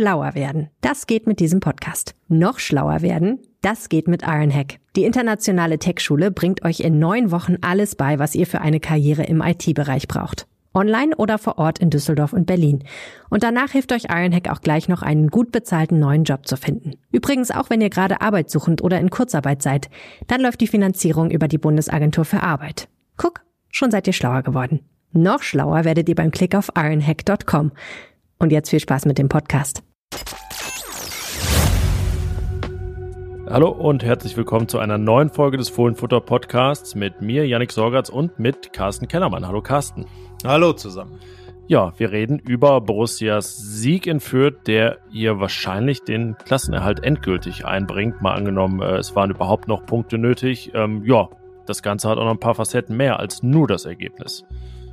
[0.00, 2.14] Schlauer werden, das geht mit diesem Podcast.
[2.28, 4.78] Noch schlauer werden, das geht mit Ironhack.
[4.94, 9.24] Die internationale Tech-Schule bringt euch in neun Wochen alles bei, was ihr für eine Karriere
[9.24, 10.46] im IT-Bereich braucht.
[10.72, 12.84] Online oder vor Ort in Düsseldorf und Berlin.
[13.28, 16.92] Und danach hilft euch Ironhack auch gleich noch einen gut bezahlten neuen Job zu finden.
[17.10, 19.90] Übrigens auch wenn ihr gerade arbeitssuchend oder in Kurzarbeit seid,
[20.28, 22.86] dann läuft die Finanzierung über die Bundesagentur für Arbeit.
[23.16, 23.40] Guck,
[23.72, 24.78] schon seid ihr schlauer geworden.
[25.10, 27.72] Noch schlauer werdet ihr beim Klick auf ironhack.com.
[28.38, 29.82] Und jetzt viel Spaß mit dem Podcast.
[33.50, 38.10] Hallo und herzlich willkommen zu einer neuen Folge des Fohlenfutter Podcasts mit mir, Yannick Sorgatz
[38.10, 39.46] und mit Carsten Kellermann.
[39.46, 40.04] Hallo Carsten.
[40.44, 41.18] Hallo zusammen.
[41.66, 48.20] Ja, wir reden über Borussias Sieg in Fürth, der ihr wahrscheinlich den Klassenerhalt endgültig einbringt.
[48.20, 50.72] Mal angenommen, äh, es waren überhaupt noch Punkte nötig.
[50.74, 51.30] Ähm, ja,
[51.64, 54.44] das Ganze hat auch noch ein paar Facetten mehr als nur das Ergebnis.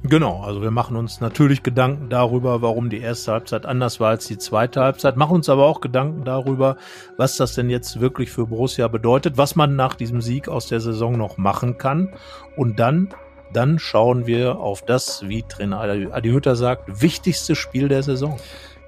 [0.08, 4.28] Genau, also wir machen uns natürlich Gedanken darüber, warum die erste Halbzeit anders war als
[4.28, 6.78] die zweite Halbzeit, machen uns aber auch Gedanken darüber,
[7.18, 10.80] was das denn jetzt wirklich für Borussia bedeutet, was man nach diesem Sieg aus der
[10.80, 12.14] Saison noch machen kann.
[12.56, 13.10] Und dann,
[13.52, 18.38] dann schauen wir auf das, wie Trainer Adi Hütter sagt, wichtigste Spiel der Saison.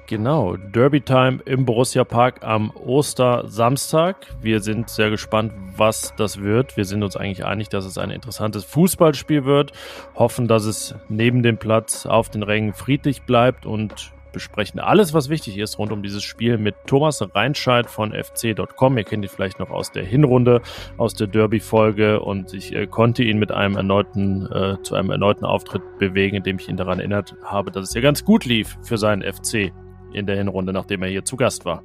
[0.08, 4.16] Genau, Derby Time im Borussia Park am Ostersamstag.
[4.42, 6.78] Wir sind sehr gespannt, was das wird.
[6.78, 9.74] Wir sind uns eigentlich einig, dass es ein interessantes Fußballspiel wird.
[10.16, 15.28] Hoffen, dass es neben dem Platz auf den Rängen friedlich bleibt und besprechen alles, was
[15.28, 18.98] wichtig ist rund um dieses Spiel mit Thomas Reinscheid von fc.com.
[18.98, 20.62] Ihr kennt ihn vielleicht noch aus der Hinrunde,
[20.96, 25.44] aus der Derby-Folge und ich äh, konnte ihn mit einem erneuten, äh, zu einem erneuten
[25.44, 28.98] Auftritt bewegen, indem ich ihn daran erinnert habe, dass es ja ganz gut lief für
[28.98, 29.74] seinen FC
[30.14, 31.84] in der Hinrunde, nachdem er hier zu Gast war.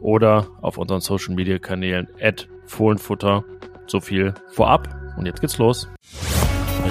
[0.00, 3.44] oder auf unseren Social Media Kanälen at Fohlenfutter.
[3.86, 4.88] So viel vorab
[5.18, 5.90] und jetzt geht's los.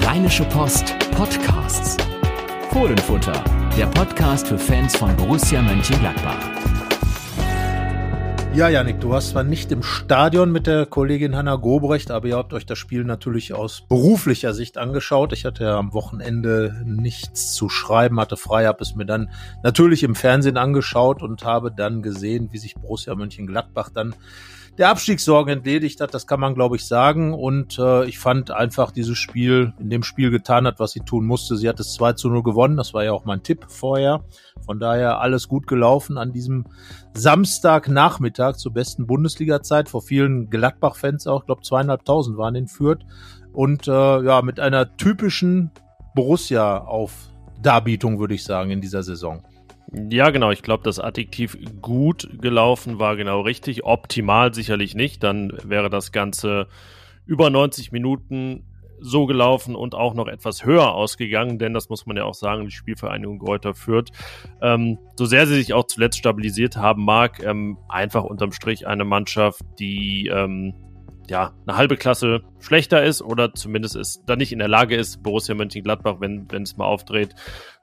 [0.02, 1.96] Rheinische Post Podcasts.
[2.70, 3.42] Fohlenfutter,
[3.76, 6.53] der Podcast für Fans von Borussia Mönchengladbach.
[8.54, 12.36] Ja, Janik, du warst zwar nicht im Stadion mit der Kollegin Hanna Gobrecht, aber ihr
[12.36, 15.32] habt euch das Spiel natürlich aus beruflicher Sicht angeschaut.
[15.32, 19.30] Ich hatte ja am Wochenende nichts zu schreiben, hatte frei, habe es mir dann
[19.64, 24.14] natürlich im Fernsehen angeschaut und habe dann gesehen, wie sich Borussia Mönchengladbach dann
[24.78, 27.32] der Abstiegssorgen entledigt hat, das kann man, glaube ich, sagen.
[27.32, 31.26] Und äh, ich fand einfach dieses Spiel, in dem Spiel getan hat, was sie tun
[31.26, 31.56] musste.
[31.56, 32.76] Sie hat es 2 zu 0 gewonnen.
[32.76, 34.24] Das war ja auch mein Tipp vorher.
[34.66, 36.64] Von daher alles gut gelaufen an diesem
[37.14, 39.88] Samstagnachmittag zur besten Bundesliga-Zeit.
[39.88, 41.40] Vor vielen Gladbach-Fans auch.
[41.42, 43.04] Ich glaube, zweieinhalbtausend waren in Fürth.
[43.52, 45.70] Und äh, ja, mit einer typischen
[46.16, 47.12] Borussia auf
[47.62, 49.44] Darbietung, würde ich sagen, in dieser Saison.
[50.10, 50.50] Ja, genau.
[50.50, 53.84] Ich glaube, das Adjektiv gut gelaufen war genau richtig.
[53.84, 55.22] Optimal sicherlich nicht.
[55.22, 56.68] Dann wäre das Ganze
[57.26, 58.64] über 90 Minuten
[59.00, 62.64] so gelaufen und auch noch etwas höher ausgegangen, denn das muss man ja auch sagen,
[62.64, 64.10] die Spielvereinigung Gräuter führt.
[64.62, 69.04] Ähm, so sehr sie sich auch zuletzt stabilisiert haben mag, ähm, einfach unterm Strich eine
[69.04, 70.74] Mannschaft, die ähm,
[71.28, 75.22] ja, eine halbe Klasse schlechter ist oder zumindest ist da nicht in der Lage ist,
[75.22, 77.34] Borussia Mönchengladbach, wenn, wenn es mal aufdreht,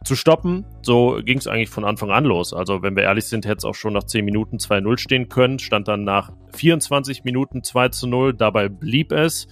[0.04, 0.66] zu stoppen.
[0.82, 2.54] So ging es eigentlich von Anfang an los.
[2.54, 5.60] Also, wenn wir ehrlich sind, hätte es auch schon nach 10 Minuten 2-0 stehen können,
[5.60, 8.34] stand dann nach 24 Minuten 2 0.
[8.34, 9.48] Dabei blieb es.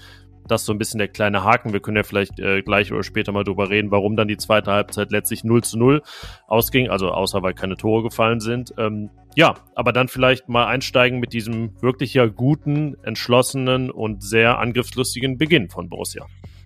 [0.49, 1.73] Das ist so ein bisschen der kleine Haken.
[1.73, 4.71] Wir können ja vielleicht äh, gleich oder später mal drüber reden, warum dann die zweite
[4.71, 6.01] Halbzeit letztlich 0 zu 0
[6.47, 6.89] ausging.
[6.89, 8.73] Also außer weil keine Tore gefallen sind.
[8.77, 14.59] Ähm, ja, aber dann vielleicht mal einsteigen mit diesem wirklich ja guten, entschlossenen und sehr
[14.59, 16.25] angriffslustigen Beginn von Borussia.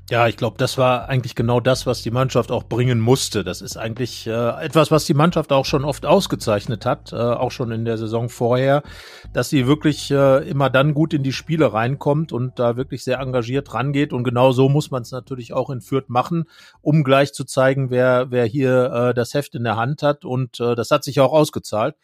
[0.10, 3.46] Ja, ich glaube, das war eigentlich genau das, was die Mannschaft auch bringen musste.
[3.46, 7.52] Das ist eigentlich äh, etwas, was die Mannschaft auch schon oft ausgezeichnet hat, äh, auch
[7.52, 8.84] schon in der Saison vorher,
[9.32, 13.20] dass sie wirklich äh, immer dann gut in die Spiele reinkommt und da wirklich sehr
[13.20, 14.12] engagiert rangeht.
[14.12, 16.50] Und genau so muss man es natürlich auch in Fürth machen,
[16.82, 20.26] um gleich zu zeigen, wer, wer hier äh, das Heft in der Hand hat.
[20.26, 21.96] Und äh, das hat sich auch ausgezahlt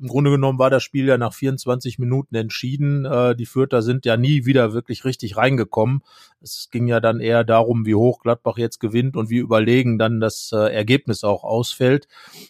[0.00, 3.04] im Grunde genommen war das Spiel ja nach 24 Minuten entschieden.
[3.04, 6.02] Äh, die Fürther sind ja nie wieder wirklich richtig reingekommen.
[6.40, 10.20] Es ging ja dann eher darum, wie hoch Gladbach jetzt gewinnt und wie überlegen dann
[10.20, 12.08] das äh, Ergebnis auch ausfällt.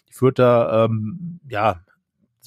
[0.09, 1.81] Die Fürther, ähm, ja,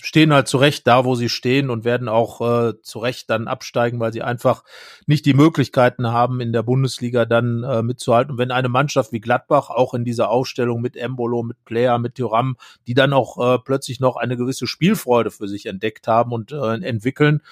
[0.01, 3.49] stehen halt zu Recht da, wo sie stehen und werden auch äh, zu Recht dann
[3.49, 4.65] absteigen, weil sie einfach
[5.07, 8.33] nicht die Möglichkeiten haben, in der Bundesliga dann äh, mitzuhalten.
[8.33, 12.15] Und wenn eine Mannschaft wie Gladbach auch in dieser Ausstellung mit Embolo, mit Player, mit
[12.15, 12.57] Thuram,
[12.87, 16.75] die dann auch äh, plötzlich noch eine gewisse Spielfreude für sich entdeckt haben und äh,
[16.75, 17.43] entwickeln,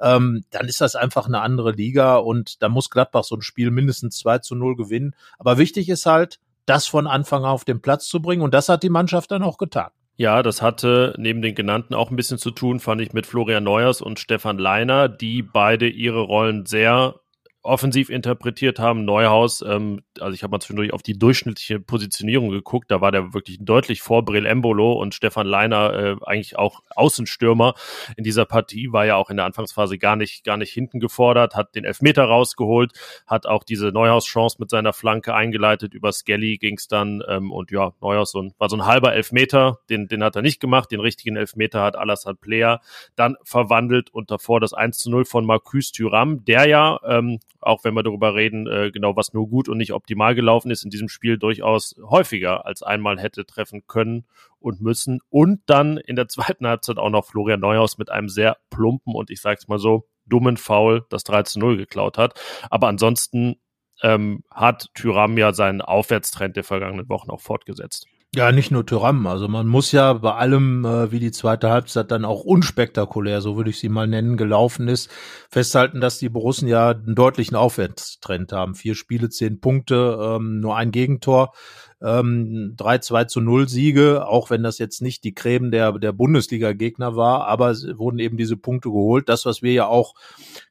[0.00, 3.70] ähm, dann ist das einfach eine andere Liga und da muss Gladbach so ein Spiel
[3.70, 5.14] mindestens 2 zu 0 gewinnen.
[5.38, 8.82] Aber wichtig ist halt, das von Anfang auf den Platz zu bringen und das hat
[8.82, 9.90] die Mannschaft dann auch getan.
[10.20, 13.62] Ja, das hatte neben den genannten auch ein bisschen zu tun, fand ich, mit Florian
[13.62, 17.20] Neuers und Stefan Leiner, die beide ihre Rollen sehr
[17.62, 19.04] offensiv interpretiert haben.
[19.04, 23.34] Neuhaus, ähm, also ich habe mal zwischendurch auf die durchschnittliche Positionierung geguckt, da war der
[23.34, 27.74] wirklich deutlich vor Brill Embolo und Stefan Leiner äh, eigentlich auch Außenstürmer
[28.16, 31.54] in dieser Partie, war ja auch in der Anfangsphase gar nicht, gar nicht hinten gefordert,
[31.54, 32.92] hat den Elfmeter rausgeholt,
[33.26, 37.70] hat auch diese Neuhaus-Chance mit seiner Flanke eingeleitet, über Skelly ging es dann ähm, und
[37.72, 40.92] ja, Neuhaus so ein, war so ein halber Elfmeter, den, den hat er nicht gemacht,
[40.92, 42.80] den richtigen Elfmeter hat Alassad Player
[43.16, 47.84] dann verwandelt und davor das 1 zu 0 von Marcus Thuram, der ja ähm, auch
[47.84, 50.90] wenn wir darüber reden, äh, genau was nur gut und nicht optimal gelaufen ist, in
[50.90, 54.26] diesem Spiel durchaus häufiger als einmal hätte treffen können
[54.60, 55.20] und müssen.
[55.28, 59.30] Und dann in der zweiten Halbzeit auch noch Florian Neuhaus mit einem sehr plumpen und
[59.30, 62.38] ich sag's mal so, dummen Foul das 3 zu 0 geklaut hat.
[62.70, 63.56] Aber ansonsten
[64.02, 68.06] ähm, hat Tyram ja seinen Aufwärtstrend der vergangenen Wochen auch fortgesetzt.
[68.34, 69.26] Ja, nicht nur Tyram.
[69.26, 73.56] Also man muss ja bei allem, äh, wie die zweite Halbzeit dann auch unspektakulär, so
[73.56, 75.10] würde ich sie mal nennen, gelaufen ist,
[75.50, 78.74] festhalten, dass die Borussen ja einen deutlichen Aufwärtstrend haben.
[78.74, 81.54] Vier Spiele, zehn Punkte, ähm, nur ein Gegentor
[82.00, 87.16] ähm, 3-2 zu 0 Siege, auch wenn das jetzt nicht die Creme der, der Bundesliga-Gegner
[87.16, 89.28] war, aber wurden eben diese Punkte geholt.
[89.28, 90.14] Das, was wir ja auch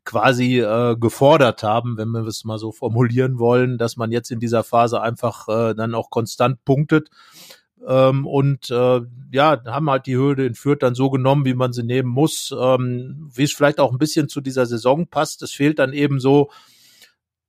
[0.05, 4.39] quasi äh, gefordert haben, wenn wir es mal so formulieren wollen, dass man jetzt in
[4.39, 7.09] dieser Phase einfach äh, dann auch konstant punktet.
[7.85, 9.01] Ähm, und äh,
[9.31, 12.55] ja, haben halt die Hürde in Fürth dann so genommen, wie man sie nehmen muss,
[12.57, 15.43] ähm, wie es vielleicht auch ein bisschen zu dieser Saison passt.
[15.43, 16.49] Es fehlt dann eben so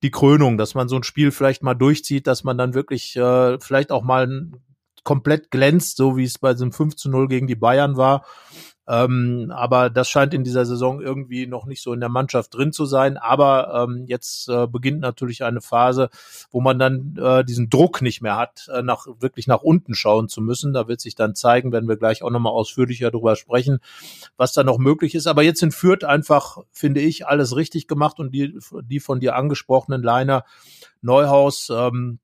[0.03, 3.59] die Krönung, dass man so ein Spiel vielleicht mal durchzieht, dass man dann wirklich äh,
[3.61, 4.50] vielleicht auch mal
[5.05, 8.25] komplett glänzt, so wie es bei diesem 5 zu 0 gegen die Bayern war.
[8.88, 12.73] Ähm, aber das scheint in dieser Saison irgendwie noch nicht so in der Mannschaft drin
[12.73, 13.19] zu sein.
[13.19, 16.08] Aber ähm, jetzt äh, beginnt natürlich eine Phase,
[16.50, 20.29] wo man dann äh, diesen Druck nicht mehr hat, äh, nach wirklich nach unten schauen
[20.29, 20.73] zu müssen.
[20.73, 23.81] Da wird sich dann zeigen, werden wir gleich auch nochmal ausführlicher darüber sprechen,
[24.38, 25.26] was da noch möglich ist.
[25.26, 29.37] Aber jetzt in Fürth einfach, finde ich, alles richtig gemacht und die, die von dir
[29.37, 30.44] angesprochenen Liner
[31.02, 32.20] Neuhaus, ähm,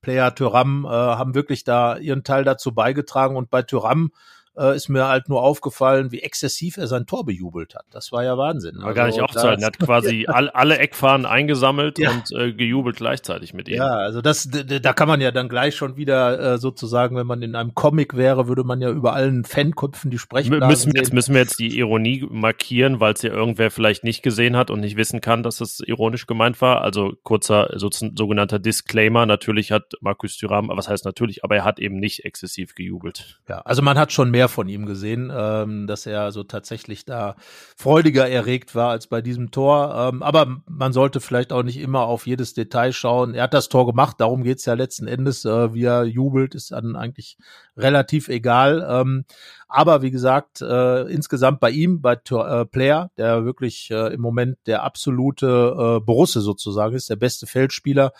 [0.00, 4.12] Player Tyram äh, haben wirklich da ihren Teil dazu beigetragen und bei Tyram
[4.56, 7.86] äh, ist mir halt nur aufgefallen, wie exzessiv er sein Tor bejubelt hat.
[7.90, 8.76] Das war ja Wahnsinn.
[8.78, 9.62] War also, gar nicht aufzuhalten.
[9.62, 12.10] Er hat quasi all, alle Eckfahnen eingesammelt ja.
[12.10, 13.76] und äh, gejubelt gleichzeitig mit ihm.
[13.76, 17.42] Ja, also das, da kann man ja dann gleich schon wieder äh, sozusagen, wenn man
[17.42, 20.58] in einem Comic wäre, würde man ja über allen Fanköpfen die sprechen.
[20.58, 24.22] Müssen wir, jetzt, müssen wir jetzt die Ironie markieren, weil es ja irgendwer vielleicht nicht
[24.22, 26.82] gesehen hat und nicht wissen kann, dass es ironisch gemeint war.
[26.82, 29.26] Also kurzer so, sogenannter Disclaimer.
[29.26, 33.40] Natürlich hat Markus Thuram, was heißt natürlich, aber er hat eben nicht exzessiv gejubelt.
[33.48, 37.36] Ja, also man hat schon mehr von ihm gesehen, ähm, dass er so tatsächlich da
[37.76, 40.10] freudiger erregt war als bei diesem Tor.
[40.12, 43.34] Ähm, aber man sollte vielleicht auch nicht immer auf jedes Detail schauen.
[43.34, 45.44] Er hat das Tor gemacht, darum geht's ja letzten Endes.
[45.44, 47.38] Äh, wie er jubelt, ist dann eigentlich
[47.76, 48.86] relativ egal.
[48.88, 49.24] Ähm,
[49.68, 54.58] aber wie gesagt, äh, insgesamt bei ihm, bei äh, Player, der wirklich äh, im Moment
[54.66, 58.12] der absolute äh, Borusse sozusagen ist, der beste Feldspieler,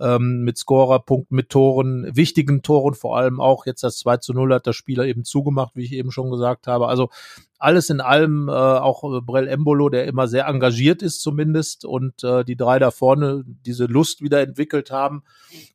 [0.00, 4.54] ähm, mit Scorerpunkten, mit Toren, wichtigen Toren, vor allem auch jetzt das 2 zu 0
[4.54, 6.88] hat der Spieler eben zugemacht, wie ich eben schon gesagt habe.
[6.88, 7.10] Also
[7.58, 12.42] alles in allem äh, auch Brell Embolo, der immer sehr engagiert ist zumindest und äh,
[12.42, 15.22] die drei da vorne diese Lust wieder entwickelt haben.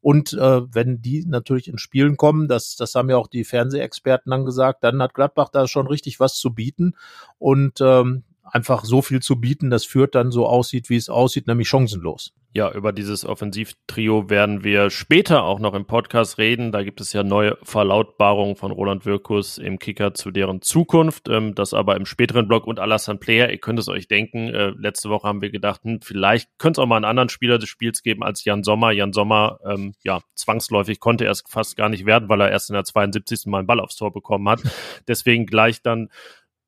[0.02, 4.32] Und äh, wenn die natürlich ins Spielen kommen, das, das haben ja auch die Fernsehexperten
[4.32, 6.96] dann gesagt, dann hat Gladbach da schon richtig was zu bieten
[7.38, 11.48] und ähm, einfach so viel zu bieten, das führt dann so aussieht, wie es aussieht,
[11.48, 12.34] nämlich chancenlos.
[12.56, 16.72] Ja, über dieses Offensivtrio werden wir später auch noch im Podcast reden.
[16.72, 21.28] Da gibt es ja neue Verlautbarungen von Roland Wirkus im Kicker zu deren Zukunft.
[21.28, 23.50] Ähm, das aber im späteren Blog und Alassane Player.
[23.50, 24.48] Ihr könnt es euch denken.
[24.54, 27.58] Äh, letzte Woche haben wir gedacht, hm, vielleicht könnte es auch mal einen anderen Spieler
[27.60, 28.92] des Spiels geben als Jan Sommer.
[28.92, 32.70] Jan Sommer, ähm, ja, zwangsläufig konnte er es fast gar nicht werden, weil er erst
[32.70, 33.48] in der 72.
[33.48, 34.62] Mal einen Ball aufs Tor bekommen hat.
[35.10, 36.08] Deswegen gleich dann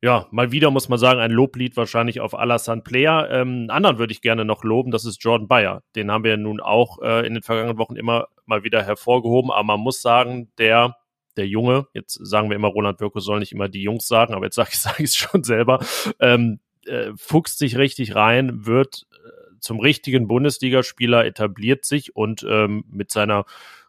[0.01, 3.30] ja, mal wieder muss man sagen, ein Loblied wahrscheinlich auf Alassane Player.
[3.32, 5.84] Ähm, anderen würde ich gerne noch loben, das ist Jordan Bayer.
[5.96, 9.63] Den haben wir nun auch äh, in den vergangenen Wochen immer mal wieder hervorgehoben, aber
[9.63, 10.96] man muss sagen, der
[11.38, 14.46] der Junge, jetzt sagen wir immer, Roland Wirko soll nicht immer die Jungs sagen, aber
[14.46, 14.84] jetzt sage ich es
[15.20, 15.80] sag schon selber,
[16.20, 22.84] ähm, äh, fuchst sich richtig rein, wird äh, zum richtigen Bundesligaspieler, etabliert sich und ähm,
[22.89, 23.46] mit seiner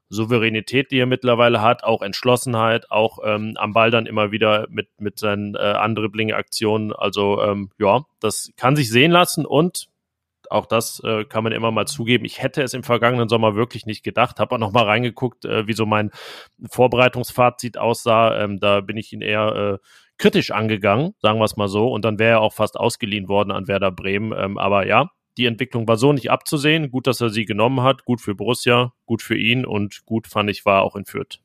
[0.08, 4.88] Souveränität, die er mittlerweile hat, auch Entschlossenheit, auch ähm, am Ball dann immer wieder mit,
[5.00, 6.92] mit seinen äh, Andribbling-Aktionen.
[6.92, 9.88] Also ähm, ja, das kann sich sehen lassen und
[10.50, 12.24] auch das äh, kann man immer mal zugeben.
[12.24, 14.40] Ich hätte es im vergangenen Sommer wirklich nicht gedacht.
[14.40, 16.10] Habe auch noch mal reingeguckt, äh, wie so mein
[16.70, 18.42] Vorbereitungsfazit aussah.
[18.42, 19.86] Ähm, da bin ich ihn eher äh,
[20.16, 21.88] kritisch angegangen, sagen wir es mal so.
[21.92, 24.32] Und dann wäre er auch fast ausgeliehen worden an Werder Bremen.
[24.36, 26.90] Ähm, aber ja, die Entwicklung war so nicht abzusehen.
[26.90, 28.04] Gut, dass er sie genommen hat.
[28.04, 31.40] Gut für Borussia, gut für ihn und gut fand ich war auch in Fürth.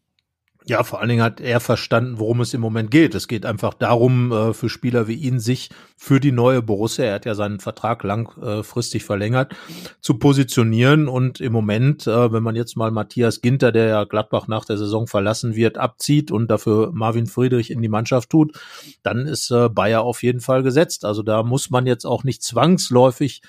[0.66, 3.16] Ja, vor allen Dingen hat er verstanden, worum es im Moment geht.
[3.16, 7.16] Es geht einfach darum, äh, für Spieler wie ihn sich für die neue Borussia, er
[7.16, 9.54] hat ja seinen Vertrag langfristig verlängert,
[10.00, 11.10] zu positionieren.
[11.10, 14.78] Und im Moment, äh, wenn man jetzt mal Matthias Ginter, der ja Gladbach nach der
[14.78, 18.58] Saison verlassen wird, abzieht und dafür Marvin Friedrich in die Mannschaft tut,
[19.02, 21.04] dann ist äh, Bayer auf jeden Fall gesetzt.
[21.04, 23.42] Also da muss man jetzt auch nicht zwangsläufig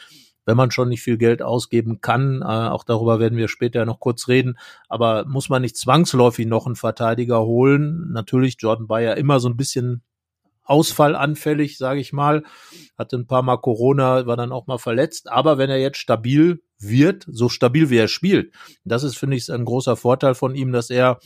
[0.47, 4.01] wenn man schon nicht viel Geld ausgeben kann, äh, auch darüber werden wir später noch
[4.01, 4.59] kurz reden,
[4.89, 8.13] aber muss man nicht zwangsläufig noch einen Verteidiger holen.
[8.13, 10.03] Natürlich Jordan Bayer immer so ein bisschen
[10.65, 12.43] ausfallanfällig, sage ich mal,
[12.97, 16.63] hatte ein paar Mal Corona, war dann auch mal verletzt, aber wenn er jetzt stabil
[16.79, 18.53] wird, so stabil wie er spielt,
[18.85, 21.19] das ist, finde ich, ein großer Vorteil von ihm, dass er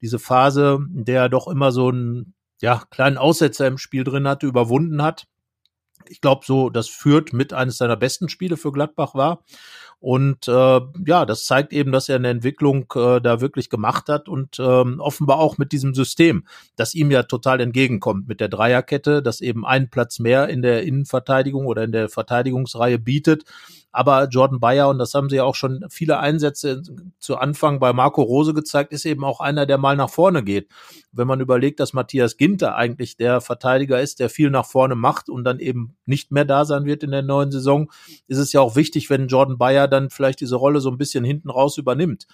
[0.00, 4.26] diese Phase, in der er doch immer so einen ja, kleinen Aussetzer im Spiel drin
[4.26, 5.26] hatte, überwunden hat
[6.10, 9.42] ich glaube, so das führt mit eines seiner besten Spiele für Gladbach war.
[9.98, 14.28] Und äh, ja, das zeigt eben, dass er eine Entwicklung äh, da wirklich gemacht hat
[14.28, 16.46] und ähm, offenbar auch mit diesem System,
[16.76, 20.82] das ihm ja total entgegenkommt mit der Dreierkette, das eben einen Platz mehr in der
[20.82, 23.44] Innenverteidigung oder in der Verteidigungsreihe bietet
[23.96, 26.82] aber Jordan Bayer, und das haben sie ja auch schon viele Einsätze
[27.18, 30.68] zu Anfang bei Marco Rose gezeigt, ist eben auch einer, der mal nach vorne geht.
[31.12, 35.30] Wenn man überlegt, dass Matthias Ginter eigentlich der Verteidiger ist, der viel nach vorne macht
[35.30, 37.90] und dann eben nicht mehr da sein wird in der neuen Saison,
[38.26, 41.24] ist es ja auch wichtig, wenn Jordan Bayer dann vielleicht diese Rolle so ein bisschen
[41.24, 42.26] hinten raus übernimmt.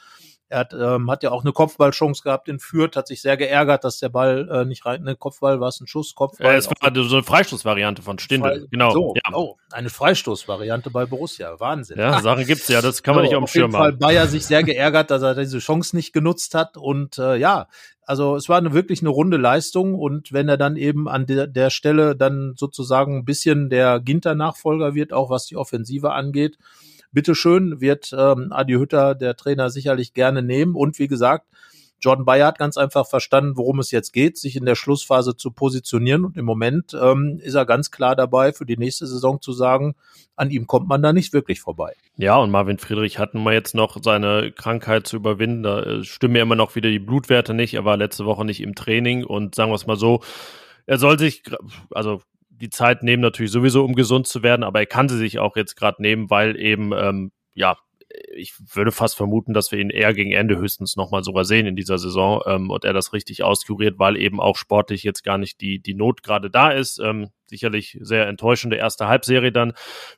[0.52, 3.85] Er hat, ähm, hat ja auch eine Kopfballchance gehabt in Fürth, hat sich sehr geärgert,
[3.85, 6.52] dass der Ball äh, nicht rein, ne, Kopfball war es ein Schuss, Kopfball.
[6.52, 8.90] Äh, es war so eine Freistoßvariante von Stindl, Fre genau.
[8.90, 9.35] So, ja.
[9.35, 11.99] Oh, eine Freistoßvariante bei Borussia, Wahnsinn.
[11.99, 13.80] Ja, Sachen gibt's ja, das kann man so, nicht auf dem Schirm haben.
[13.80, 17.16] Auf jeden Fall Bayer sich sehr geärgert, dass er diese Chance nicht genutzt hat und
[17.16, 17.68] äh, ja,
[18.04, 21.47] also es war eine, wirklich eine runde Leistung und wenn er dann eben an der,
[21.47, 26.59] der Stelle dann sozusagen ein bisschen der Ginter-Nachfolger wird, auch was die Offensive angeht,
[27.12, 30.75] bitteschön, wird ähm, Adi Hütter, der Trainer, sicherlich gerne nehmen.
[30.75, 31.47] Und wie gesagt,
[32.02, 35.52] Jordan Bayer hat ganz einfach verstanden, worum es jetzt geht, sich in der Schlussphase zu
[35.52, 36.25] positionieren.
[36.25, 39.95] Und im Moment ähm, ist er ganz klar dabei, für die nächste Saison zu sagen,
[40.35, 41.95] an ihm kommt man da nicht wirklich vorbei.
[42.16, 45.62] Ja, und Marvin Friedrich hat nun mal jetzt noch seine Krankheit zu überwinden.
[45.62, 47.75] Da äh, stimmen ja immer noch wieder die Blutwerte nicht.
[47.75, 50.23] Er war letzte Woche nicht im Training und sagen wir es mal so,
[50.87, 51.45] er soll sich,
[51.92, 52.21] also
[52.62, 55.57] die Zeit nehmen natürlich sowieso, um gesund zu werden, aber er kann sie sich auch
[55.57, 57.76] jetzt gerade nehmen, weil eben, ähm, ja,
[58.35, 61.75] ich würde fast vermuten, dass wir ihn eher gegen Ende höchstens nochmal sogar sehen in
[61.75, 65.61] dieser Saison ähm, und er das richtig auskuriert, weil eben auch sportlich jetzt gar nicht
[65.61, 67.00] die, die Not gerade da ist.
[67.00, 69.75] Ähm, sicherlich sehr enttäuschende erste Halbserie dann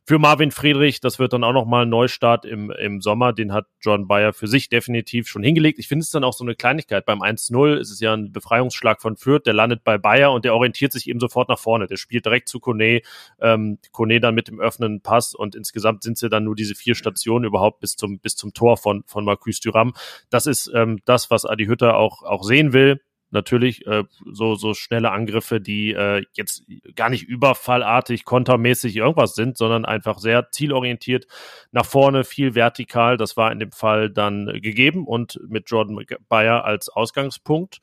[0.06, 1.00] für Marvin Friedrich.
[1.00, 3.32] Das wird dann auch nochmal ein Neustart im, im Sommer.
[3.32, 5.80] Den hat John Bayer für sich definitiv schon hingelegt.
[5.80, 7.04] Ich finde es dann auch so eine Kleinigkeit.
[7.04, 9.46] Beim 1-0 ist es ja ein Befreiungsschlag von Fürth.
[9.46, 11.88] Der landet bei Bayer und der orientiert sich eben sofort nach vorne.
[11.88, 13.02] Der spielt direkt zu Kone.
[13.40, 16.76] Ähm, Kone dann mit dem öffnenden Pass und insgesamt sind es ja dann nur diese
[16.76, 19.92] vier Stationen überhaupt bis zum, bis zum Tor von, von Marcus Thuram.
[20.30, 23.00] Das ist ähm, das, was Adi Hütter auch, auch sehen will
[23.34, 26.64] natürlich äh, so, so schnelle Angriffe, die äh, jetzt
[26.94, 31.26] gar nicht überfallartig, kontermäßig irgendwas sind, sondern einfach sehr zielorientiert
[31.72, 33.18] nach vorne, viel vertikal.
[33.18, 37.80] Das war in dem Fall dann gegeben und mit Jordan Bayer als Ausgangspunkt.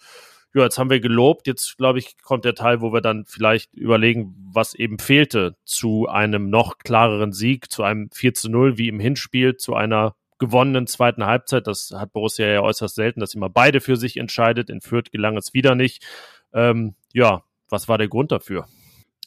[0.53, 1.47] Ja, jetzt haben wir gelobt.
[1.47, 6.07] Jetzt, glaube ich, kommt der Teil, wo wir dann vielleicht überlegen, was eben fehlte zu
[6.09, 10.87] einem noch klareren Sieg, zu einem 4 zu 0 wie im Hinspiel, zu einer gewonnenen
[10.87, 11.67] zweiten Halbzeit.
[11.67, 14.69] Das hat Borussia ja äußerst selten, dass immer beide für sich entscheidet.
[14.69, 16.03] In Fürth gelang es wieder nicht.
[16.51, 18.67] Ähm, ja, was war der Grund dafür?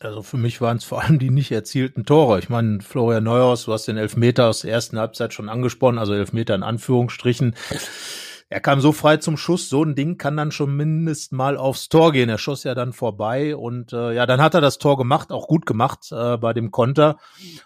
[0.01, 2.39] Also für mich waren es vor allem die nicht erzielten Tore.
[2.41, 6.13] Ich meine, Florian Neuhaus, du hast den Elfmeter aus der ersten Halbzeit schon angesprochen, also
[6.13, 7.55] Elfmeter in Anführungsstrichen.
[8.55, 11.89] Er kam so frei zum Schuss, so ein Ding kann dann schon mindestens mal aufs
[11.89, 12.29] Tor gehen.
[12.29, 15.49] Er schoss ja dann vorbei und äh, ja, dann hat er das Tor gemacht, auch
[15.49, 17.17] gut gemacht äh, bei dem Konter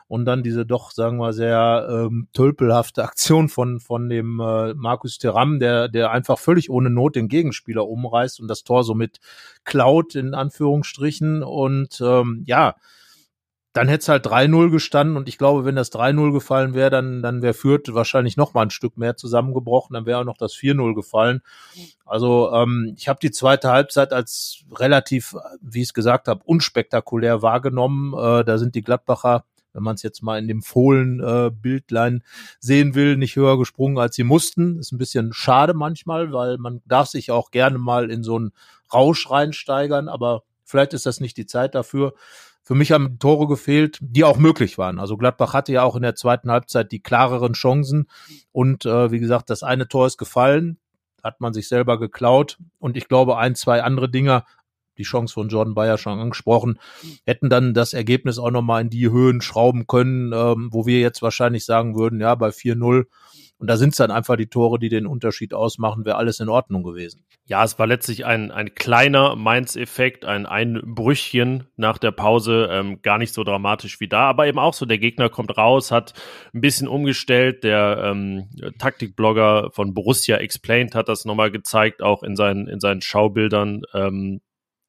[0.06, 5.18] und dann diese doch, sagen wir, sehr ähm, tölpelhafte Aktion von von dem äh, Markus
[5.18, 9.20] Teram, der der einfach völlig ohne Not den Gegenspieler umreißt und das Tor somit
[9.64, 12.76] klaut in Anführungsstrichen und ähm, ja,
[13.72, 17.22] dann hätte es halt 3-0 gestanden und ich glaube, wenn das 3-0 gefallen wäre, dann,
[17.22, 20.54] dann wäre Fürth wahrscheinlich noch mal ein Stück mehr zusammengebrochen, dann wäre auch noch das
[20.54, 21.42] 4-0 gefallen.
[22.04, 27.42] Also ähm, ich habe die zweite Halbzeit als relativ, wie ich es gesagt habe, unspektakulär
[27.42, 28.14] wahrgenommen.
[28.14, 29.44] Äh, da sind die Gladbacher
[29.78, 32.20] wenn man es jetzt mal in dem Fohlen-Bildlein äh,
[32.58, 34.78] sehen will, nicht höher gesprungen, als sie mussten.
[34.78, 38.52] Ist ein bisschen schade manchmal, weil man darf sich auch gerne mal in so einen
[38.92, 42.14] Rausch reinsteigern, aber vielleicht ist das nicht die Zeit dafür.
[42.68, 44.98] Für mich haben Tore gefehlt, die auch möglich waren.
[44.98, 48.10] Also Gladbach hatte ja auch in der zweiten Halbzeit die klareren Chancen.
[48.52, 50.76] Und äh, wie gesagt, das eine Tor ist gefallen,
[51.24, 52.58] hat man sich selber geklaut.
[52.78, 54.44] Und ich glaube, ein, zwei andere Dinger,
[54.98, 56.78] die Chance von Jordan Bayer schon angesprochen,
[57.24, 61.22] hätten dann das Ergebnis auch nochmal in die Höhen schrauben können, ähm, wo wir jetzt
[61.22, 63.06] wahrscheinlich sagen würden, ja, bei 4-0
[63.58, 66.48] und da sind es dann einfach die Tore, die den Unterschied ausmachen, wäre alles in
[66.48, 67.24] Ordnung gewesen.
[67.44, 73.18] Ja, es war letztlich ein, ein kleiner Mainz-Effekt, ein Einbrüchchen nach der Pause, ähm, gar
[73.18, 76.14] nicht so dramatisch wie da, aber eben auch so, der Gegner kommt raus, hat
[76.54, 78.48] ein bisschen umgestellt, der ähm,
[78.78, 84.40] Taktikblogger von Borussia Explained hat das nochmal gezeigt, auch in seinen, in seinen Schaubildern, ähm,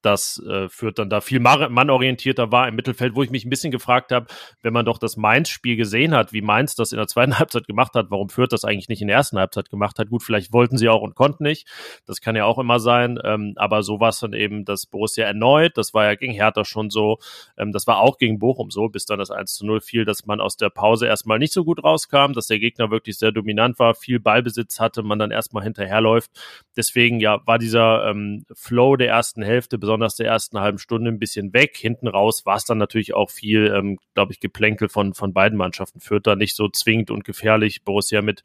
[0.02, 3.72] das äh, führt dann da viel mannorientierter war im Mittelfeld, wo ich mich ein bisschen
[3.72, 4.28] gefragt habe,
[4.62, 7.94] wenn man doch das Mainz-Spiel gesehen hat, wie Mainz das in der zweiten Halbzeit gemacht
[7.96, 10.10] hat, warum Fürth das eigentlich nicht in der ersten Halbzeit gemacht hat.
[10.10, 11.68] Gut, vielleicht wollten sie auch und konnten nicht.
[12.06, 13.20] Das kann ja auch immer sein.
[13.24, 15.78] Ähm, aber so war es dann eben das Borussia erneut.
[15.78, 17.18] Das war ja gegen Hertha schon so.
[17.58, 20.26] Ähm, das war auch gegen Bochum so, bis dann das 1 zu 0 fiel, dass
[20.26, 23.80] man aus der Pause erstmal nicht so gut rauskam, dass der Gegner wirklich sehr dominant
[23.80, 26.32] war, viel Ballbesitz hatte, man dann erstmal hinterherläuft.
[26.78, 31.18] Deswegen ja, war dieser ähm, Flow der ersten Hälfte besonders der ersten halben Stunde ein
[31.18, 31.76] bisschen weg.
[31.76, 35.58] Hinten raus war es dann natürlich auch viel, ähm, glaube ich, Geplänkel von, von beiden
[35.58, 36.00] Mannschaften.
[36.00, 37.84] Führt da nicht so zwingend und gefährlich.
[37.84, 38.44] Borussia mit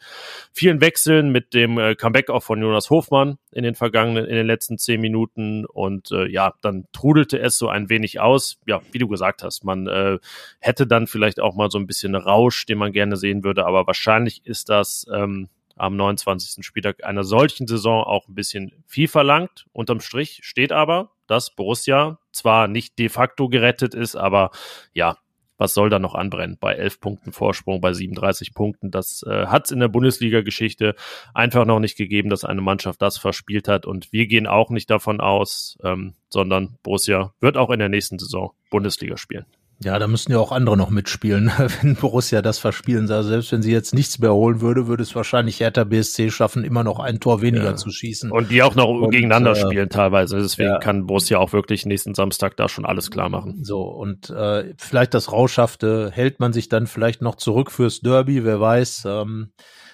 [0.55, 4.47] vielen Wechseln, mit dem äh, Comeback auch von Jonas Hofmann in den vergangenen, in den
[4.47, 5.67] letzten zehn Minuten.
[5.67, 8.59] Und äh, ja, dann trudelte es so ein wenig aus.
[8.67, 10.19] Ja, wie du gesagt hast, man äh,
[10.61, 13.67] hätte dann vielleicht auch mal so ein bisschen Rausch, den man gerne sehen würde.
[13.67, 16.65] Aber wahrscheinlich ist das ähm, am 29.
[16.65, 19.67] Spieltag einer solchen Saison auch ein bisschen viel verlangt.
[19.73, 24.50] Unterm Strich steht aber, dass Borussia zwar nicht de facto gerettet ist, aber
[24.93, 25.16] ja,
[25.57, 26.59] was soll da noch anbrennen?
[26.61, 28.90] Bei 11 Punkten Vorsprung, bei 37 Punkten.
[28.90, 30.94] Das äh, hat es in der Bundesliga-Geschichte
[31.33, 33.87] einfach noch nicht gegeben, dass eine Mannschaft das verspielt hat.
[33.87, 38.18] Und wir gehen auch nicht davon aus, ähm, sondern Borussia wird auch in der nächsten
[38.18, 39.46] Saison Bundesliga spielen.
[39.85, 43.11] Ja, da müssen ja auch andere noch mitspielen, wenn Borussia das verspielen.
[43.11, 46.64] Also selbst wenn sie jetzt nichts mehr holen würde, würde es wahrscheinlich Hertha BSC schaffen,
[46.64, 47.77] immer noch ein Tor weniger ja.
[47.77, 48.33] zu schießen.
[48.33, 50.38] Und die auch noch und, gegeneinander äh, spielen teilweise.
[50.38, 50.79] Deswegen ja.
[50.79, 53.62] kann Borussia auch wirklich nächsten Samstag da schon alles klar machen.
[53.62, 58.44] So, und äh, vielleicht das Rauschhafte hält man sich dann vielleicht noch zurück fürs Derby,
[58.44, 59.05] wer weiß.
[59.07, 59.53] Ähm,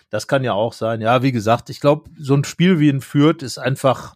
[0.08, 1.00] das kann ja auch sein.
[1.00, 4.14] Ja, wie gesagt, ich glaube, so ein Spiel wie in Fürth ist einfach,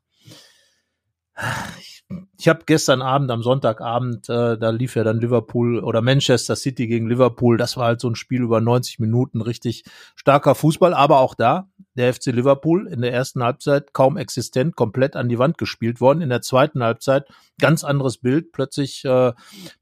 [1.80, 1.93] ich
[2.38, 6.86] ich habe gestern Abend, am Sonntagabend, äh, da lief ja dann Liverpool oder Manchester City
[6.86, 7.56] gegen Liverpool.
[7.56, 9.84] Das war halt so ein Spiel über 90 Minuten, richtig
[10.16, 10.94] starker Fußball.
[10.94, 15.38] Aber auch da, der FC Liverpool in der ersten Halbzeit kaum existent, komplett an die
[15.38, 16.22] Wand gespielt worden.
[16.22, 17.26] In der zweiten Halbzeit
[17.60, 18.52] ganz anderes Bild.
[18.52, 19.32] Plötzlich äh,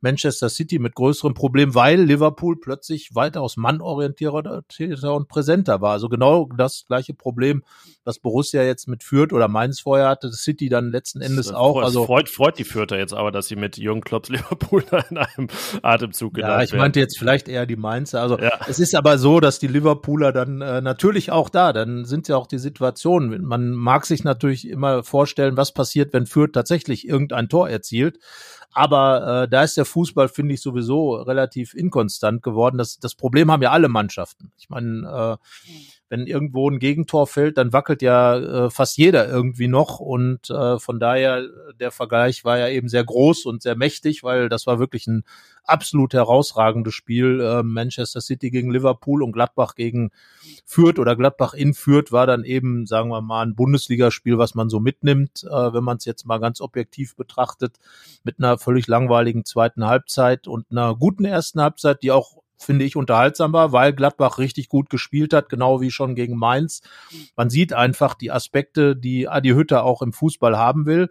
[0.00, 4.62] Manchester City mit größerem Problem, weil Liverpool plötzlich weitaus mannorientierter
[5.14, 5.92] und präsenter war.
[5.92, 7.62] Also genau das gleiche Problem,
[8.04, 11.80] was Borussia jetzt mit führt oder Mainz vorher hatte, City dann letzten Endes das auch.
[11.80, 15.48] Also freut, freut die Fürther jetzt aber, dass sie mit Jürgen Klopps Liverpool in einem
[15.82, 18.20] Atemzug genannt Ja, ich meinte jetzt vielleicht eher die Mainzer.
[18.20, 18.58] Also ja.
[18.68, 22.37] es ist aber so, dass die Liverpooler dann äh, natürlich auch da, dann sind ja
[22.37, 23.42] auch die Situationen.
[23.44, 28.18] Man mag sich natürlich immer vorstellen, was passiert, wenn Fürth tatsächlich irgendein Tor Tor erzielt.
[28.75, 32.79] Aber äh, da ist der Fußball, finde ich, sowieso relativ inkonstant geworden.
[32.79, 34.51] Das, das Problem haben ja alle Mannschaften.
[34.57, 35.46] Ich meine, äh,
[36.12, 39.98] wenn irgendwo ein Gegentor fällt, dann wackelt ja äh, fast jeder irgendwie noch.
[39.98, 41.42] Und äh, von daher,
[41.81, 45.25] der Vergleich war ja eben sehr groß und sehr mächtig, weil das war wirklich ein
[45.64, 47.40] absolut herausragendes Spiel.
[47.40, 50.11] Äh, Manchester City gegen Liverpool und Gladbach gegen
[50.66, 54.68] Fürth oder Gladbach in Fürth war dann eben, sagen wir mal, ein Bundesligaspiel, was man
[54.68, 57.79] so mitnimmt, äh, wenn man es jetzt mal ganz objektiv betrachtet,
[58.22, 62.96] mit einer völlig langweiligen zweiten Halbzeit und einer guten ersten Halbzeit, die auch finde ich,
[62.96, 66.83] unterhaltsam war, weil Gladbach richtig gut gespielt hat, genau wie schon gegen Mainz.
[67.37, 71.09] Man sieht einfach die Aspekte, die Adi Hütter auch im Fußball haben will.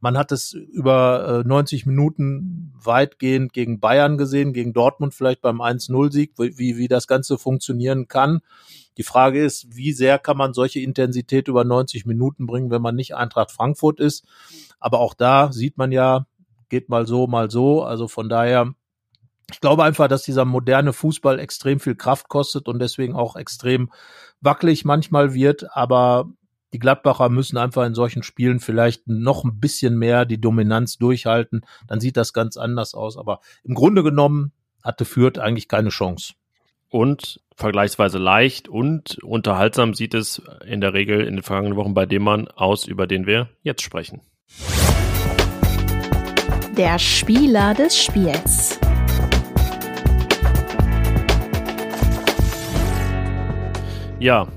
[0.00, 5.60] Man hat es über äh, 90 Minuten weitgehend gegen Bayern gesehen, gegen Dortmund vielleicht beim
[5.60, 8.40] 1-0-Sieg, wie, wie das Ganze funktionieren kann.
[8.96, 12.96] Die Frage ist, wie sehr kann man solche Intensität über 90 Minuten bringen, wenn man
[12.96, 14.26] nicht Eintracht Frankfurt ist.
[14.78, 16.26] Aber auch da sieht man ja,
[16.70, 17.82] geht mal so, mal so.
[17.82, 18.74] Also von daher,
[19.52, 23.90] ich glaube einfach, dass dieser moderne Fußball extrem viel Kraft kostet und deswegen auch extrem
[24.40, 25.66] wackelig manchmal wird.
[25.76, 26.30] Aber
[26.72, 31.62] die Gladbacher müssen einfach in solchen Spielen vielleicht noch ein bisschen mehr die Dominanz durchhalten.
[31.88, 33.16] Dann sieht das ganz anders aus.
[33.16, 36.34] Aber im Grunde genommen hatte Fürth eigentlich keine Chance.
[36.88, 42.06] Und vergleichsweise leicht und unterhaltsam sieht es in der Regel in den vergangenen Wochen bei
[42.06, 44.22] dem Mann aus, über den wir jetzt sprechen.
[46.76, 48.79] Der Spieler des Spiels.
[54.20, 54.48] Ja,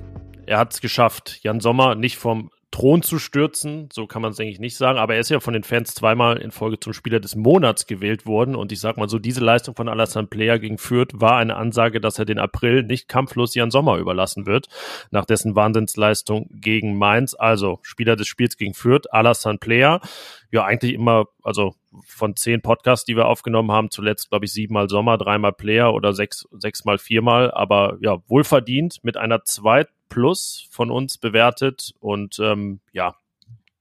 [0.45, 1.39] er hat es geschafft.
[1.41, 5.13] Jan Sommer nicht vom Thron zu stürzen, so kann man es eigentlich nicht sagen, aber
[5.13, 8.55] er ist ja von den Fans zweimal in Folge zum Spieler des Monats gewählt worden.
[8.55, 12.01] Und ich sag mal so, diese Leistung von Alassane Player gegen Fürth war eine Ansage,
[12.01, 14.69] dass er den April nicht kampflos Jan Sommer überlassen wird,
[15.11, 20.01] nach dessen Wahnsinnsleistung gegen Mainz, also Spieler des Spiels gegen Fürth, Alassane Player,
[20.49, 21.75] ja eigentlich immer, also
[22.07, 26.13] von zehn Podcasts, die wir aufgenommen haben, zuletzt, glaube ich, siebenmal Sommer, dreimal Player oder
[26.13, 32.81] sechs, sechsmal viermal, aber ja, wohlverdient mit einer Zweit Plus von uns bewertet und ähm,
[32.91, 33.15] ja,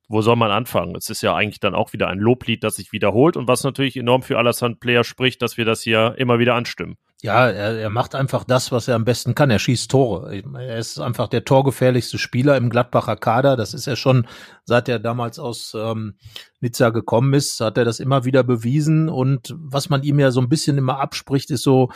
[0.09, 0.97] wo soll man anfangen?
[0.97, 3.99] Es ist ja eigentlich dann auch wieder ein Loblied, das sich wiederholt und was natürlich
[3.99, 6.97] enorm für Alassane Player spricht, dass wir das hier immer wieder anstimmen.
[7.21, 9.51] Ja, er, er macht einfach das, was er am besten kann.
[9.51, 10.43] Er schießt Tore.
[10.59, 13.57] Er ist einfach der torgefährlichste Spieler im Gladbacher Kader.
[13.57, 14.27] Das ist er schon,
[14.65, 16.15] seit er damals aus ähm,
[16.61, 19.11] Nizza gekommen ist, hat er das immer wieder bewiesen.
[19.11, 21.91] Und was man ihm ja so ein bisschen immer abspricht, ist so,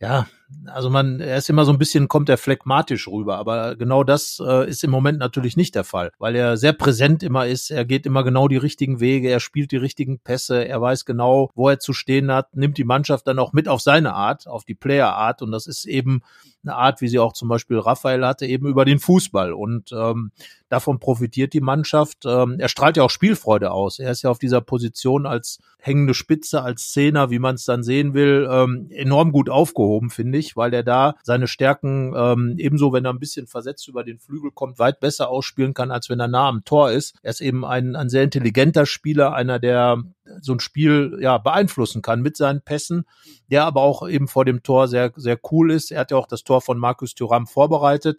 [0.00, 0.26] ja,
[0.66, 4.40] also man, er ist immer so ein bisschen, kommt er phlegmatisch rüber, aber genau das
[4.44, 7.84] äh, ist im Moment natürlich nicht der Fall, weil er sehr präsent immer ist, er
[7.84, 11.68] geht immer genau die richtigen Wege, er spielt die richtigen Pässe, er weiß genau, wo
[11.68, 14.74] er zu stehen hat, nimmt die Mannschaft dann auch mit auf seine Art, auf die
[14.74, 16.22] Player-Art und das ist eben
[16.62, 20.32] eine Art, wie sie auch zum Beispiel Raphael hatte, eben über den Fußball und ähm,
[20.68, 22.24] davon profitiert die Mannschaft.
[22.26, 24.00] Ähm, er strahlt ja auch Spielfreude aus.
[24.00, 27.84] Er ist ja auf dieser Position als hängende Spitze, als Zehner, wie man es dann
[27.84, 32.54] sehen will, ähm, enorm gut aufgehoben, finde finde ich, weil er da seine Stärken ähm,
[32.58, 36.08] ebenso, wenn er ein bisschen versetzt über den Flügel kommt, weit besser ausspielen kann, als
[36.08, 37.16] wenn er nah am Tor ist.
[37.22, 40.02] Er ist eben ein, ein sehr intelligenter Spieler, einer, der
[40.40, 43.04] so ein Spiel ja beeinflussen kann mit seinen Pässen,
[43.50, 45.90] der aber auch eben vor dem Tor sehr, sehr cool ist.
[45.90, 48.18] Er hat ja auch das Tor von Markus Thuram vorbereitet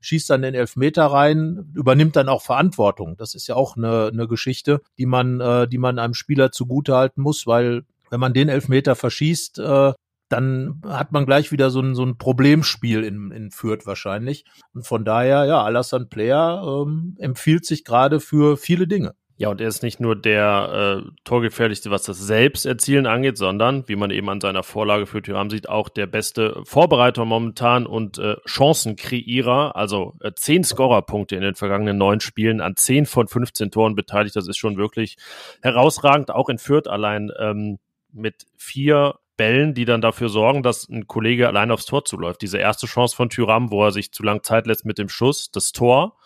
[0.00, 3.16] schießt dann den Elfmeter rein, übernimmt dann auch Verantwortung.
[3.16, 7.22] Das ist ja auch eine, eine Geschichte, die man, äh, die man einem Spieler zugutehalten
[7.22, 9.92] muss, weil wenn man den Elfmeter verschießt, äh,
[10.30, 14.44] dann hat man gleich wieder so ein, so ein Problemspiel in, in Fürth wahrscheinlich.
[14.72, 19.14] Und von daher, ja, Alassane Player ähm, empfiehlt sich gerade für viele Dinge.
[19.40, 23.96] Ja, und er ist nicht nur der äh, Torgefährlichste, was das Selbsterzielen angeht, sondern, wie
[23.96, 28.36] man eben an seiner Vorlage für Tyram sieht, auch der beste Vorbereiter momentan und äh,
[28.44, 29.74] Chancenkreierer.
[29.76, 34.36] Also äh, zehn Scorerpunkte in den vergangenen neun Spielen, an zehn von 15 Toren beteiligt.
[34.36, 35.16] Das ist schon wirklich
[35.62, 36.30] herausragend.
[36.30, 37.78] Auch in Fürth allein ähm,
[38.12, 42.42] mit vier Bällen, die dann dafür sorgen, dass ein Kollege allein aufs Tor zuläuft.
[42.42, 45.50] Diese erste Chance von Tyram, wo er sich zu lang Zeit lässt mit dem Schuss,
[45.50, 46.18] das Tor.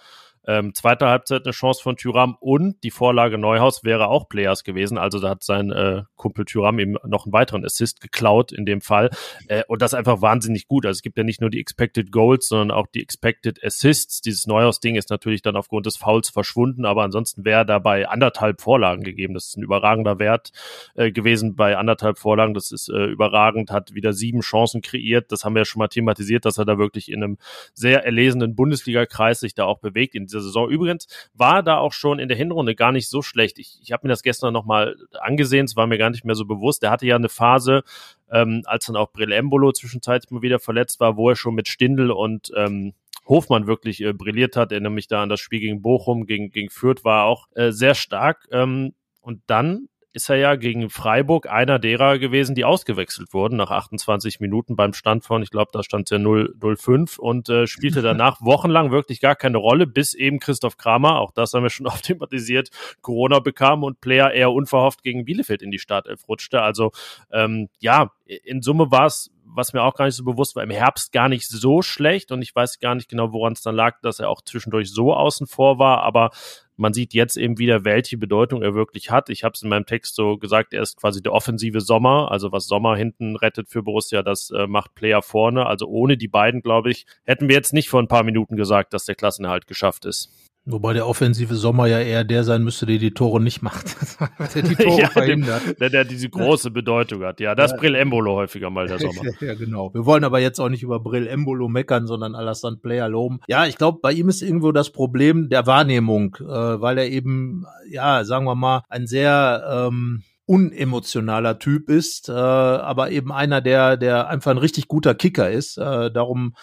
[0.47, 4.99] Ähm, zweite Halbzeit eine Chance von Tyram und die Vorlage Neuhaus wäre auch Players gewesen.
[4.99, 8.81] Also da hat sein äh, Kumpel Tyram eben noch einen weiteren Assist geklaut in dem
[8.81, 9.11] Fall.
[9.49, 10.87] Äh, und das ist einfach wahnsinnig gut.
[10.87, 14.21] Also es gibt ja nicht nur die Expected Goals, sondern auch die Expected Assists.
[14.21, 19.03] Dieses Neuhaus-Ding ist natürlich dann aufgrund des Fouls verschwunden, aber ansonsten wäre dabei anderthalb Vorlagen
[19.03, 19.35] gegeben.
[19.35, 20.53] Das ist ein überragender Wert
[20.95, 22.55] äh, gewesen bei anderthalb Vorlagen.
[22.55, 25.33] Das ist äh, überragend, hat wieder sieben Chancen kreiert.
[25.33, 27.39] Das haben wir ja schon mal thematisiert, dass er da wirklich in einem
[27.73, 30.69] sehr erlesenen Bundesliga-Kreis sich da auch bewegt in dieser Saison.
[30.69, 33.59] Übrigens war da auch schon in der Hinrunde gar nicht so schlecht.
[33.59, 36.45] Ich, ich habe mir das gestern nochmal angesehen, es war mir gar nicht mehr so
[36.45, 36.83] bewusst.
[36.83, 37.83] Er hatte ja eine Phase,
[38.31, 41.69] ähm, als dann auch Brill Embolo zwischenzeitlich mal wieder verletzt war, wo er schon mit
[41.69, 42.95] Stindl und ähm,
[43.27, 44.73] Hofmann wirklich äh, brilliert hat.
[44.73, 47.95] Erinnere mich da an das Spiel gegen Bochum, gegen, gegen Fürth war auch äh, sehr
[47.95, 48.47] stark.
[48.51, 53.73] Ähm, und dann ist er ja gegen Freiburg einer derer gewesen, die ausgewechselt wurden nach
[53.73, 58.41] 28 Minuten beim Stand von, ich glaube, da stand ja 0-5 und äh, spielte danach
[58.41, 62.05] wochenlang wirklich gar keine Rolle, bis eben Christoph Kramer, auch das haben wir schon oft
[62.05, 62.71] thematisiert,
[63.03, 66.63] Corona bekam und Player eher unverhofft gegen Bielefeld in die Startelf rutschte.
[66.63, 66.93] Also
[67.33, 70.71] ähm, ja, in Summe war es was mir auch gar nicht so bewusst war, im
[70.71, 74.01] Herbst gar nicht so schlecht und ich weiß gar nicht genau, woran es dann lag,
[74.01, 76.31] dass er auch zwischendurch so außen vor war, aber
[76.77, 79.31] man sieht jetzt eben wieder, welche Bedeutung er wirklich hat.
[79.31, 82.31] Ich habe es in meinem Text so gesagt, er ist quasi der offensive Sommer.
[82.31, 85.67] Also was Sommer hinten rettet für Borussia, das äh, macht Player vorne.
[85.67, 88.93] Also ohne die beiden, glaube ich, hätten wir jetzt nicht vor ein paar Minuten gesagt,
[88.93, 90.44] dass der Klassenerhalt geschafft ist.
[90.67, 93.97] Wobei der offensive Sommer ja eher der sein müsste, der die Tore nicht macht.
[94.55, 95.79] der die Tore ja, verhindert.
[95.79, 97.39] Der, der diese große Bedeutung hat.
[97.41, 97.77] Ja, das ja.
[97.77, 99.23] Brill Embolo häufiger mal der Sommer.
[99.41, 99.93] ja, genau.
[99.93, 103.41] Wir wollen aber jetzt auch nicht über Brill Embolo meckern, sondern Alassane Player loben.
[103.47, 107.67] Ja, ich glaube, bei ihm ist irgendwo das Problem der Wahrnehmung, äh, weil er eben,
[107.91, 113.97] ja, sagen wir mal, ein sehr ähm, unemotionaler Typ ist, äh, aber eben einer, der,
[113.97, 115.79] der einfach ein richtig guter Kicker ist.
[115.79, 116.55] Äh, darum,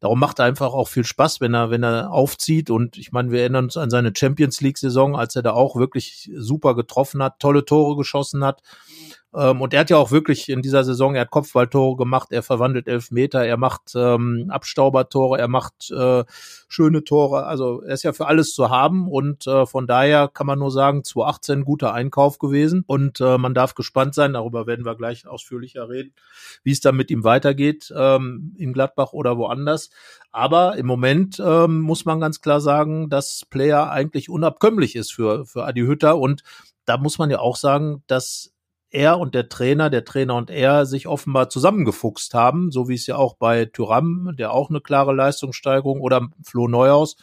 [0.00, 2.70] darum macht er einfach auch viel Spaß, wenn er, wenn er aufzieht.
[2.70, 6.30] Und ich meine, wir erinnern uns an seine Champions League-Saison, als er da auch wirklich
[6.34, 8.62] super getroffen hat, tolle Tore geschossen hat.
[9.34, 12.42] Ähm, und er hat ja auch wirklich in dieser Saison, er hat Kopfballtore gemacht, er
[12.42, 16.24] verwandelt Elfmeter, er macht ähm, Abstaubertore, er macht äh,
[16.68, 17.44] schöne Tore.
[17.44, 20.70] Also er ist ja für alles zu haben und äh, von daher kann man nur
[20.70, 25.26] sagen, 2018 guter Einkauf gewesen und äh, man darf gespannt sein, darüber werden wir gleich
[25.26, 26.14] ausführlicher reden,
[26.62, 29.90] wie es dann mit ihm weitergeht ähm, in Gladbach oder woanders.
[30.32, 35.44] Aber im Moment ähm, muss man ganz klar sagen, dass Player eigentlich unabkömmlich ist für,
[35.44, 36.42] für Adi Hütter und
[36.86, 38.54] da muss man ja auch sagen, dass
[38.90, 43.06] er und der Trainer, der Trainer und er sich offenbar zusammengefuchst haben, so wie es
[43.06, 47.16] ja auch bei Tyram, der auch eine klare Leistungssteigerung oder Flo Neuhaus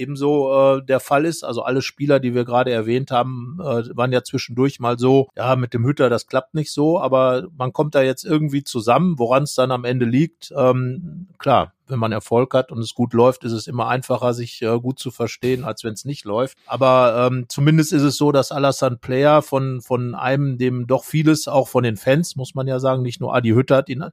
[0.00, 1.44] ebenso äh, der Fall ist.
[1.44, 5.54] Also alle Spieler, die wir gerade erwähnt haben, äh, waren ja zwischendurch mal so, ja,
[5.56, 9.44] mit dem Hütter, das klappt nicht so, aber man kommt da jetzt irgendwie zusammen, woran
[9.44, 10.52] es dann am Ende liegt.
[10.56, 14.62] Ähm, klar, wenn man Erfolg hat und es gut läuft, ist es immer einfacher, sich
[14.62, 16.56] äh, gut zu verstehen, als wenn es nicht läuft.
[16.66, 21.48] Aber ähm, zumindest ist es so, dass Alassane Player von, von einem, dem doch vieles
[21.48, 24.04] auch von den Fans, muss man ja sagen, nicht nur Adi Hütter hat ihn,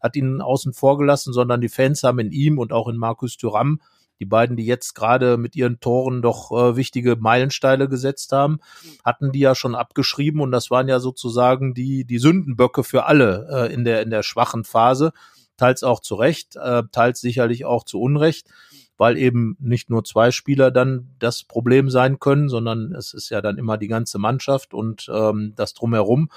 [0.00, 3.36] hat ihn außen vor gelassen, sondern die Fans haben in ihm und auch in Markus
[3.36, 3.80] Thuram
[4.24, 8.58] die beiden, die jetzt gerade mit ihren Toren doch äh, wichtige Meilensteine gesetzt haben,
[9.04, 13.46] hatten die ja schon abgeschrieben und das waren ja sozusagen die, die Sündenböcke für alle
[13.68, 15.12] äh, in der, in der schwachen Phase.
[15.58, 18.48] Teils auch zu Recht, äh, teils sicherlich auch zu Unrecht,
[18.96, 23.40] weil eben nicht nur zwei Spieler dann das Problem sein können, sondern es ist ja
[23.40, 26.28] dann immer die ganze Mannschaft und ähm, das drumherum.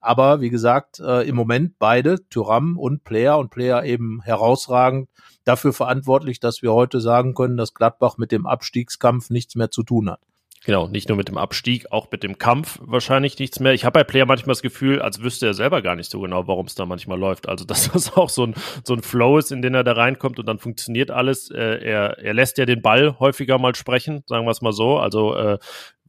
[0.00, 5.08] Aber wie gesagt, äh, im Moment beide, Tyram und Player und Player eben herausragend
[5.44, 9.82] dafür verantwortlich, dass wir heute sagen können, dass Gladbach mit dem Abstiegskampf nichts mehr zu
[9.82, 10.20] tun hat.
[10.66, 13.72] Genau, nicht nur mit dem Abstieg, auch mit dem Kampf wahrscheinlich nichts mehr.
[13.72, 16.48] Ich habe bei Player manchmal das Gefühl, als wüsste er selber gar nicht so genau,
[16.48, 17.48] warum es da manchmal läuft.
[17.48, 20.40] Also, dass das auch so ein, so ein Flow ist, in den er da reinkommt
[20.40, 21.52] und dann funktioniert alles.
[21.52, 24.98] Äh, er, er lässt ja den Ball häufiger mal sprechen, sagen wir es mal so.
[24.98, 25.58] Also, äh,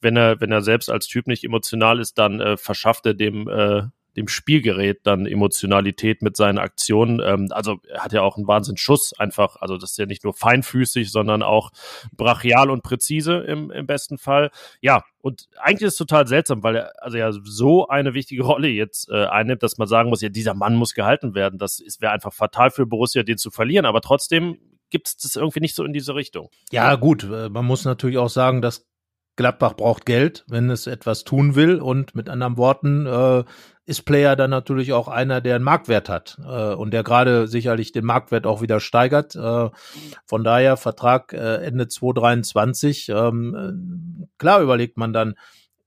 [0.02, 3.48] wenn er, wenn er selbst als Typ nicht emotional ist, dann äh, verschafft er dem
[3.48, 3.84] äh,
[4.18, 7.22] dem Spielgerät dann Emotionalität mit seinen Aktionen.
[7.24, 9.58] Ähm, also er hat ja auch einen Wahnsinnsschuss einfach.
[9.58, 11.72] Also das ist ja nicht nur feinfüßig, sondern auch
[12.12, 14.50] brachial und präzise im, im besten Fall.
[14.82, 18.70] Ja, und eigentlich ist es total seltsam, weil er also ja so eine wichtige Rolle
[18.70, 21.60] jetzt äh, einnimmt, dass man sagen muss, ja, dieser Mann muss gehalten werden.
[21.60, 23.86] Das wäre einfach fatal für Borussia, den zu verlieren.
[23.86, 24.58] Aber trotzdem
[24.90, 26.50] gibt es das irgendwie nicht so in diese Richtung.
[26.72, 28.88] Ja, gut, äh, man muss natürlich auch sagen, dass
[29.38, 31.80] Gladbach braucht Geld, wenn es etwas tun will.
[31.80, 33.44] Und mit anderen Worten, äh,
[33.88, 37.94] ist Player dann natürlich auch einer, der einen Marktwert hat äh, und der gerade sicherlich
[37.94, 39.34] den Marktwert auch wieder steigert.
[39.36, 39.70] Äh,
[40.26, 43.08] von daher Vertrag äh, Ende 2023.
[43.08, 45.36] Ähm, äh, klar überlegt man dann,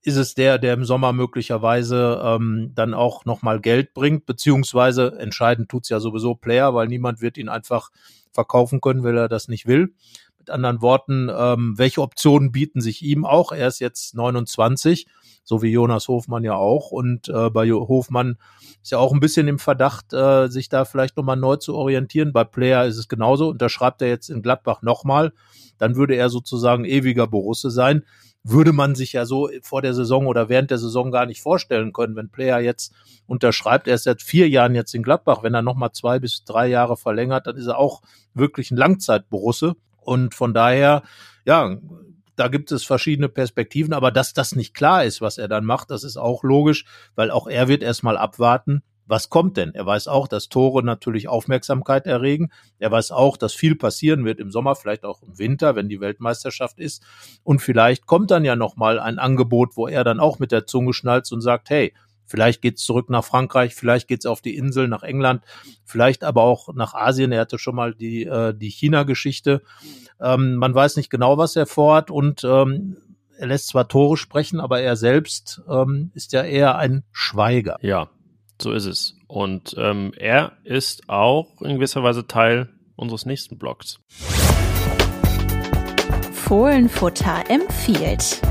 [0.01, 5.69] ist es der, der im Sommer möglicherweise ähm, dann auch nochmal Geld bringt, beziehungsweise entscheidend
[5.69, 7.91] tut's ja sowieso Player, weil niemand wird ihn einfach
[8.33, 9.93] verkaufen können, weil er das nicht will.
[10.41, 13.51] Mit anderen Worten, ähm, welche Optionen bieten sich ihm auch?
[13.51, 15.05] Er ist jetzt 29
[15.43, 16.91] so wie Jonas Hofmann ja auch.
[16.91, 18.37] Und äh, bei Hofmann
[18.81, 22.33] ist ja auch ein bisschen im Verdacht, äh, sich da vielleicht nochmal neu zu orientieren.
[22.33, 23.49] Bei Player ist es genauso.
[23.49, 25.33] Und da schreibt er jetzt in Gladbach nochmal.
[25.77, 28.03] Dann würde er sozusagen ewiger Borusse sein.
[28.43, 31.93] Würde man sich ja so vor der Saison oder während der Saison gar nicht vorstellen
[31.93, 32.93] können, wenn Player jetzt
[33.27, 33.87] unterschreibt.
[33.87, 35.43] Er ist seit vier Jahren jetzt in Gladbach.
[35.43, 38.01] Wenn er nochmal zwei bis drei Jahre verlängert, dann ist er auch
[38.33, 39.75] wirklich ein Langzeitborusse.
[40.01, 41.03] Und von daher,
[41.45, 41.77] ja,
[42.35, 45.91] da gibt es verschiedene Perspektiven, aber dass das nicht klar ist, was er dann macht,
[45.91, 46.85] das ist auch logisch,
[47.15, 49.75] weil auch er wird erstmal abwarten, was kommt denn?
[49.75, 52.49] Er weiß auch, dass Tore natürlich Aufmerksamkeit erregen.
[52.79, 55.99] Er weiß auch, dass viel passieren wird im Sommer, vielleicht auch im Winter, wenn die
[55.99, 57.03] Weltmeisterschaft ist.
[57.43, 60.93] Und vielleicht kommt dann ja nochmal ein Angebot, wo er dann auch mit der Zunge
[60.93, 61.93] schnalzt und sagt, hey,
[62.31, 65.43] Vielleicht geht's zurück nach Frankreich, vielleicht geht's auf die Insel, nach England,
[65.83, 67.33] vielleicht aber auch nach Asien.
[67.33, 69.61] Er hatte schon mal die, äh, die China-Geschichte.
[70.21, 72.95] Ähm, man weiß nicht genau, was er vorhat und ähm,
[73.37, 77.77] er lässt zwar Tore sprechen, aber er selbst ähm, ist ja eher ein Schweiger.
[77.81, 78.09] Ja,
[78.61, 79.17] so ist es.
[79.27, 83.99] Und ähm, er ist auch in gewisser Weise Teil unseres nächsten Blogs.
[86.33, 88.41] Fohlenfutter empfiehlt.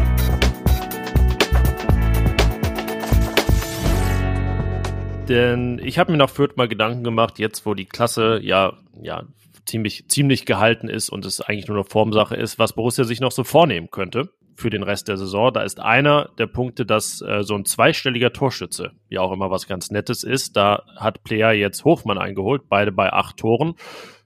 [5.31, 9.23] Denn ich habe mir nach Fürth mal Gedanken gemacht, jetzt wo die Klasse ja, ja
[9.65, 13.31] ziemlich, ziemlich gehalten ist und es eigentlich nur eine Formsache ist, was Borussia sich noch
[13.31, 15.53] so vornehmen könnte für den Rest der Saison.
[15.53, 19.69] Da ist einer der Punkte, dass äh, so ein zweistelliger Torschütze ja auch immer was
[19.69, 20.57] ganz Nettes ist.
[20.57, 23.75] Da hat Player jetzt Hochmann eingeholt, beide bei acht Toren.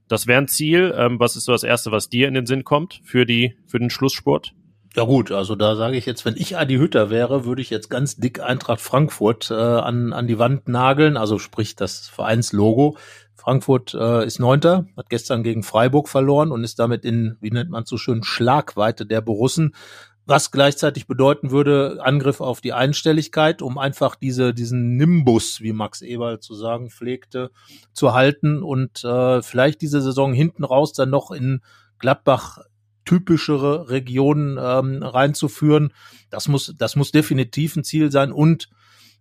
[0.08, 0.94] Das wäre ein Ziel.
[0.96, 3.78] Ähm, was ist so das Erste, was dir in den Sinn kommt für, die, für
[3.78, 4.54] den Schlusssport?
[4.96, 7.90] Ja gut, also da sage ich jetzt, wenn ich Adi Hütter wäre, würde ich jetzt
[7.90, 12.96] ganz dick Eintracht Frankfurt äh, an, an die Wand nageln, also sprich das Vereinslogo.
[13.34, 17.70] Frankfurt äh, ist Neunter, hat gestern gegen Freiburg verloren und ist damit in, wie nennt
[17.70, 19.74] man so schön, Schlagweite der Borussen
[20.26, 26.00] was gleichzeitig bedeuten würde, Angriff auf die Einstelligkeit, um einfach diese, diesen Nimbus, wie Max
[26.00, 27.50] Eberl zu sagen pflegte,
[27.92, 31.60] zu halten und äh, vielleicht diese Saison hinten raus dann noch in
[31.98, 32.58] Gladbach
[33.04, 35.92] typischere Regionen ähm, reinzuführen.
[36.30, 38.32] Das muss, das muss definitiv ein Ziel sein.
[38.32, 38.68] Und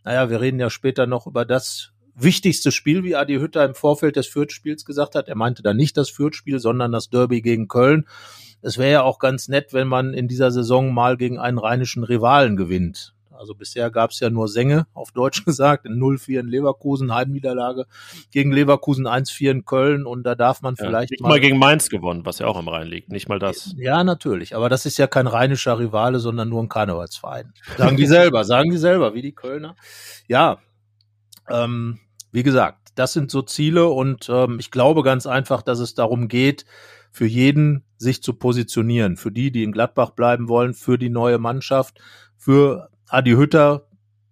[0.03, 4.15] naja, wir reden ja später noch über das wichtigste Spiel, wie Adi Hütter im Vorfeld
[4.15, 5.27] des Fürth-Spiels gesagt hat.
[5.27, 8.05] Er meinte da nicht das Fürth-Spiel, sondern das Derby gegen Köln
[8.63, 12.05] es wäre ja auch ganz nett, wenn man in dieser Saison mal gegen einen rheinischen
[12.05, 13.13] Rivalen gewinnt.
[13.43, 17.87] Also bisher gab es ja nur Sänge, auf Deutsch gesagt, in 0-4 in Leverkusen, Heimniederlage
[18.31, 21.57] gegen Leverkusen 1-4 in Köln und da darf man ja, vielleicht nicht mal, mal gegen
[21.57, 23.75] Mainz gewonnen, was ja auch im Rhein liegt, nicht mal das.
[23.77, 27.51] Ja, natürlich, aber das ist ja kein rheinischer Rivale, sondern nur ein Karnevalsverein.
[27.77, 29.75] Sagen die selber, sagen die selber, wie die Kölner.
[30.29, 30.59] Ja,
[31.49, 31.99] ähm,
[32.31, 36.29] wie gesagt, das sind so Ziele und ähm, ich glaube ganz einfach, dass es darum
[36.29, 36.63] geht,
[37.11, 39.17] für jeden sich zu positionieren.
[39.17, 41.99] Für die, die in Gladbach bleiben wollen, für die neue Mannschaft,
[42.37, 43.87] für Adi Hütter,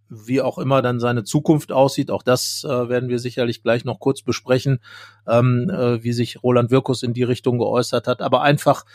[0.09, 2.09] wie auch immer dann seine Zukunft aussieht.
[2.09, 4.79] Auch das äh, werden wir sicherlich gleich noch kurz besprechen,
[5.27, 8.21] ähm, äh, wie sich Roland Wirkus in die Richtung geäußert hat.
[8.21, 8.85] Aber einfach,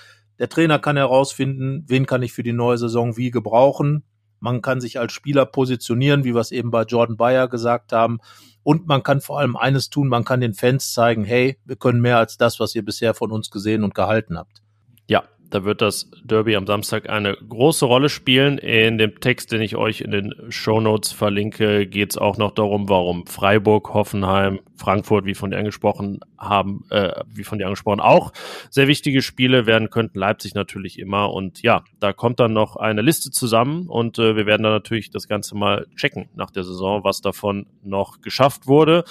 [0.40, 4.02] der Trainer kann herausfinden, wen kann ich für die neue Saison wie gebrauchen.
[4.40, 8.18] Man kann sich als Spieler positionieren, wie wir es eben bei Jordan Bayer gesagt haben.
[8.64, 12.00] Und man kann vor allem eines tun, man kann den Fans zeigen, hey, wir können
[12.00, 14.62] mehr als das, was ihr bisher von uns gesehen und gehalten habt.
[15.06, 18.58] Ja, da wird das Derby am Samstag eine große Rolle spielen.
[18.58, 22.52] In dem Text, den ich euch in den Show Notes verlinke, geht es auch noch
[22.52, 28.00] darum, warum Freiburg, Hoffenheim, Frankfurt, wie von dir angesprochen haben, äh, wie von dir angesprochen,
[28.00, 28.32] auch
[28.70, 30.18] sehr wichtige Spiele werden könnten.
[30.18, 31.32] Leipzig natürlich immer.
[31.32, 35.10] Und ja, da kommt dann noch eine Liste zusammen und äh, wir werden dann natürlich
[35.10, 39.04] das Ganze mal checken nach der Saison, was davon noch geschafft wurde.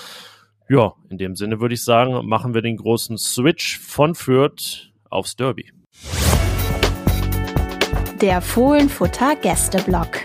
[0.68, 5.36] Ja, in dem Sinne würde ich sagen, machen wir den großen Switch von Fürth aufs
[5.36, 5.72] Derby.
[8.22, 10.22] Der Fohlenfutter Gästeblock.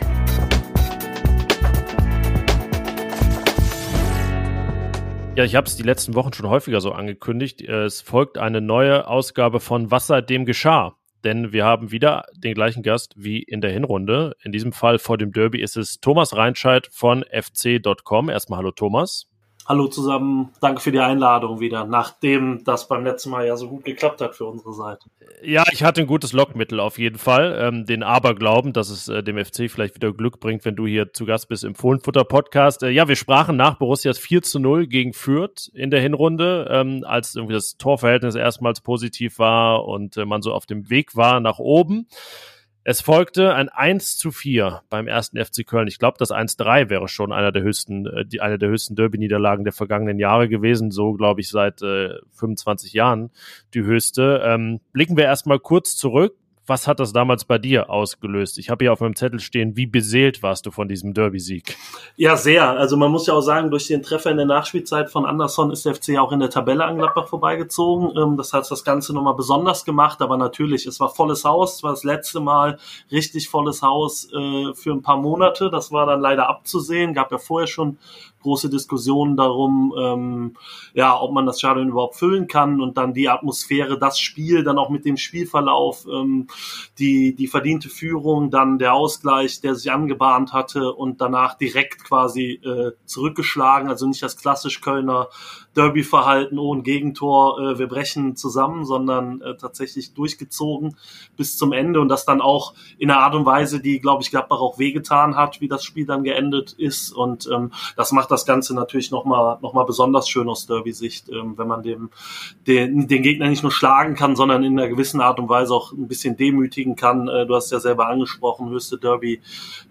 [5.34, 7.62] Ja, ich habe es die letzten Wochen schon häufiger so angekündigt.
[7.62, 10.98] Es folgt eine neue Ausgabe von Was seitdem geschah.
[11.24, 14.36] Denn wir haben wieder den gleichen Gast wie in der Hinrunde.
[14.44, 18.28] In diesem Fall vor dem Derby ist es Thomas Reinscheid von fc.com.
[18.28, 19.29] Erstmal hallo Thomas.
[19.70, 23.84] Hallo zusammen, danke für die Einladung wieder, nachdem das beim letzten Mal ja so gut
[23.84, 25.08] geklappt hat für unsere Seite.
[25.44, 27.56] Ja, ich hatte ein gutes Lockmittel auf jeden Fall.
[27.56, 31.12] Ähm, den Aberglauben, dass es äh, dem FC vielleicht wieder Glück bringt, wenn du hier
[31.12, 32.82] zu Gast bist im Fohlenfutter-Podcast.
[32.82, 37.04] Äh, ja, wir sprachen nach Borussias 4 zu 0 gegen Fürth in der Hinrunde, ähm,
[37.06, 41.38] als irgendwie das Torverhältnis erstmals positiv war und äh, man so auf dem Weg war
[41.38, 42.08] nach oben.
[42.90, 45.86] Es folgte ein 1 zu 4 beim ersten FC Köln.
[45.86, 49.72] Ich glaube, das 1-3 wäre schon einer der höchsten, äh, eine der höchsten Derby-Niederlagen der
[49.72, 50.90] vergangenen Jahre gewesen.
[50.90, 53.30] So, glaube ich, seit äh, 25 Jahren
[53.74, 54.42] die höchste.
[54.44, 56.34] Ähm, blicken wir erstmal kurz zurück.
[56.70, 58.56] Was hat das damals bei dir ausgelöst?
[58.56, 61.76] Ich habe hier auf meinem Zettel stehen, wie beseelt warst du von diesem Derby-Sieg?
[62.14, 62.70] Ja, sehr.
[62.70, 65.84] Also man muss ja auch sagen, durch den Treffer in der Nachspielzeit von Anderson ist
[65.84, 68.16] der FC auch in der Tabelle an Gladbach vorbeigezogen.
[68.16, 71.74] Ähm, das hat das Ganze nochmal besonders gemacht, aber natürlich, es war volles Haus.
[71.74, 72.78] Es war das letzte Mal
[73.10, 75.70] richtig volles Haus äh, für ein paar Monate.
[75.70, 77.14] Das war dann leider abzusehen.
[77.14, 77.98] Gab ja vorher schon
[78.40, 80.56] große Diskussionen darum, ähm,
[80.94, 84.78] ja, ob man das Stadion überhaupt füllen kann und dann die Atmosphäre, das Spiel, dann
[84.78, 86.48] auch mit dem Spielverlauf, ähm,
[86.98, 92.60] die, die verdiente Führung, dann der Ausgleich, der sich angebahnt hatte und danach direkt quasi
[92.64, 95.28] äh, zurückgeschlagen, also nicht das klassisch Kölner
[95.76, 100.96] Derby-Verhalten, oh, ein Gegentor, äh, wir brechen zusammen, sondern äh, tatsächlich durchgezogen
[101.36, 104.30] bis zum Ende und das dann auch in einer Art und Weise, die, glaube ich,
[104.30, 108.46] Gladbach auch wehgetan hat, wie das Spiel dann geendet ist und ähm, das macht das
[108.46, 112.10] Ganze natürlich nochmal noch mal besonders schön aus Derby-Sicht, ähm, wenn man dem,
[112.66, 115.92] den, den Gegner nicht nur schlagen kann, sondern in einer gewissen Art und Weise auch
[115.92, 117.28] ein bisschen demütigen kann.
[117.28, 119.40] Äh, du hast ja selber angesprochen, höchste Derby,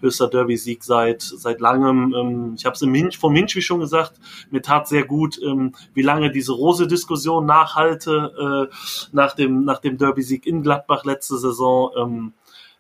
[0.02, 2.14] höchster Derby-Sieg seit, seit langem.
[2.14, 4.14] Ähm, ich habe es im Hinch, vom Hinch, schon gesagt,
[4.52, 8.76] mir tat sehr gut, ähm, wie lange diese Rose-Diskussion nachhalte äh,
[9.12, 11.92] nach dem, nach dem Derby-Sieg in Gladbach letzte Saison.
[11.98, 12.34] Ähm,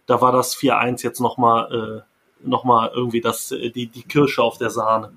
[0.05, 4.69] da war das 4-1 jetzt nochmal äh, noch irgendwie das, die, die Kirsche auf der
[4.69, 5.11] Sahne.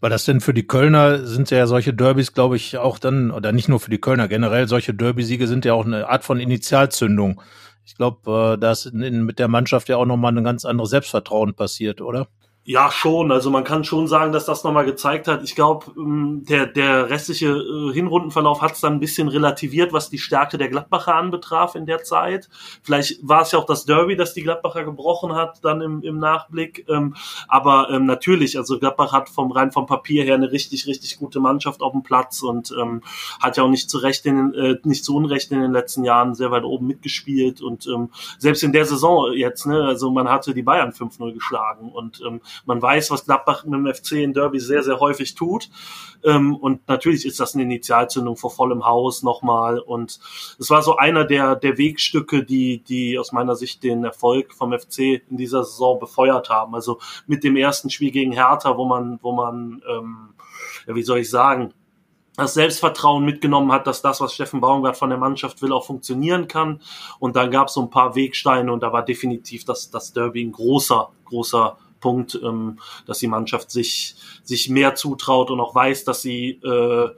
[0.00, 3.52] War das denn für die Kölner, sind ja solche Derbys, glaube ich, auch dann, oder
[3.52, 7.40] nicht nur für die Kölner, generell solche Derby-Siege sind ja auch eine Art von Initialzündung.
[7.84, 11.54] Ich glaube, äh, da ist mit der Mannschaft ja auch nochmal ein ganz anderes Selbstvertrauen
[11.54, 12.26] passiert, oder?
[12.64, 13.32] Ja, schon.
[13.32, 15.42] Also man kann schon sagen, dass das nochmal gezeigt hat.
[15.42, 20.10] Ich glaube, ähm, der, der restliche äh, Hinrundenverlauf hat es dann ein bisschen relativiert, was
[20.10, 22.48] die Stärke der Gladbacher anbetraf in der Zeit.
[22.84, 26.20] Vielleicht war es ja auch das Derby, das die Gladbacher gebrochen hat, dann im, im
[26.20, 26.86] Nachblick.
[26.88, 27.16] Ähm,
[27.48, 31.40] aber ähm, natürlich, also Gladbach hat vom rein vom Papier her eine richtig, richtig gute
[31.40, 32.72] Mannschaft auf dem Platz und
[33.40, 36.34] hat ja auch nicht zu Recht in, äh, nicht zu Unrecht in den letzten Jahren
[36.34, 37.60] sehr weit oben mitgespielt.
[37.60, 37.88] Und
[38.38, 42.22] selbst in der Saison jetzt, ne, also man hatte die Bayern 5-0 geschlagen und
[42.66, 45.70] man weiß, was Gladbach mit dem FC in Derby sehr, sehr häufig tut.
[46.24, 49.78] Ähm, und natürlich ist das eine Initialzündung vor vollem Haus nochmal.
[49.78, 50.20] Und
[50.58, 54.72] es war so einer der, der Wegstücke, die, die aus meiner Sicht den Erfolg vom
[54.72, 56.74] FC in dieser Saison befeuert haben.
[56.74, 60.34] Also mit dem ersten Spiel gegen Hertha, wo man, wo man, ähm,
[60.86, 61.72] ja, wie soll ich sagen,
[62.36, 66.48] das Selbstvertrauen mitgenommen hat, dass das, was Steffen Baumgart von der Mannschaft will, auch funktionieren
[66.48, 66.80] kann.
[67.18, 70.42] Und dann gab es so ein paar Wegsteine und da war definitiv das, das Derby
[70.42, 76.04] ein großer, großer Punkt, ähm, dass die Mannschaft sich, sich mehr zutraut und auch weiß,
[76.04, 77.08] dass sie äh,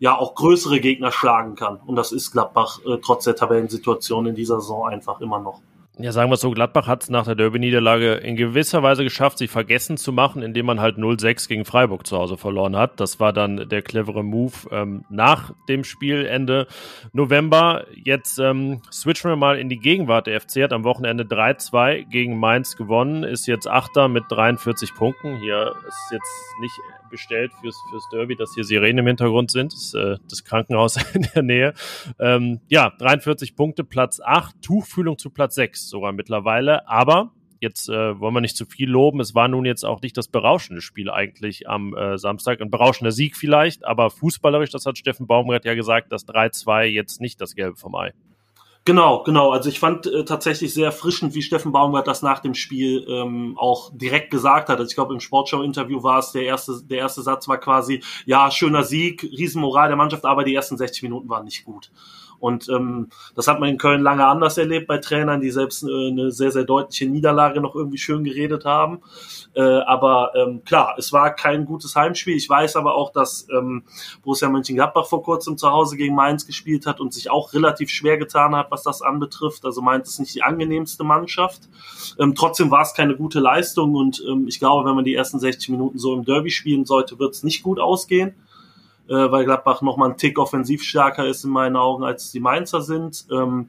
[0.00, 1.78] ja auch größere Gegner schlagen kann.
[1.86, 5.62] Und das ist Gladbach äh, trotz der Tabellensituation in dieser Saison einfach immer noch.
[5.96, 9.38] Ja, sagen wir es so, Gladbach hat es nach der Derby-Niederlage in gewisser Weise geschafft,
[9.38, 12.98] sich vergessen zu machen, indem man halt 0-6 gegen Freiburg zu Hause verloren hat.
[12.98, 16.66] Das war dann der clevere Move ähm, nach dem Spiel Ende
[17.12, 17.86] November.
[17.94, 20.26] Jetzt ähm, switchen wir mal in die Gegenwart.
[20.26, 25.36] Der FC hat am Wochenende 3-2 gegen Mainz gewonnen, ist jetzt Achter mit 43 Punkten.
[25.36, 26.74] Hier ist jetzt nicht
[27.14, 29.72] bestellt fürs, fürs Derby, dass hier Sirenen im Hintergrund sind.
[29.72, 31.74] Das, ist, äh, das Krankenhaus in der Nähe.
[32.18, 36.88] Ähm, ja, 43 Punkte, Platz 8, Tuchfühlung zu Platz 6 sogar mittlerweile.
[36.88, 39.20] Aber jetzt äh, wollen wir nicht zu viel loben.
[39.20, 42.60] Es war nun jetzt auch nicht das berauschende Spiel eigentlich am äh, Samstag.
[42.60, 47.20] Ein berauschender Sieg vielleicht, aber fußballerisch, das hat Steffen Baumgart ja gesagt, das 3-2 jetzt
[47.20, 48.12] nicht das Gelbe vom Ei.
[48.86, 49.50] Genau, genau.
[49.50, 53.56] Also ich fand äh, tatsächlich sehr erfrischend, wie Steffen Baumgart das nach dem Spiel ähm,
[53.56, 54.78] auch direkt gesagt hat.
[54.78, 58.50] Also ich glaube, im Sportschau-Interview war es der erste, der erste Satz war quasi, ja,
[58.50, 61.90] schöner Sieg, Riesenmoral der Mannschaft, aber die ersten 60 Minuten waren nicht gut.
[62.44, 66.08] Und ähm, das hat man in Köln lange anders erlebt bei Trainern, die selbst äh,
[66.08, 69.00] eine sehr, sehr deutliche Niederlage noch irgendwie schön geredet haben.
[69.54, 72.36] Äh, aber ähm, klar, es war kein gutes Heimspiel.
[72.36, 73.84] Ich weiß aber auch, dass ähm,
[74.22, 78.18] Borussia Mönchengladbach vor kurzem zu Hause gegen Mainz gespielt hat und sich auch relativ schwer
[78.18, 79.64] getan hat, was das anbetrifft.
[79.64, 81.62] Also Mainz ist nicht die angenehmste Mannschaft.
[82.18, 85.38] Ähm, trotzdem war es keine gute Leistung und ähm, ich glaube, wenn man die ersten
[85.38, 88.34] 60 Minuten so im Derby spielen sollte, wird es nicht gut ausgehen
[89.08, 92.80] äh, weil Gladbach nochmal ein Tick offensiv stärker ist in meinen Augen, als die Mainzer
[92.80, 93.26] sind.
[93.30, 93.68] Ähm,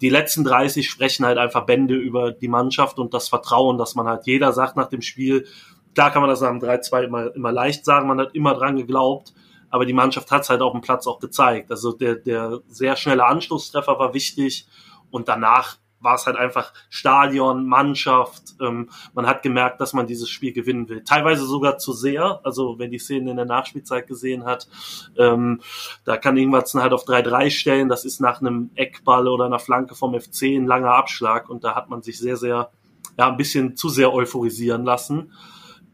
[0.00, 4.06] die letzten 30 sprechen halt einfach Bände über die Mannschaft und das Vertrauen, dass man
[4.06, 5.46] halt jeder sagt nach dem Spiel,
[5.94, 9.32] klar kann man das dem 3-2 immer, immer leicht sagen, man hat immer dran geglaubt,
[9.70, 11.70] aber die Mannschaft hat es halt auf dem Platz auch gezeigt.
[11.70, 14.66] Also der, der sehr schnelle Anschlusstreffer war wichtig
[15.10, 18.54] und danach war es halt einfach Stadion, Mannschaft.
[18.60, 21.02] Ähm, man hat gemerkt, dass man dieses Spiel gewinnen will.
[21.04, 22.40] Teilweise sogar zu sehr.
[22.44, 24.68] Also wenn die Szenen in der Nachspielzeit gesehen hat,
[25.16, 25.60] ähm,
[26.04, 27.88] da kann irgendwas halt auf 3-3 stellen.
[27.88, 31.74] Das ist nach einem Eckball oder einer Flanke vom FC ein langer Abschlag und da
[31.74, 32.70] hat man sich sehr, sehr,
[33.18, 35.32] ja, ein bisschen zu sehr euphorisieren lassen.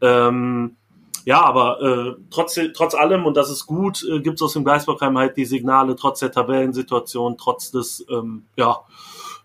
[0.01, 0.77] Ähm,
[1.25, 4.63] ja, aber äh, trotz, trotz allem, und das ist gut, äh, gibt es aus dem
[4.63, 8.79] Geisbockheim halt die Signale, trotz der Tabellensituation, trotz des, ähm, ja,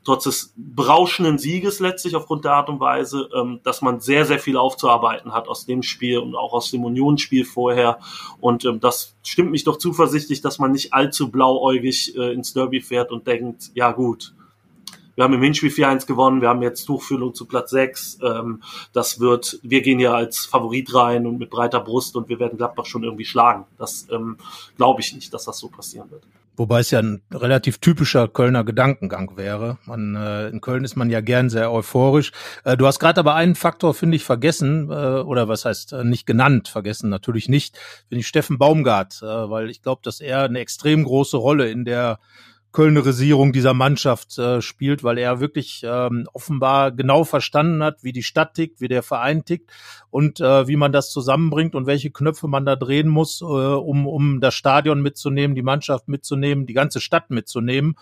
[0.05, 4.38] trotz des berauschenden Sieges letztlich aufgrund der Art und Weise, ähm, dass man sehr, sehr
[4.38, 7.98] viel aufzuarbeiten hat aus dem Spiel und auch aus dem Unionsspiel vorher.
[8.40, 12.80] Und ähm, das stimmt mich doch zuversichtlich, dass man nicht allzu blauäugig äh, ins Derby
[12.80, 14.34] fährt und denkt, ja gut,
[15.16, 18.18] wir haben im Hinspiel 4-1 gewonnen, wir haben jetzt Tuchfühlung zu Platz 6.
[18.22, 22.40] Ähm, das wird, wir gehen ja als Favorit rein und mit breiter Brust und wir
[22.40, 23.64] werden Gladbach schon irgendwie schlagen.
[23.78, 24.36] Das ähm,
[24.76, 26.24] glaube ich nicht, dass das so passieren wird.
[26.57, 29.78] Wobei es ja ein relativ typischer Kölner Gedankengang wäre.
[29.86, 32.30] Man, äh, in Köln ist man ja gern sehr euphorisch.
[32.64, 36.05] Äh, du hast gerade aber einen Faktor, finde ich, vergessen, äh, oder was heißt äh,
[36.05, 37.76] nicht genannt, vergessen natürlich nicht,
[38.09, 41.84] finde ich Steffen Baumgart, äh, weil ich glaube, dass er eine extrem große Rolle in
[41.84, 42.20] der
[42.75, 48.25] Kölnerisierung dieser Mannschaft äh, spielt, weil er wirklich ähm, offenbar genau verstanden hat, wie die
[48.25, 49.70] Stadt tickt, wie der Verein tickt
[50.11, 54.09] und äh, wie man das zusammenbringt und welche Knöpfe man da drehen muss, äh, um,
[54.09, 57.95] um das Stadion mitzunehmen, die Mannschaft mitzunehmen, die ganze Stadt mitzunehmen.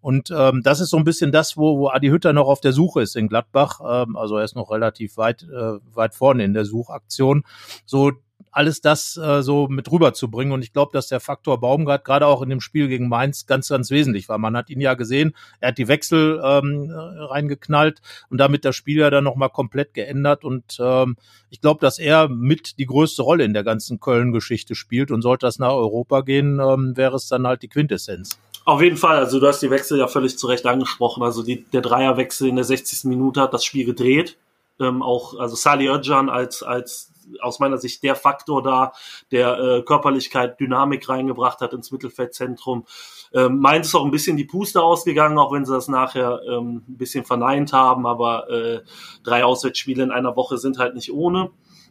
[0.00, 2.72] Und ähm, das ist so ein bisschen das, wo, wo Adi Hütter noch auf der
[2.72, 3.80] Suche ist in Gladbach.
[3.84, 7.42] Ähm, also er ist noch relativ weit, äh, weit vorne in der Suchaktion.
[7.84, 8.12] So
[8.52, 10.52] alles das äh, so mit rüberzubringen.
[10.52, 13.68] Und ich glaube, dass der Faktor Baumgart gerade auch in dem Spiel gegen Mainz ganz,
[13.68, 14.38] ganz wesentlich war.
[14.38, 18.98] Man hat ihn ja gesehen, er hat die Wechsel ähm, reingeknallt und damit das Spiel
[18.98, 20.44] ja dann nochmal komplett geändert.
[20.44, 21.16] Und ähm,
[21.50, 25.10] ich glaube, dass er mit die größte Rolle in der ganzen Köln-Geschichte spielt.
[25.10, 28.38] Und sollte das nach Europa gehen, ähm, wäre es dann halt die Quintessenz.
[28.64, 31.22] Auf jeden Fall, also du hast die Wechsel ja völlig zu Recht angesprochen.
[31.22, 33.04] Also die, der Dreierwechsel in der 60.
[33.04, 34.36] Minute hat das Spiel gedreht.
[34.78, 37.09] Ähm, auch, also Sali Özcan als, als
[37.40, 38.92] aus meiner Sicht der Faktor da,
[39.30, 42.86] der äh, Körperlichkeit, Dynamik reingebracht hat ins Mittelfeldzentrum.
[43.32, 46.82] Ähm, Mainz ist auch ein bisschen die Puste ausgegangen, auch wenn sie das nachher ähm,
[46.88, 48.80] ein bisschen verneint haben, aber äh,
[49.22, 51.50] drei Auswärtsspiele in einer Woche sind halt nicht ohne.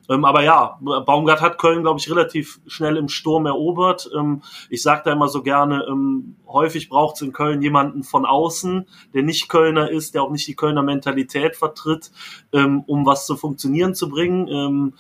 [0.09, 4.09] Ähm, aber ja, Baumgart hat Köln, glaube ich, relativ schnell im Sturm erobert.
[4.17, 8.25] Ähm, ich sage da immer so gerne, ähm, häufig braucht es in Köln jemanden von
[8.25, 12.11] außen, der nicht Kölner ist, der auch nicht die Kölner Mentalität vertritt,
[12.51, 14.47] ähm, um was zu funktionieren zu bringen.
[14.47, 14.93] Ähm,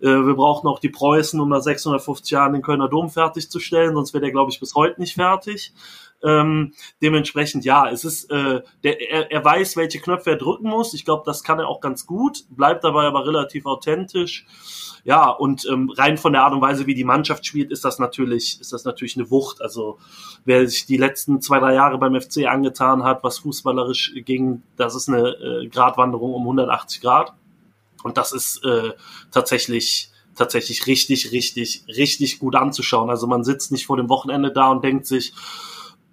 [0.00, 4.14] äh, wir brauchen auch die Preußen, um nach 650 Jahren den Kölner Dom fertigzustellen, sonst
[4.14, 5.74] wäre der, glaube ich, bis heute nicht fertig.
[6.22, 10.94] Ähm, dementsprechend, ja, es ist, äh, der, er, er weiß, welche Knöpfe er drücken muss.
[10.94, 14.46] Ich glaube, das kann er auch ganz gut, bleibt dabei aber relativ authentisch.
[15.04, 18.00] Ja, und ähm, rein von der Art und Weise, wie die Mannschaft spielt, ist das
[18.00, 19.62] natürlich, ist das natürlich eine Wucht.
[19.62, 19.98] Also
[20.44, 24.96] wer sich die letzten zwei, drei Jahre beim FC angetan hat, was fußballerisch ging, das
[24.96, 27.34] ist eine äh, Gratwanderung um 180 Grad.
[28.02, 28.94] Und das ist äh,
[29.30, 33.10] tatsächlich tatsächlich richtig, richtig, richtig gut anzuschauen.
[33.10, 35.32] Also man sitzt nicht vor dem Wochenende da und denkt sich,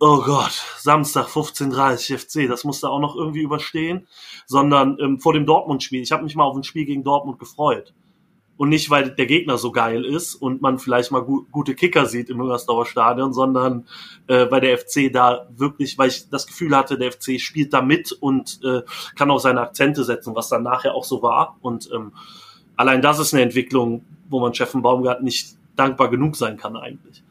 [0.05, 4.05] oh Gott, Samstag 15.30 FC, das musste auch noch irgendwie überstehen,
[4.45, 6.01] sondern ähm, vor dem Dortmund-Spiel.
[6.01, 7.93] Ich habe mich mal auf ein Spiel gegen Dortmund gefreut.
[8.57, 12.05] Und nicht, weil der Gegner so geil ist und man vielleicht mal gu gute Kicker
[12.05, 13.87] sieht im Müngersdorfer Stadion, sondern
[14.27, 17.81] äh, weil der FC da wirklich, weil ich das Gefühl hatte, der FC spielt da
[17.81, 18.81] mit und äh,
[19.15, 21.57] kann auch seine Akzente setzen, was dann nachher auch so war.
[21.61, 22.11] Und ähm,
[22.75, 27.23] allein das ist eine Entwicklung, wo man Steffen Baumgart nicht dankbar genug sein kann eigentlich.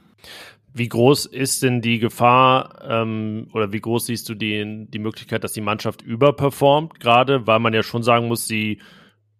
[0.74, 5.44] Wie groß ist denn die Gefahr ähm, oder wie groß siehst du die, die Möglichkeit,
[5.44, 8.80] dass die Mannschaft überperformt, gerade weil man ja schon sagen muss, sie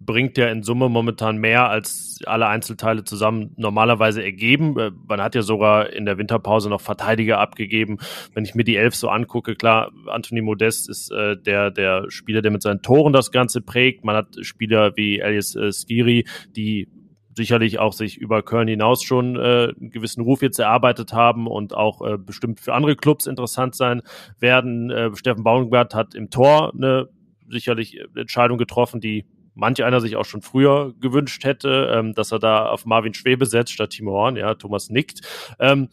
[0.05, 4.79] bringt ja in Summe momentan mehr, als alle Einzelteile zusammen normalerweise ergeben.
[4.79, 7.99] Äh, man hat ja sogar in der Winterpause noch Verteidiger abgegeben.
[8.35, 12.43] Wenn ich mir die Elf so angucke, klar, Anthony Modest ist äh, der, der Spieler,
[12.43, 14.05] der mit seinen Toren das Ganze prägt.
[14.05, 16.27] Man hat Spieler wie Elias äh, Skiri,
[16.57, 16.89] die
[17.35, 21.75] sicherlich auch sich über Köln hinaus schon äh, einen gewissen Ruf jetzt erarbeitet haben und
[21.75, 24.03] auch äh, bestimmt für andere Clubs interessant sein
[24.39, 24.91] werden.
[24.91, 27.09] Äh, Steffen Baumgart hat im Tor eine
[27.49, 32.39] sicherlich Entscheidung getroffen, die manch einer sich auch schon früher gewünscht hätte, ähm, dass er
[32.39, 34.37] da auf Marvin Schwebe setzt statt Timo Horn.
[34.37, 35.21] Ja, Thomas nickt.
[35.59, 35.89] Ähm,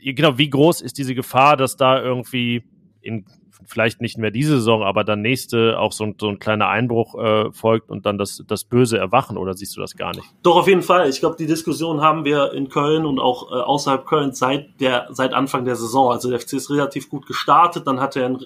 [0.00, 2.64] genau, wie groß ist diese Gefahr, dass da irgendwie
[3.00, 3.24] in
[3.66, 7.14] vielleicht nicht mehr diese Saison, aber dann nächste auch so ein, so ein kleiner Einbruch
[7.14, 10.26] äh, folgt und dann das, das böse Erwachen oder siehst du das gar nicht?
[10.42, 11.08] Doch, auf jeden Fall.
[11.08, 15.08] Ich glaube, die Diskussion haben wir in Köln und auch äh, außerhalb Kölns seit der,
[15.10, 16.10] seit Anfang der Saison.
[16.10, 18.38] Also der FC ist relativ gut gestartet, dann hat er ein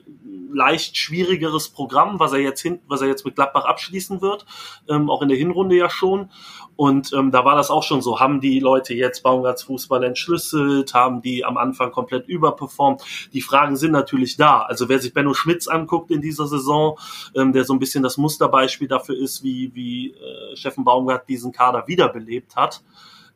[0.52, 4.46] leicht schwierigeres Programm, was er jetzt hin, was er jetzt mit Gladbach abschließen wird,
[4.88, 6.30] ähm, auch in der Hinrunde ja schon.
[6.76, 8.20] Und ähm, da war das auch schon so.
[8.20, 10.94] Haben die Leute jetzt Baumgarts Fußball entschlüsselt?
[10.94, 13.02] Haben die am Anfang komplett überperformt?
[13.32, 14.60] Die Fragen sind natürlich da.
[14.60, 16.98] Also wer sich Benno Schmitz anguckt in dieser Saison,
[17.34, 21.52] ähm, der so ein bisschen das Musterbeispiel dafür ist, wie, wie äh, Steffen Baumgart diesen
[21.52, 22.82] Kader wiederbelebt hat,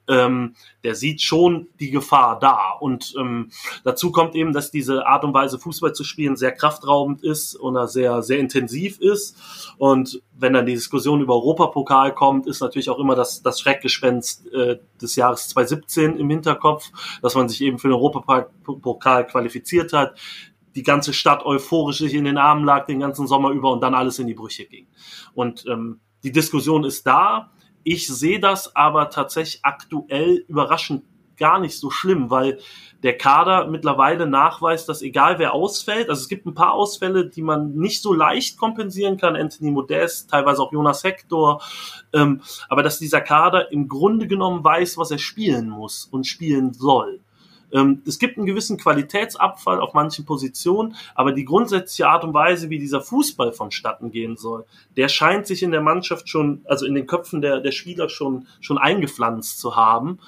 [0.08, 0.54] ähm,
[0.84, 2.72] der sieht schon die Gefahr da.
[2.80, 3.50] Und ähm,
[3.84, 7.86] dazu kommt eben, dass diese Art und Weise, Fußball zu spielen, sehr kraftraubend ist oder
[7.86, 9.36] sehr, sehr intensiv ist.
[9.78, 14.52] Und wenn dann die Diskussion über Europapokal kommt, ist natürlich auch immer das, das Schreckgespenst
[14.52, 16.90] äh, des Jahres 2017 im Hinterkopf,
[17.22, 20.14] dass man sich eben für den Europapokal qualifiziert hat
[20.74, 23.94] die ganze Stadt euphorisch sich in den Armen lag den ganzen Sommer über und dann
[23.94, 24.86] alles in die Brüche ging.
[25.34, 27.50] Und ähm, die Diskussion ist da.
[27.84, 31.02] Ich sehe das aber tatsächlich aktuell überraschend
[31.36, 32.60] gar nicht so schlimm, weil
[33.02, 37.42] der Kader mittlerweile nachweist, dass egal wer ausfällt, also es gibt ein paar Ausfälle, die
[37.42, 41.60] man nicht so leicht kompensieren kann, Anthony Modest, teilweise auch Jonas Hector,
[42.12, 46.74] ähm, aber dass dieser Kader im Grunde genommen weiß, was er spielen muss und spielen
[46.74, 47.20] soll.
[47.72, 52.70] Ähm, es gibt einen gewissen Qualitätsabfall auf manchen Positionen, aber die grundsätzliche Art und Weise,
[52.70, 54.64] wie dieser Fußball vonstatten gehen soll,
[54.96, 58.46] der scheint sich in der Mannschaft schon, also in den Köpfen der, der Spieler schon,
[58.60, 60.18] schon eingepflanzt zu haben.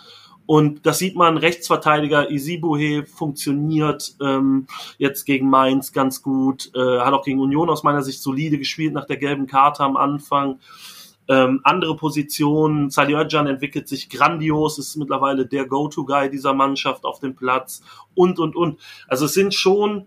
[0.46, 4.66] Und das sieht man, Rechtsverteidiger Isibuhe funktioniert ähm,
[4.98, 8.92] jetzt gegen Mainz ganz gut, äh, hat auch gegen Union aus meiner Sicht solide gespielt
[8.92, 10.58] nach der gelben Karte am Anfang.
[11.26, 17.20] Ähm, andere Positionen, Sali Özcan entwickelt sich grandios, ist mittlerweile der Go-To-Guy dieser Mannschaft auf
[17.20, 17.82] dem Platz
[18.14, 18.78] und, und, und.
[19.08, 20.06] Also es sind schon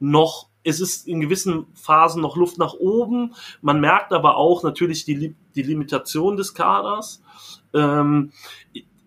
[0.00, 3.34] noch, es ist in gewissen Phasen noch Luft nach oben.
[3.62, 7.22] Man merkt aber auch natürlich die, die Limitation des Kaders.
[7.72, 8.32] Ähm,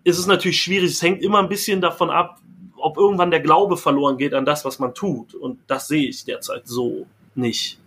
[0.04, 0.90] ist es natürlich schwierig.
[0.90, 2.40] Es hängt immer ein bisschen davon ab,
[2.76, 5.34] ob irgendwann der Glaube verloren geht an das, was man tut.
[5.34, 7.78] Und das sehe ich derzeit so nicht.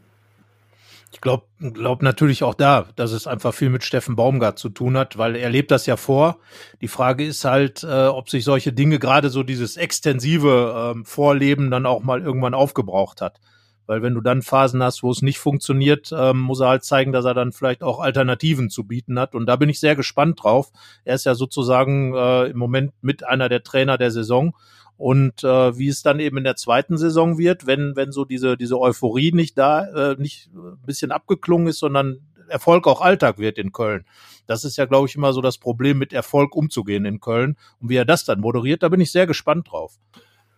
[1.15, 4.97] Ich glaube glaub natürlich auch da, dass es einfach viel mit Steffen Baumgart zu tun
[4.97, 6.39] hat, weil er lebt das ja vor.
[6.81, 11.71] Die Frage ist halt, äh, ob sich solche Dinge, gerade so dieses extensive ähm, Vorleben,
[11.71, 13.39] dann auch mal irgendwann aufgebraucht hat.
[13.87, 17.13] Weil wenn du dann Phasen hast, wo es nicht funktioniert, ähm, muss er halt zeigen,
[17.13, 19.35] dass er dann vielleicht auch Alternativen zu bieten hat.
[19.35, 20.69] Und da bin ich sehr gespannt drauf.
[21.05, 24.53] Er ist ja sozusagen äh, im Moment mit einer der Trainer der Saison.
[24.97, 28.55] Und äh, wie es dann eben in der zweiten Saison wird, wenn, wenn so diese,
[28.55, 33.57] diese Euphorie nicht da, äh, nicht ein bisschen abgeklungen ist, sondern Erfolg auch Alltag wird
[33.57, 34.05] in Köln.
[34.47, 37.57] Das ist ja, glaube ich, immer so das Problem, mit Erfolg umzugehen in Köln.
[37.81, 39.97] Und wie er das dann moderiert, da bin ich sehr gespannt drauf.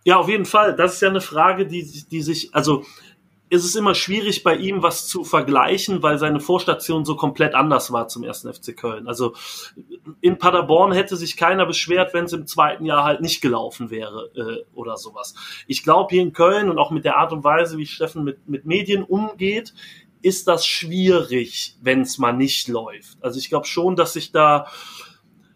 [0.04, 0.76] Ja, auf jeden Fall.
[0.76, 2.84] Das ist ja eine Frage, die, die sich, also
[3.50, 7.92] ist es immer schwierig bei ihm was zu vergleichen, weil seine Vorstation so komplett anders
[7.92, 9.08] war zum ersten FC Köln.
[9.08, 9.34] Also
[10.20, 14.30] in Paderborn hätte sich keiner beschwert, wenn es im zweiten Jahr halt nicht gelaufen wäre
[14.34, 15.34] äh, oder sowas.
[15.66, 18.48] Ich glaube hier in Köln und auch mit der Art und Weise, wie Steffen mit,
[18.48, 19.72] mit Medien umgeht,
[20.20, 23.18] ist das schwierig, wenn es mal nicht läuft.
[23.22, 24.66] Also ich glaube schon, dass sich da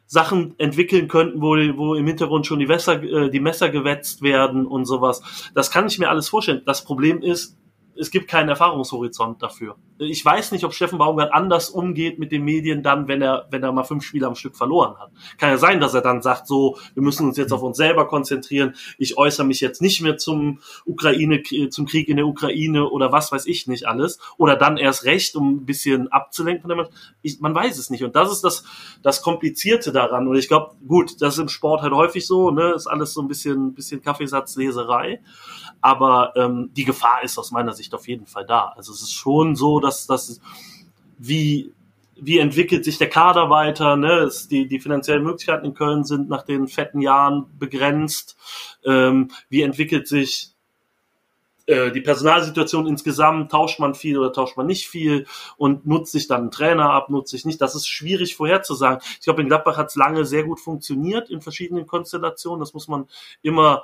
[0.07, 4.67] Sachen entwickeln könnten, wo, wo im Hintergrund schon die, Wässer, äh, die Messer gewetzt werden
[4.67, 5.23] und sowas.
[5.55, 6.63] Das kann ich mir alles vorstellen.
[6.67, 7.57] Das Problem ist,
[7.97, 9.77] es gibt keinen Erfahrungshorizont dafür.
[9.99, 13.63] Ich weiß nicht, ob Steffen Baumgart anders umgeht mit den Medien dann, wenn er, wenn
[13.63, 15.11] er mal fünf Spiele am Stück verloren hat.
[15.39, 18.09] Kann ja sein, dass er dann sagt, so, wir müssen uns jetzt auf uns selber
[18.09, 18.75] konzentrieren.
[18.99, 23.31] Ich äußere mich jetzt nicht mehr zum Ukraine, zum Krieg in der Ukraine oder was
[23.31, 24.19] weiß ich nicht alles.
[24.39, 26.73] Oder dann erst recht, um ein bisschen abzulenken
[27.23, 28.03] ich, Man weiß es nicht.
[28.03, 28.65] Und das ist das,
[29.03, 30.27] das Komplizierte daran.
[30.27, 33.21] Und ich glaube, gut, das ist im Sport halt häufig so, ne, ist alles so
[33.21, 35.21] ein bisschen, bisschen Kaffeesatzleserei.
[35.81, 38.73] Aber ähm, die Gefahr ist aus meiner Sicht auf jeden Fall da.
[38.77, 40.41] Also es ist schon so, dass das
[41.19, 41.73] wie
[42.25, 43.97] wie entwickelt sich der Kader weiter?
[43.97, 44.13] Ne?
[44.21, 48.37] Es, die, die finanziellen Möglichkeiten in Köln sind nach den fetten Jahren begrenzt.
[48.85, 50.53] Ähm, wie entwickelt sich
[51.67, 53.51] äh, die Personalsituation insgesamt?
[53.51, 55.27] Tauscht man viel oder tauscht man nicht viel?
[55.57, 57.61] Und nutzt sich dann einen Trainer ab, nutzt sich nicht?
[57.61, 59.01] Das ist schwierig vorherzusagen.
[59.19, 62.61] Ich glaube, in Gladbach hat es lange sehr gut funktioniert in verschiedenen Konstellationen.
[62.61, 63.09] Das muss man
[63.43, 63.83] immer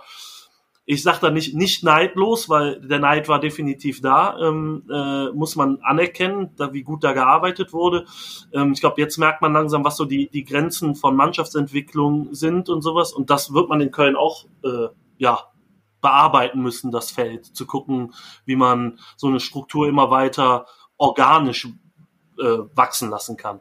[0.90, 5.54] ich sage da nicht, nicht neidlos, weil der Neid war definitiv da, ähm, äh, muss
[5.54, 8.06] man anerkennen, da, wie gut da gearbeitet wurde.
[8.54, 12.70] Ähm, ich glaube, jetzt merkt man langsam, was so die, die Grenzen von Mannschaftsentwicklung sind
[12.70, 13.12] und sowas.
[13.12, 15.40] Und das wird man in Köln auch, äh, ja,
[16.00, 18.14] bearbeiten müssen, das Feld, zu gucken,
[18.46, 20.64] wie man so eine Struktur immer weiter
[20.96, 21.68] organisch
[22.38, 23.60] äh, wachsen lassen kann.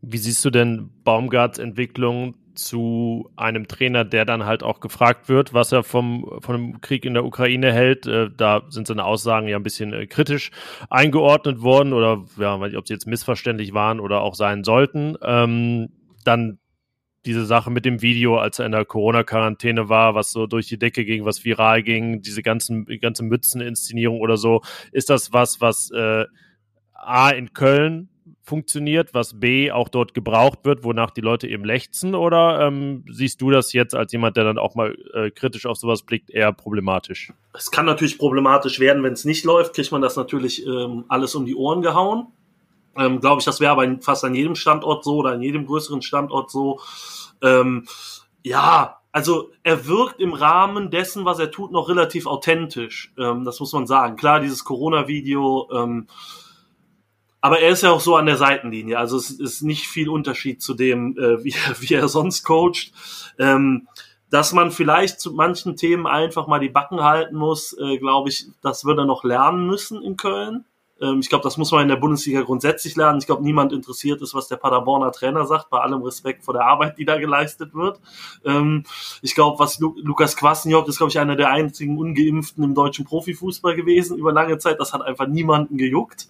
[0.00, 5.54] Wie siehst du denn Baumgarts Entwicklung zu einem Trainer, der dann halt auch gefragt wird,
[5.54, 8.06] was er vom, von dem Krieg in der Ukraine hält.
[8.06, 10.50] Äh, da sind seine Aussagen ja ein bisschen äh, kritisch
[10.90, 15.16] eingeordnet worden oder ja, weiß nicht, ob sie jetzt missverständlich waren oder auch sein sollten.
[15.22, 15.90] Ähm,
[16.24, 16.58] dann
[17.26, 20.78] diese Sache mit dem Video, als er in der Corona-Quarantäne war, was so durch die
[20.78, 25.90] Decke ging, was viral ging, diese ganzen, ganze Mützeninszenierung oder so, ist das was, was
[25.90, 26.26] äh,
[26.92, 28.10] A in Köln
[28.44, 32.14] funktioniert, was B auch dort gebraucht wird, wonach die Leute eben lechzen?
[32.14, 35.78] Oder ähm, siehst du das jetzt als jemand, der dann auch mal äh, kritisch auf
[35.78, 37.32] sowas blickt, eher problematisch?
[37.54, 41.34] Es kann natürlich problematisch werden, wenn es nicht läuft, kriegt man das natürlich ähm, alles
[41.34, 42.26] um die Ohren gehauen.
[42.96, 46.02] Ähm, Glaube ich, das wäre aber fast an jedem Standort so oder an jedem größeren
[46.02, 46.80] Standort so.
[47.42, 47.86] Ähm,
[48.42, 53.10] ja, also er wirkt im Rahmen dessen, was er tut, noch relativ authentisch.
[53.18, 54.16] Ähm, das muss man sagen.
[54.16, 55.70] Klar, dieses Corona-Video.
[55.72, 56.08] Ähm,
[57.44, 58.98] aber er ist ja auch so an der Seitenlinie.
[58.98, 62.90] Also es ist nicht viel Unterschied zu dem, äh, wie, wie er sonst coacht.
[63.38, 63.86] Ähm,
[64.30, 68.46] dass man vielleicht zu manchen Themen einfach mal die Backen halten muss, äh, glaube ich,
[68.62, 70.64] das wird er noch lernen müssen in Köln.
[71.02, 73.18] Ähm, ich glaube, das muss man in der Bundesliga grundsätzlich lernen.
[73.18, 76.64] Ich glaube, niemand interessiert ist, was der Paderborner Trainer sagt, bei allem Respekt vor der
[76.64, 78.00] Arbeit, die da geleistet wird.
[78.46, 78.84] Ähm,
[79.20, 83.04] ich glaube, was Lu Lukas Kwasniok ist, glaube ich, einer der einzigen Ungeimpften im deutschen
[83.04, 84.80] Profifußball gewesen über lange Zeit.
[84.80, 86.28] Das hat einfach niemanden gejuckt.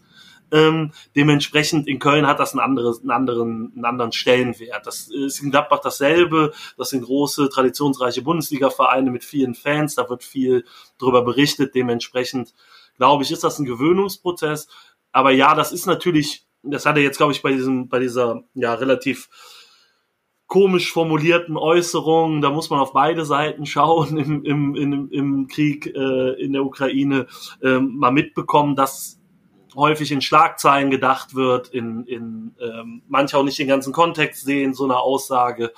[0.55, 4.87] Ähm, dementsprechend in Köln hat das einen, anderes, einen, anderen, einen anderen Stellenwert.
[4.87, 6.53] Das ist in Gladbach dasselbe.
[6.79, 9.97] Das sind große, traditionsreiche Bundesliga-Vereine mit vielen Fans.
[9.97, 10.65] Da wird viel
[10.99, 11.75] drüber berichtet.
[11.75, 12.55] Dementsprechend,
[12.99, 14.69] glaube ich, ist das ein Gewöhnungsprozess.
[15.11, 18.45] Aber ja, das ist natürlich, das hat er jetzt, glaube ich, bei diesem, bei dieser,
[18.55, 19.29] ja, relativ
[20.47, 25.87] komisch formulierten Äußerungen, da muss man auf beide Seiten schauen im, im, im, im Krieg
[25.87, 27.27] äh, in der Ukraine,
[27.61, 29.19] äh, mal mitbekommen, dass
[29.75, 34.75] häufig in Schlagzeilen gedacht wird, in, in ähm, manche auch nicht den ganzen Kontext sehen,
[34.75, 35.73] so eine Aussage,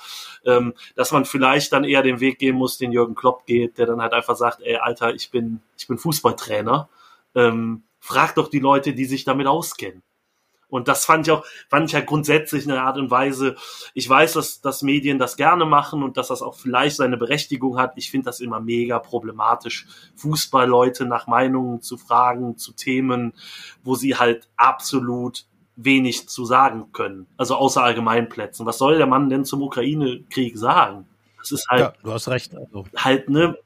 [0.44, 3.86] ähm, dass man vielleicht dann eher den Weg gehen muss, den Jürgen Klopp geht, der
[3.86, 6.88] dann halt einfach sagt, ey, Alter, ich bin, ich bin Fußballtrainer.
[7.34, 10.03] Ähm, frag doch die Leute, die sich damit auskennen.
[10.69, 13.55] Und das fand ich auch, fand ich halt grundsätzlich eine Art und Weise.
[13.95, 17.79] Ich weiß, dass, dass Medien das gerne machen und dass das auch vielleicht seine Berechtigung
[17.79, 17.93] hat.
[17.97, 19.87] Ich finde das immer mega problematisch,
[20.17, 23.33] Fußballleute nach Meinungen zu fragen, zu Themen,
[23.85, 25.47] wo sie halt absolut
[25.77, 27.27] wenig zu sagen können.
[27.37, 28.67] Also außer Allgemeinplätzen.
[28.67, 31.07] Was soll der Mann denn zum Ukraine-Krieg sagen?
[31.39, 31.81] Das ist halt.
[31.81, 32.57] Ja, du hast recht.
[32.57, 32.87] Also.
[32.97, 33.57] Halt, ne?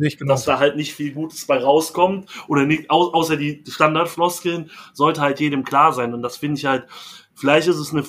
[0.00, 0.32] Genau.
[0.32, 5.20] dass da halt nicht viel Gutes bei rauskommt oder nicht, au außer die Standardfloskeln, sollte
[5.20, 6.14] halt jedem klar sein.
[6.14, 6.86] Und das finde ich halt,
[7.34, 8.04] vielleicht ist es eine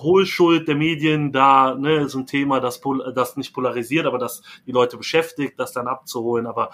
[0.00, 2.80] Hohlschuld der Medien, da ne, ist ein Thema, das,
[3.14, 6.46] das nicht polarisiert, aber das die Leute beschäftigt, das dann abzuholen.
[6.46, 6.70] Aber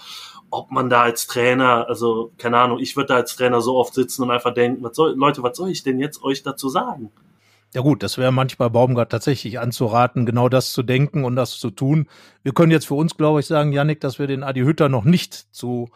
[0.50, 3.94] ob man da als Trainer, also keine Ahnung, ich würde da als Trainer so oft
[3.94, 7.10] sitzen und einfach denken, was soll, Leute, was soll ich denn jetzt euch dazu sagen?
[7.72, 11.70] Ja gut, das wäre manchmal Baumgart tatsächlich anzuraten, genau das zu denken und das zu
[11.70, 12.08] tun.
[12.42, 15.04] Wir können jetzt für uns, glaube ich, sagen, Yannick, dass wir den Adi Hütter noch
[15.04, 15.88] nicht zu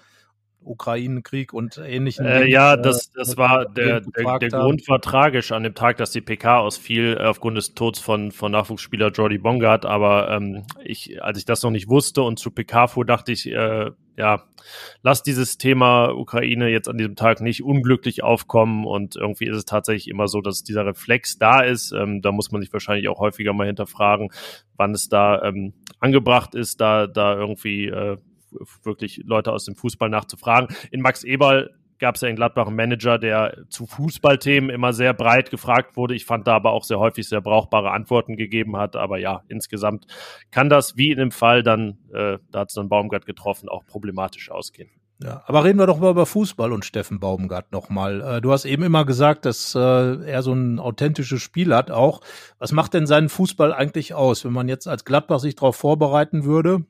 [0.64, 2.26] Ukraine-Krieg und ähnlichen.
[2.26, 5.96] Äh, ja, das, äh, das war der, der, der Grund war tragisch an dem Tag,
[5.96, 9.86] dass die PK ausfiel äh, aufgrund des Todes von, von Nachwuchsspieler Jordi Bongard.
[9.86, 13.46] Aber ähm, ich, als ich das noch nicht wusste und zu PK fuhr, dachte ich,
[13.46, 14.44] äh, ja,
[15.02, 18.86] lass dieses Thema Ukraine jetzt an diesem Tag nicht unglücklich aufkommen.
[18.86, 21.92] Und irgendwie ist es tatsächlich immer so, dass dieser Reflex da ist.
[21.92, 24.30] Ähm, da muss man sich wahrscheinlich auch häufiger mal hinterfragen,
[24.76, 28.16] wann es da ähm, angebracht ist, da, da irgendwie äh,
[28.82, 30.68] wirklich Leute aus dem Fußball nachzufragen.
[30.90, 35.14] In Max Eberl gab es ja in Gladbach einen Manager, der zu Fußballthemen immer sehr
[35.14, 36.14] breit gefragt wurde.
[36.14, 38.96] Ich fand da aber auch sehr häufig sehr brauchbare Antworten gegeben hat.
[38.96, 40.06] Aber ja, insgesamt
[40.50, 43.86] kann das, wie in dem Fall dann, äh, da hat es dann Baumgart getroffen, auch
[43.86, 44.90] problematisch ausgehen.
[45.22, 48.20] Ja, aber reden wir doch mal über Fußball und Steffen Baumgart nochmal.
[48.20, 52.20] Äh, du hast eben immer gesagt, dass äh, er so ein authentisches Spiel hat auch.
[52.58, 56.44] Was macht denn seinen Fußball eigentlich aus, wenn man jetzt als Gladbach sich darauf vorbereiten
[56.44, 56.84] würde?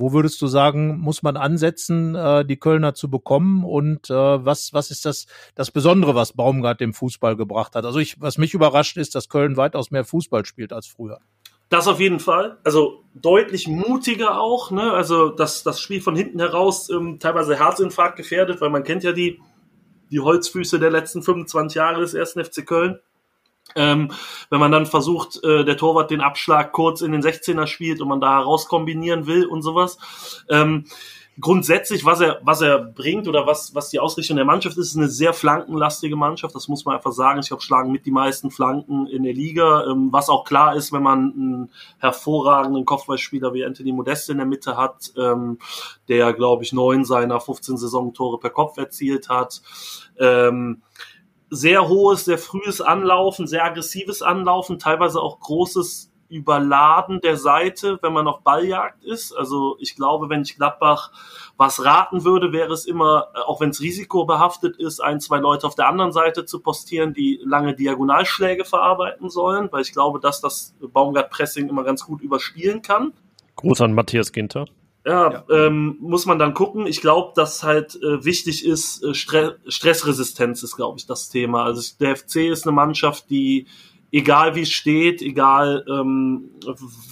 [0.00, 3.64] Wo würdest du sagen, muss man ansetzen, äh, die Kölner zu bekommen?
[3.64, 7.84] Und äh, was, was ist das, das Besondere, was Baumgart dem Fußball gebracht hat?
[7.84, 11.20] Also ich, was mich überrascht ist, dass Köln weitaus mehr Fußball spielt als früher.
[11.68, 12.58] Das auf jeden Fall.
[12.64, 14.70] Also deutlich mutiger auch.
[14.70, 14.92] Ne?
[14.92, 19.12] Also das, das Spiel von hinten heraus ähm, teilweise Herzinfarkt gefährdet, weil man kennt ja
[19.12, 19.38] die,
[20.10, 22.98] die Holzfüße der letzten 25 Jahre des ersten FC Köln.
[23.76, 24.12] Ähm,
[24.50, 28.08] wenn man dann versucht, äh, der Torwart den Abschlag kurz in den 16er spielt und
[28.08, 29.98] man da rauskombinieren will und sowas.
[30.48, 30.84] Ähm,
[31.40, 34.96] grundsätzlich, was er, was er bringt oder was, was die Ausrichtung der Mannschaft ist, ist
[34.96, 36.54] eine sehr flankenlastige Mannschaft.
[36.54, 37.40] Das muss man einfach sagen.
[37.40, 39.84] Ich glaube, schlagen mit die meisten Flanken in der Liga.
[39.84, 44.46] Ähm, was auch klar ist, wenn man einen hervorragenden Kopfballspieler wie Anthony Modeste in der
[44.46, 45.58] Mitte hat, ähm,
[46.08, 49.62] der, glaube ich, neun seiner 15 Saisontore per Kopf erzielt hat.
[51.50, 58.12] Sehr hohes, sehr frühes Anlaufen, sehr aggressives Anlaufen, teilweise auch großes Überladen der Seite, wenn
[58.12, 59.32] man auf Balljagd ist.
[59.32, 61.10] Also ich glaube, wenn ich Gladbach
[61.56, 65.74] was raten würde, wäre es immer, auch wenn es risikobehaftet ist, ein, zwei Leute auf
[65.74, 70.74] der anderen Seite zu postieren, die lange Diagonalschläge verarbeiten sollen, weil ich glaube, dass das
[70.80, 73.12] Baumgart-Pressing immer ganz gut überspielen kann.
[73.56, 74.66] Gruß an Matthias Ginter.
[75.04, 75.44] Ja, ja.
[75.50, 76.86] Ähm, muss man dann gucken.
[76.86, 81.64] Ich glaube, dass halt äh, wichtig ist, äh, Stre Stressresistenz ist, glaube ich, das Thema.
[81.64, 83.66] Also der FC ist eine Mannschaft, die
[84.12, 86.50] egal wie es steht, egal ähm,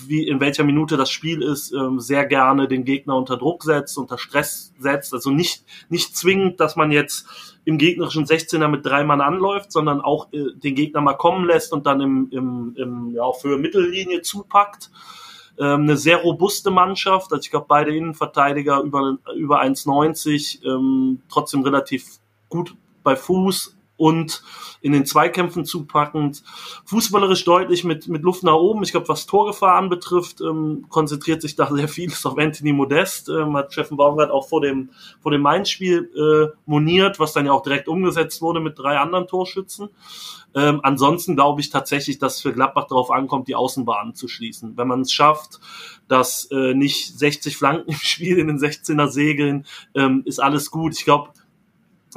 [0.06, 3.96] wie in welcher Minute das Spiel ist, ähm, sehr gerne den Gegner unter Druck setzt,
[3.98, 5.14] unter Stress setzt.
[5.14, 7.26] Also nicht nicht zwingend, dass man jetzt
[7.64, 11.72] im gegnerischen 16er mit drei Mann anläuft, sondern auch äh, den Gegner mal kommen lässt
[11.72, 14.90] und dann im, im, im ja, für Mittellinie zupackt.
[15.58, 17.32] Ähm, eine sehr robuste Mannschaft.
[17.32, 24.42] Also ich glaube, beide Innenverteidiger über, über 1,90, ähm, trotzdem relativ gut bei Fuß und
[24.80, 26.42] in den Zweikämpfen zupackend.
[26.86, 28.82] Fußballerisch deutlich mit, mit Luft nach oben.
[28.84, 33.28] Ich glaube, was Torgefahr anbetrifft, ähm, konzentriert sich da sehr vieles auf Anthony Modest.
[33.28, 34.90] Ähm, hat Steffen Baumgart auch vor dem,
[35.20, 39.26] vor dem Mainz-Spiel äh, moniert, was dann ja auch direkt umgesetzt wurde mit drei anderen
[39.26, 39.90] Torschützen.
[40.54, 44.76] Ähm, ansonsten glaube ich tatsächlich, dass für Gladbach darauf ankommt, die Außenbahn zu schließen.
[44.76, 45.60] Wenn man es schafft,
[46.06, 50.94] dass äh, nicht 60 Flanken im Spiel in den 16er segeln, ähm, ist alles gut.
[50.96, 51.30] Ich glaube,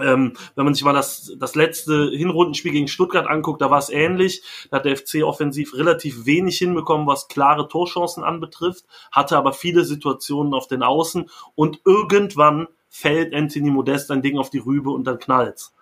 [0.01, 3.89] ähm, wenn man sich mal das, das letzte Hinrundenspiel gegen Stuttgart anguckt, da war es
[3.89, 4.43] ähnlich.
[4.69, 9.85] Da hat der FC offensiv relativ wenig hinbekommen, was klare Torchancen anbetrifft, hatte aber viele
[9.85, 15.05] Situationen auf den Außen und irgendwann fällt Anthony Modest ein Ding auf die Rübe und
[15.05, 15.73] dann knallt's.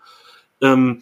[0.61, 1.01] Ähm,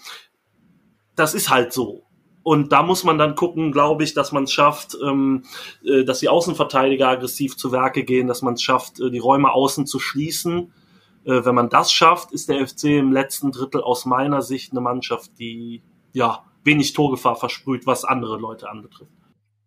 [1.16, 2.04] das ist halt so.
[2.44, 5.44] Und da muss man dann gucken, glaube ich, dass man es schafft, ähm,
[5.84, 9.52] äh, dass die Außenverteidiger aggressiv zu Werke gehen, dass man es schafft, äh, die Räume
[9.52, 10.72] außen zu schließen.
[11.28, 14.82] Äh, wenn man das schafft, ist der FC im letzten Drittel aus meiner Sicht eine
[14.82, 19.12] Mannschaft, die ja wenig Torgefahr versprüht, was andere Leute anbetrifft.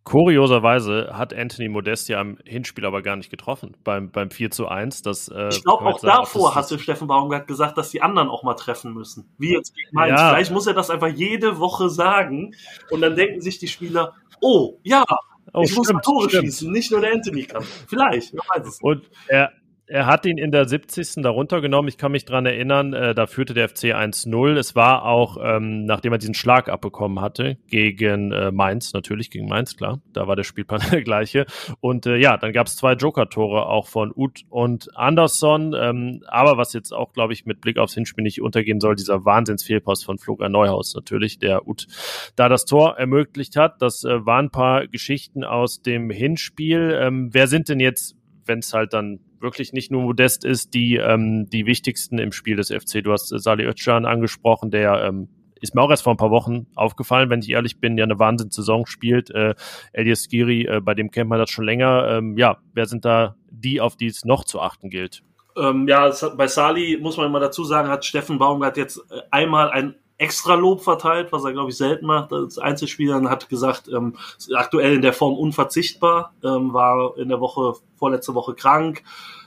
[0.05, 4.67] Kurioserweise hat Anthony Modest ja im Hinspiel aber gar nicht getroffen beim, beim 4 zu
[4.67, 5.03] 1.
[5.03, 8.55] Das, äh, ich glaube, auch davor hatte Steffen Baumgart gesagt, dass die anderen auch mal
[8.55, 9.31] treffen müssen.
[9.37, 10.19] Wie jetzt gegen Mainz.
[10.19, 10.31] Ja.
[10.31, 12.55] Vielleicht muss er das einfach jede Woche sagen
[12.91, 15.05] und dann denken sich die Spieler, oh, ja,
[15.53, 16.45] oh, ich stimmt, muss Tore stimmt.
[16.45, 17.63] schießen, nicht nur der Anthony kann.
[17.87, 18.81] Vielleicht, wer weiß es.
[18.81, 19.53] Und er,
[19.91, 21.23] er hat ihn in der 70.
[21.23, 21.89] darunter genommen.
[21.89, 24.57] Ich kann mich dran erinnern, äh, da führte der FC 1-0.
[24.57, 29.49] Es war auch, ähm, nachdem er diesen Schlag abbekommen hatte, gegen äh, Mainz, natürlich gegen
[29.49, 30.01] Mainz, klar.
[30.13, 31.45] Da war der Spielplan der gleiche.
[31.81, 35.75] Und äh, ja, dann gab es zwei Joker-Tore auch von Uth und Anderson.
[35.77, 39.25] Ähm, aber was jetzt auch, glaube ich, mit Blick aufs Hinspiel nicht untergehen soll, dieser
[39.25, 41.89] Wahnsinnsfehlpost von Florian Neuhaus natürlich, der Uth
[42.37, 43.83] da das Tor ermöglicht hat.
[43.83, 46.97] Das äh, waren ein paar Geschichten aus dem Hinspiel.
[47.01, 48.17] Ähm, wer sind denn jetzt
[48.47, 52.57] wenn es halt dann wirklich nicht nur Modest ist, die, ähm, die wichtigsten im Spiel
[52.57, 53.03] des FC.
[53.03, 55.29] Du hast äh, Salih Özcan angesprochen, der ähm,
[55.61, 58.19] ist mir auch erst vor ein paar Wochen aufgefallen, wenn ich ehrlich bin, ja eine
[58.19, 59.31] Wahnsinnssaison spielt.
[59.31, 59.55] Äh,
[59.93, 62.09] Elias Giri, äh, bei dem kennt man das schon länger.
[62.09, 65.23] Ähm, ja, wer sind da die, auf die es noch zu achten gilt?
[65.57, 69.71] Ähm, ja, bei Sali muss man immer dazu sagen, hat Steffen Baumgart jetzt äh, einmal
[69.71, 73.89] ein extra Lob verteilt, was er, glaube ich, selten macht als Einzelspieler und hat gesagt,
[73.89, 74.17] ähm,
[74.55, 79.03] aktuell in der Form unverzichtbar, ähm, war in der Woche, vorletzte Woche krank,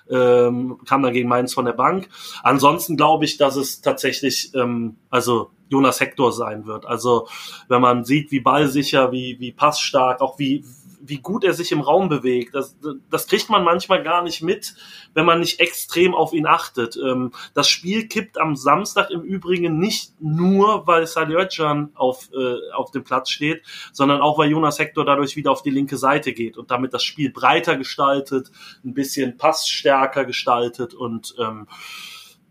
[0.09, 2.09] ähm, kam dann gegen Mainz von der Bank.
[2.41, 6.88] Ansonsten glaube ich, dass es tatsächlich, ähm, also Jonas Hector sein wird.
[6.88, 7.28] Also
[7.67, 10.65] wenn man sieht, wie ballsicher, wie, wie passstark, auch wie,
[11.05, 12.55] wie gut er sich im Raum bewegt.
[12.55, 12.77] Das,
[13.09, 14.75] das kriegt man manchmal gar nicht mit,
[15.13, 16.97] wenn man nicht extrem auf ihn achtet.
[16.97, 22.91] Ähm, das Spiel kippt am Samstag im Übrigen nicht nur, weil Salihöcan auf, äh, auf
[22.91, 26.57] dem Platz steht, sondern auch, weil Jonas Hector dadurch wieder auf die linke Seite geht
[26.57, 28.49] und damit das Spiel breiter gestaltet,
[28.85, 31.67] ein bisschen passstärker gestaltet und ähm,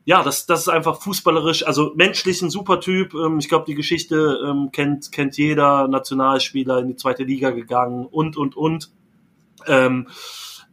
[0.05, 3.15] ja, das, das ist einfach fußballerisch, also menschlich ein super Typ.
[3.15, 8.07] Ähm, ich glaube, die Geschichte ähm, kennt, kennt jeder Nationalspieler in die zweite Liga gegangen
[8.07, 8.91] und, und, und.
[9.67, 10.09] Ähm,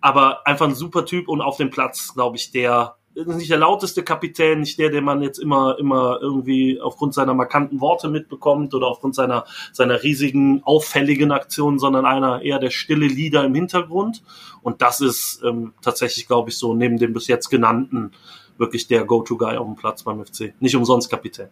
[0.01, 4.03] aber einfach ein super Typ und auf dem Platz, glaube ich, der nicht der lauteste
[4.03, 8.87] Kapitän, nicht der, den man jetzt immer, immer irgendwie aufgrund seiner markanten Worte mitbekommt oder
[8.87, 14.23] aufgrund seiner, seiner riesigen, auffälligen Aktionen, sondern einer eher der stille Leader im Hintergrund.
[14.61, 18.11] Und das ist ähm, tatsächlich, glaube ich, so neben dem bis jetzt genannten
[18.59, 20.53] wirklich der Go-To-Guy auf dem Platz beim FC.
[20.59, 21.49] Nicht umsonst Kapitän.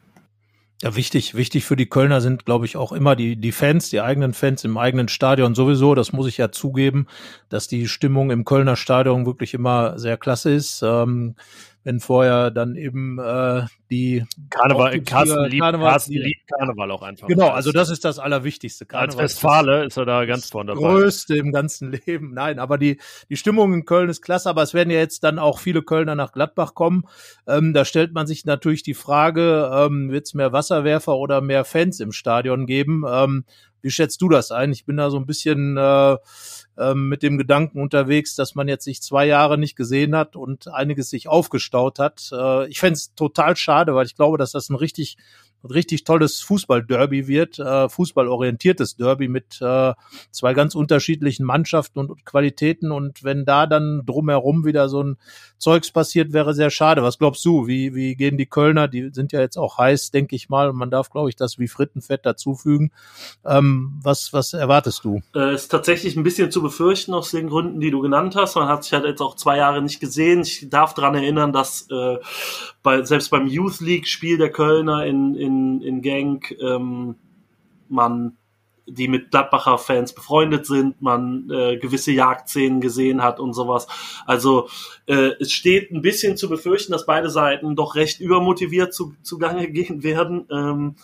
[0.83, 3.99] Ja, wichtig, wichtig für die Kölner sind, glaube ich, auch immer die, die Fans, die
[3.99, 5.95] eigenen Fans im eigenen Stadion sowieso.
[5.95, 7.07] Das muss ich ja zugeben,
[7.49, 10.83] dass die Stimmung im Kölner Stadion wirklich immer sehr klasse ist.
[10.83, 11.35] Ähm,
[11.87, 17.29] wenn vorher dann eben äh, die Karneval, Carsten liebt, Karneval, Carsten liebt Karneval auch einfach.
[17.29, 18.85] Genau, also das ist das Allerwichtigste.
[18.85, 20.85] Karneval Als Westfale ist er da ganz vorne dabei.
[20.85, 22.33] Größte im ganzen Leben.
[22.33, 25.39] Nein, aber die, die Stimmung in Köln ist klasse, aber es werden ja jetzt dann
[25.39, 27.05] auch viele Kölner nach Gladbach kommen.
[27.47, 31.63] Ähm, da stellt man sich natürlich die Frage, ähm, wird es mehr Wasserwerfer oder mehr
[31.63, 33.05] Fans im Stadion geben?
[33.09, 33.45] Ähm,
[33.81, 34.73] wie schätzt du das ein?
[34.73, 36.17] Ich bin da so ein bisschen äh,
[36.77, 40.67] ähm, mit dem Gedanken unterwegs, dass man jetzt sich zwei Jahre nicht gesehen hat und
[40.67, 42.29] einiges sich aufgestaut hat.
[42.31, 45.17] Äh, ich fände es total schade, weil ich glaube, dass das ein richtig
[45.73, 49.93] richtig tolles Fußball-Derby wird, äh, fußballorientiertes Derby mit äh,
[50.31, 52.91] zwei ganz unterschiedlichen Mannschaften und, Qualitäten.
[52.91, 55.17] Und wenn da dann drumherum wieder so ein
[55.57, 57.03] Zeugs passiert, wäre sehr schade.
[57.03, 57.67] Was glaubst du?
[57.67, 58.87] Wie, wie gehen die Kölner?
[58.87, 60.69] Die sind ja jetzt auch heiß, denke ich mal.
[60.69, 62.91] Und man darf, glaube ich, das wie Frittenfett dazufügen.
[63.45, 65.21] Ähm, was, was erwartest du?
[65.35, 68.55] Äh, ist tatsächlich ein bisschen zu befürchten aus den Gründen, die du genannt hast.
[68.55, 70.41] Man hat sich halt jetzt auch zwei Jahre nicht gesehen.
[70.41, 72.17] Ich darf daran erinnern, dass äh,
[72.83, 77.15] bei, selbst beim Youth League-Spiel der Kölner in, in, in Genk ähm,
[77.89, 78.37] man
[78.87, 83.87] die mit Gladbacher Fans befreundet sind, man äh, gewisse Jagdszenen gesehen hat und sowas.
[84.25, 84.69] Also
[85.07, 89.69] äh, es steht ein bisschen zu befürchten, dass beide Seiten doch recht übermotiviert zu, zugange
[89.69, 90.47] gehen werden.
[90.49, 90.95] Ähm,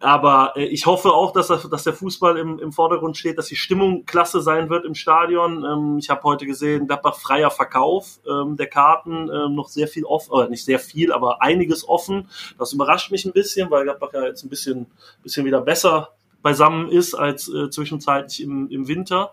[0.00, 3.46] aber äh, ich hoffe auch, dass, das, dass der Fußball im, im Vordergrund steht, dass
[3.46, 5.64] die Stimmung klasse sein wird im Stadion.
[5.64, 10.04] Ähm, ich habe heute gesehen, Gladbach freier Verkauf ähm, der Karten, ähm, noch sehr viel
[10.04, 12.28] offen, äh, nicht sehr viel, aber einiges offen.
[12.58, 14.86] Das überrascht mich ein bisschen, weil Gladbach ja jetzt ein bisschen,
[15.22, 16.10] bisschen wieder besser
[16.42, 19.32] beisammen ist als äh, zwischenzeitlich im, im Winter.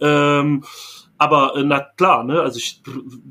[0.00, 0.64] Ähm,
[1.16, 2.82] aber äh, na klar, ne, also ich,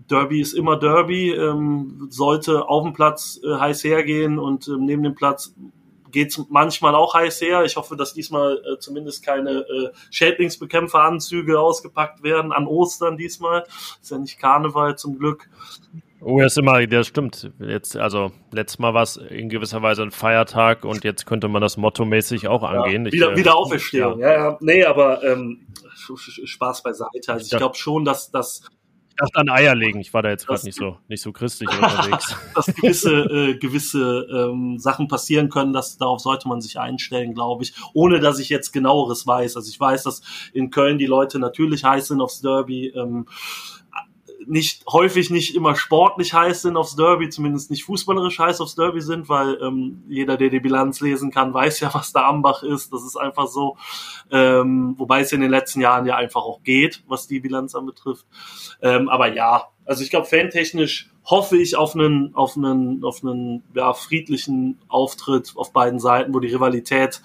[0.10, 5.04] Derby ist immer Derby, ähm, sollte auf dem Platz äh, heiß hergehen und ähm, neben
[5.04, 5.54] dem Platz
[6.12, 7.64] geht's manchmal auch heiß her.
[7.64, 13.64] Ich hoffe, dass diesmal äh, zumindest keine äh, Schädlingsbekämpferanzüge ausgepackt werden an Ostern diesmal.
[14.02, 15.50] Ist ja nicht Karneval zum Glück.
[16.24, 17.52] Oh, das ist immer, das stimmt.
[17.60, 21.64] Jetzt, also letztes Mal war es in gewisser Weise ein Feiertag und jetzt könnte man
[21.64, 23.06] das mottomäßig auch angehen.
[23.08, 24.20] Ja, wieder, ich, wieder Auferstehung.
[24.20, 24.28] Ja.
[24.28, 24.58] ja, ja.
[24.62, 25.66] Nee, aber ähm,
[26.46, 27.34] Spaß beiseite.
[27.34, 28.62] Also ich glaube schon, dass, dass
[29.12, 30.00] Ich dachte an Eier legen.
[30.00, 32.36] Ich war da jetzt gerade nicht so, nicht so christlich unterwegs.
[32.56, 37.64] dass gewisse, äh, gewisse ähm, Sachen passieren können, dass darauf sollte man sich einstellen, glaube
[37.64, 39.58] ich, ohne dass ich jetzt genaueres weiß.
[39.58, 40.22] Also ich weiß, dass
[40.54, 42.88] in Köln die Leute natürlich heiß sind aufs Derby.
[42.88, 43.28] Ähm,
[44.48, 49.02] nicht häufig nicht immer sportlich heiß sind aufs Derby, zumindest nicht fußballerisch heiß aufs Derby
[49.02, 52.92] sind, weil ähm, jeder, der die Bilanz lesen kann, weiß ja, was da Ambach ist.
[52.94, 53.78] Das ist einfach so.
[54.32, 58.26] Ähm, wobei es in den letzten Jahren ja einfach auch geht, was die Bilanz anbetrifft.
[58.82, 63.64] Ähm, aber ja, also ich glaube, fantechnisch hoffe ich auf einen, auf einen, auf einen
[63.74, 67.22] ja, friedlichen Auftritt auf beiden Seiten, wo die Rivalität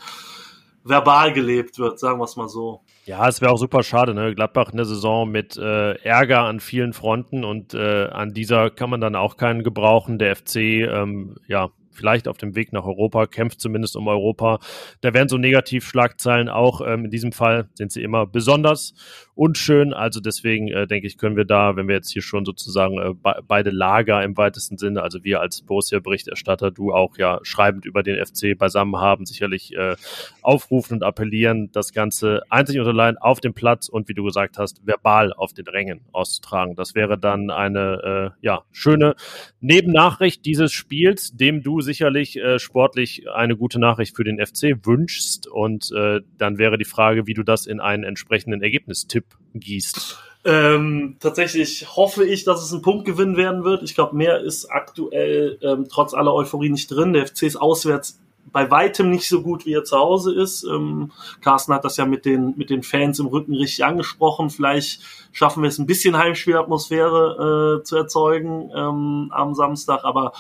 [0.85, 2.81] verbal gelebt wird, sagen wir es mal so.
[3.07, 4.35] Ja, es wäre auch super schade, ne?
[4.35, 9.01] Gladbach in Saison mit äh, Ärger an vielen Fronten und äh, an dieser kann man
[9.01, 10.19] dann auch keinen gebrauchen.
[10.19, 14.61] Der FC, ähm, ja, vielleicht auf dem Weg nach Europa, kämpft zumindest um Europa.
[15.01, 16.81] Da werden so Negativschlagzeilen auch.
[16.87, 18.95] Ähm, in diesem Fall sind sie immer besonders
[19.37, 19.93] unschön.
[19.93, 23.15] Also deswegen äh, denke ich, können wir da, wenn wir jetzt hier schon sozusagen äh,
[23.15, 28.03] be beide Lager im weitesten Sinne, also wir als Borussia-Berichterstatter, du auch ja schreibend über
[28.03, 29.97] den FC beisammen haben, sicherlich äh,
[30.43, 34.59] aufrufen und appellieren, das Ganze einzig und allein auf dem Platz und wie du gesagt
[34.59, 36.75] hast, verbal auf den Rängen auszutragen.
[36.75, 39.17] Das wäre dann eine äh, ja schöne
[39.61, 45.47] Nebennachricht dieses Spiels, dem du sicherlich äh, sportlich eine gute Nachricht für den FC wünschst
[45.47, 49.25] und äh, dann wäre die Frage, wie du das in einen entsprechenden Ergebnistipp
[49.55, 50.19] gießt?
[50.45, 53.83] Ähm, tatsächlich hoffe ich, dass es ein Punktgewinn werden wird.
[53.83, 57.15] Ich glaube, mehr ist aktuell ähm, trotz aller Euphorie nicht drin.
[57.15, 58.21] Der FC ist auswärts
[58.53, 60.65] bei weitem nicht so gut, wie er zu Hause ist.
[60.65, 64.51] Ähm, Carsten hat das ja mit den, mit den Fans im Rücken richtig angesprochen.
[64.51, 70.33] Vielleicht schaffen wir es ein bisschen Heimspielatmosphäre äh, zu erzeugen ähm, am Samstag, aber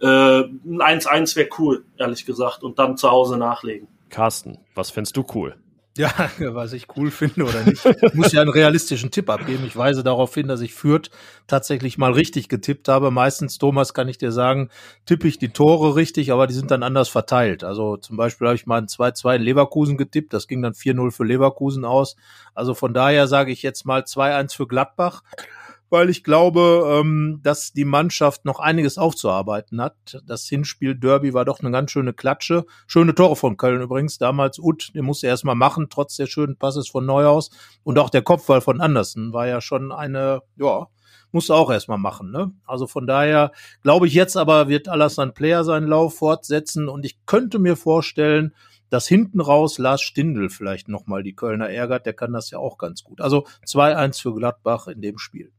[0.00, 3.88] äh, ein 1-1 wäre cool, ehrlich gesagt, und dann zu Hause nachlegen.
[4.10, 5.56] Carsten, was fändest du cool?
[5.96, 7.84] Ja, was ich cool finde oder nicht.
[7.84, 9.64] Ich muss ja einen realistischen Tipp abgeben.
[9.64, 11.10] Ich weise darauf hin, dass ich Fürth
[11.46, 13.12] tatsächlich mal richtig getippt habe.
[13.12, 14.70] Meistens, Thomas, kann ich dir sagen,
[15.06, 17.62] tippe ich die Tore richtig, aber die sind dann anders verteilt.
[17.62, 20.32] Also zum Beispiel habe ich mal ein 2-2 in Leverkusen getippt.
[20.32, 22.16] Das ging dann 4-0 für Leverkusen aus.
[22.54, 25.22] Also von daher sage ich jetzt mal 2-1 für Gladbach
[25.94, 30.20] weil ich glaube, ähm, dass die Mannschaft noch einiges aufzuarbeiten hat.
[30.26, 32.66] Das Hinspiel Derby war doch eine ganz schöne Klatsche.
[32.88, 34.18] Schöne Tore von Köln übrigens.
[34.18, 37.50] Damals Ut, den musste er erstmal machen, trotz der schönen Passes von Neuhaus.
[37.84, 40.88] Und auch der Kopfball von Andersen war ja schon eine, ja,
[41.30, 42.32] musste auch erstmal machen.
[42.32, 42.50] Ne?
[42.66, 46.88] Also von daher glaube ich jetzt aber, wird Alassane Player seinen Lauf fortsetzen.
[46.88, 48.52] Und ich könnte mir vorstellen,
[48.90, 52.04] dass hinten raus Lars Stindl vielleicht nochmal die Kölner ärgert.
[52.04, 53.20] Der kann das ja auch ganz gut.
[53.20, 55.52] Also 2-1 für Gladbach in dem Spiel.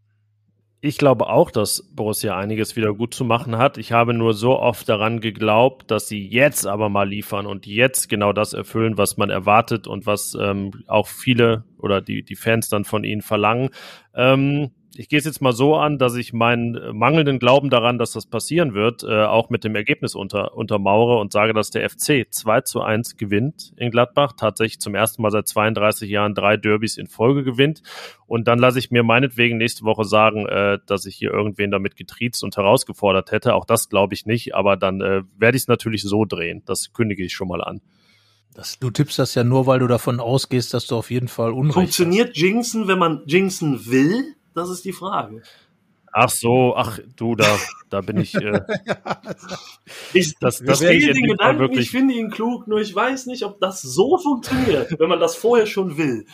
[0.85, 3.79] Ich glaube auch, dass Borussia einiges wieder gut zu machen hat.
[3.79, 8.07] Ich habe nur so oft daran geglaubt, dass sie jetzt aber mal liefern und jetzt
[8.07, 12.69] genau das erfüllen, was man erwartet und was ähm, auch viele oder die, die Fans
[12.69, 13.69] dann von ihnen verlangen.
[14.13, 17.97] Ähm, ich gehe es jetzt mal so an, dass ich meinen äh, mangelnden Glauben daran,
[17.97, 21.89] dass das passieren wird, äh, auch mit dem Ergebnis unter, untermauere und sage, dass der
[21.89, 26.57] FC 2 zu 1 gewinnt in Gladbach, tatsächlich zum ersten Mal seit 32 Jahren drei
[26.57, 27.81] Derbys in Folge gewinnt.
[28.27, 31.95] Und dann lasse ich mir meinetwegen nächste Woche sagen, äh, dass ich hier irgendwen damit
[31.95, 33.53] getriezt und herausgefordert hätte.
[33.55, 36.63] Auch das glaube ich nicht, aber dann äh, werde ich es natürlich so drehen.
[36.65, 37.81] Das kündige ich schon mal an.
[38.53, 41.51] Das, du tippst das ja nur, weil du davon ausgehst, dass du auf jeden Fall
[41.51, 42.37] Unrecht Funktioniert hast.
[42.37, 44.34] Jinxen, wenn man Jinxen will?
[44.55, 45.43] Das ist die Frage.
[46.17, 47.57] Ach so, ach du, da,
[47.89, 48.33] da bin ich.
[48.35, 48.61] Äh,
[50.13, 51.81] ich das, das ich, den Gedanken, wirklich.
[51.81, 55.35] ich finde ihn klug, nur ich weiß nicht, ob das so funktioniert, wenn man das
[55.35, 56.25] vorher schon will.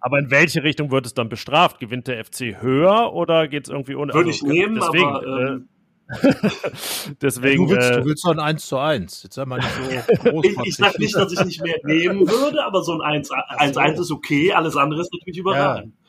[0.00, 1.78] Aber in welche Richtung wird es dann bestraft?
[1.78, 4.14] Gewinnt der FC höher oder geht es irgendwie unter?
[4.14, 5.26] Würde also, ich nehmen, deswegen, aber.
[5.26, 5.68] Äh, ähm,
[7.20, 9.24] Deswegen, du, willst, äh, du willst doch ein 1 zu 1.
[9.24, 10.44] Jetzt sei mal nicht so groß.
[10.44, 14.12] ich ich sage nicht, dass ich nicht mehr nehmen würde, aber so ein 1-1 ist
[14.12, 14.52] okay.
[14.52, 15.94] Alles andere ist natürlich überragend.
[15.94, 16.05] Ja.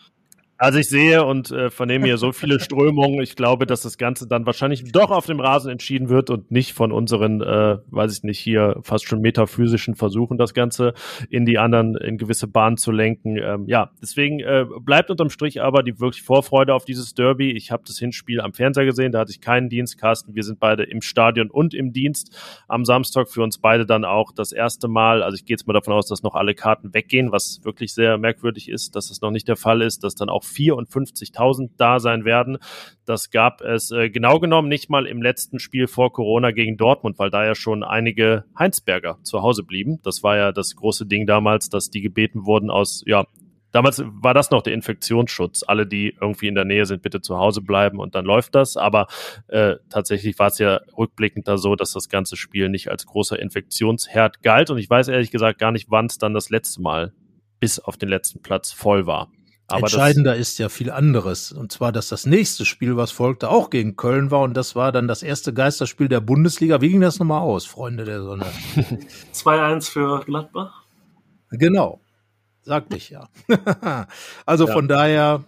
[0.60, 3.22] Also ich sehe und äh, vernehme hier so viele Strömungen.
[3.22, 6.74] Ich glaube, dass das Ganze dann wahrscheinlich doch auf dem Rasen entschieden wird und nicht
[6.74, 10.96] von unseren, äh, weiß ich nicht, hier fast schon metaphysischen Versuchen, das Ganze
[11.30, 13.38] in die anderen, in gewisse Bahnen zu lenken.
[13.38, 17.52] Ähm, ja, deswegen äh, bleibt unterm Strich aber die wirklich Vorfreude auf dieses Derby.
[17.52, 20.34] Ich habe das Hinspiel am Fernseher gesehen, da hatte ich keinen Dienst, Carsten.
[20.34, 22.36] Wir sind beide im Stadion und im Dienst
[22.68, 23.30] am Samstag.
[23.30, 25.22] Für uns beide dann auch das erste Mal.
[25.22, 28.18] Also ich gehe jetzt mal davon aus, dass noch alle Karten weggehen, was wirklich sehr
[28.18, 32.26] merkwürdig ist, dass das noch nicht der Fall ist, dass dann auch 54.000 da sein
[32.26, 32.58] werden.
[33.06, 37.20] Das gab es äh, genau genommen nicht mal im letzten Spiel vor Corona gegen Dortmund,
[37.20, 40.00] weil da ja schon einige Heinsberger zu Hause blieben.
[40.04, 43.26] Das war ja das große Ding damals, dass die gebeten wurden aus, ja,
[43.72, 45.64] Damals war das noch der Infektionsschutz.
[45.68, 48.78] Alle, die irgendwie in der Nähe sind, bitte zu Hause bleiben und dann läuft das.
[48.78, 49.08] Aber
[49.50, 53.38] äh, tatsächlich war es ja rückblickend da so, dass das ganze Spiel nicht als großer
[53.38, 54.70] Infektionsherd galt.
[54.70, 57.14] Und ich weiß ehrlich gesagt gar nicht, wann es dann das letzte Mal
[57.60, 59.30] bis auf den letzten Platz voll war.
[59.68, 61.52] Aber Entscheidender ist ja viel anderes.
[61.52, 64.42] Und zwar, dass das nächste Spiel, was folgte, auch gegen Köln war.
[64.42, 66.80] Und das war dann das erste Geisterspiel der Bundesliga.
[66.80, 68.46] Wie ging das nochmal aus, Freunde der Sonne?
[69.34, 70.84] 2-1 für Gladbach.
[71.52, 72.00] Genau.
[72.62, 73.28] Sagte ich ja.
[74.46, 74.74] also ja.
[74.74, 75.44] von daher,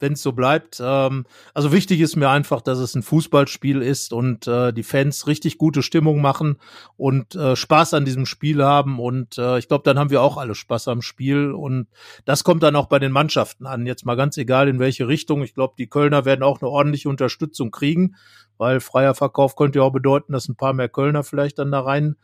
[0.00, 0.80] wenn es so bleibt.
[0.82, 1.24] Ähm,
[1.54, 5.58] also wichtig ist mir einfach, dass es ein Fußballspiel ist und äh, die Fans richtig
[5.58, 6.56] gute Stimmung machen
[6.96, 8.98] und äh, Spaß an diesem Spiel haben.
[8.98, 11.52] Und äh, ich glaube, dann haben wir auch alle Spaß am Spiel.
[11.52, 11.86] Und
[12.24, 13.86] das kommt dann auch bei den Mannschaften an.
[13.86, 15.42] Jetzt mal ganz egal, in welche Richtung.
[15.42, 18.16] Ich glaube, die Kölner werden auch eine ordentliche Unterstützung kriegen,
[18.60, 21.80] weil freier Verkauf könnte ja auch bedeuten, dass ein paar mehr Kölner vielleicht dann da
[21.80, 22.16] rein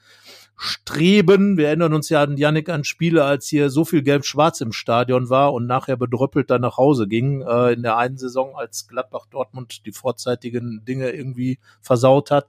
[0.55, 1.57] streben.
[1.57, 5.30] Wir erinnern uns ja an Yannick an Spiele, als hier so viel Gelb-Schwarz im Stadion
[5.30, 7.41] war und nachher bedröppelt dann nach Hause ging.
[7.41, 12.47] Äh, in der einen Saison, als Gladbach Dortmund die vorzeitigen Dinge irgendwie versaut hat.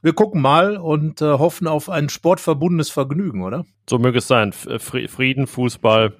[0.00, 3.66] Wir gucken mal und äh, hoffen auf ein sportverbundenes Vergnügen, oder?
[3.88, 4.52] So möge es sein.
[4.52, 6.14] Frieden, Fußball,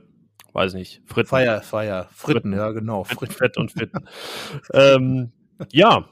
[0.53, 1.01] weiß nicht.
[1.07, 1.29] Fritten.
[1.29, 2.09] Feier, Feier.
[2.13, 2.53] Fritten, Fritten.
[2.53, 3.05] ja genau.
[3.05, 3.33] Fritten.
[3.33, 4.07] Fett und Fritten.
[4.75, 5.33] ähm,
[5.71, 6.07] ja,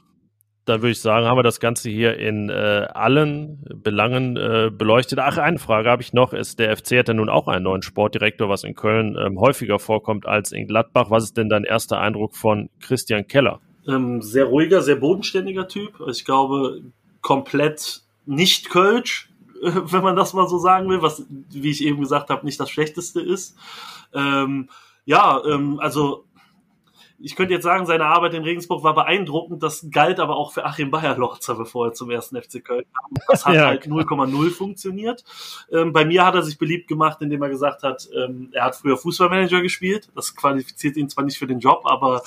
[0.67, 5.19] dann würde ich sagen, haben wir das Ganze hier in äh, allen Belangen äh, beleuchtet.
[5.19, 6.33] Ach, eine Frage habe ich noch.
[6.33, 9.79] Ist der FC hat ja nun auch einen neuen Sportdirektor, was in Köln ähm, häufiger
[9.79, 11.09] vorkommt als in Gladbach.
[11.09, 13.61] Was ist denn dein erster Eindruck von Christian Keller?
[13.87, 16.01] Ähm, sehr ruhiger, sehr bodenständiger Typ.
[16.09, 16.81] Ich glaube,
[17.21, 19.29] komplett nicht Kölsch,
[19.61, 22.69] wenn man das mal so sagen will, was, wie ich eben gesagt habe, nicht das
[22.69, 23.55] Schlechteste ist.
[24.13, 24.69] Ähm,
[25.05, 26.25] ja, ähm, also
[27.19, 29.63] ich könnte jetzt sagen, seine Arbeit in Regensburg war beeindruckend.
[29.63, 33.11] Das galt aber auch für Achim Bayerlorzer, bevor er zum ersten FC Köln kam.
[33.27, 33.65] Das hat ja.
[33.65, 35.23] halt 0,0 funktioniert.
[35.71, 38.75] Ähm, bei mir hat er sich beliebt gemacht, indem er gesagt hat, ähm, er hat
[38.75, 40.09] früher Fußballmanager gespielt.
[40.15, 42.21] Das qualifiziert ihn zwar nicht für den Job, aber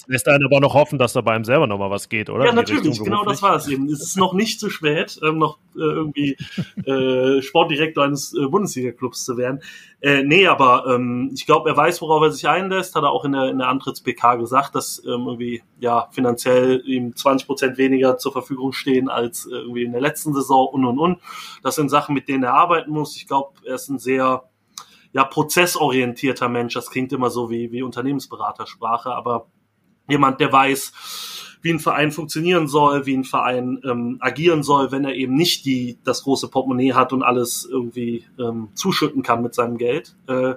[0.00, 2.30] das lässt einen aber noch hoffen, dass da bei ihm selber noch mal was geht,
[2.30, 2.46] oder?
[2.46, 3.88] Ja, natürlich, genau das war es eben.
[3.88, 6.36] Es ist noch nicht zu spät, ähm, noch äh, irgendwie
[6.84, 9.60] äh, Sportdirektor eines äh, Bundesliga-Clubs zu werden.
[10.00, 13.24] Äh, nee, aber ähm, ich glaube, er weiß, worauf er sich einlässt, hat er auch
[13.24, 18.16] in der, in der Antritts-PK gesagt, dass ähm, irgendwie ja finanziell ihm 20 Prozent weniger
[18.16, 21.18] zur Verfügung stehen als äh, irgendwie in der letzten Saison und und und.
[21.62, 23.16] Das sind Sachen, mit denen er arbeiten muss.
[23.16, 24.44] Ich glaube, er ist ein sehr
[25.12, 26.74] ja, prozessorientierter Mensch.
[26.74, 29.46] Das klingt immer so wie, wie Unternehmensberatersprache, aber
[30.10, 30.92] jemand, der weiß,
[31.62, 35.64] wie ein Verein funktionieren soll, wie ein Verein ähm, agieren soll, wenn er eben nicht
[35.64, 40.16] die das große Portemonnaie hat und alles irgendwie ähm, zuschütten kann mit seinem Geld.
[40.26, 40.54] Äh,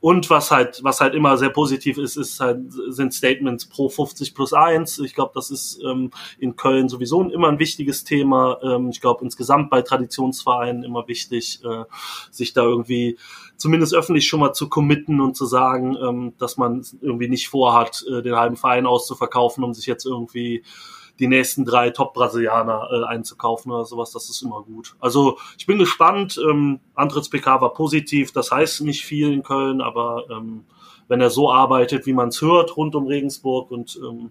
[0.00, 4.34] und was halt was halt immer sehr positiv ist, ist halt sind Statements pro 50
[4.34, 5.00] plus 1.
[5.00, 8.58] Ich glaube, das ist ähm, in Köln sowieso immer ein wichtiges Thema.
[8.62, 11.84] Ähm, ich glaube insgesamt bei Traditionsvereinen immer wichtig, äh,
[12.30, 13.18] sich da irgendwie
[13.56, 18.04] zumindest öffentlich schon mal zu committen und zu sagen, ähm, dass man irgendwie nicht vorhat,
[18.10, 20.62] äh, den halben Verein auszuverkaufen, um sich jetzt irgendwie
[21.18, 24.96] die nächsten drei Top-Brasilianer äh, einzukaufen oder sowas, das ist immer gut.
[24.98, 26.40] Also ich bin gespannt.
[26.50, 30.64] Ähm, Antritts-PK war positiv, das heißt nicht viel in Köln, aber ähm,
[31.06, 34.30] wenn er so arbeitet, wie man es hört, rund um Regensburg und ähm,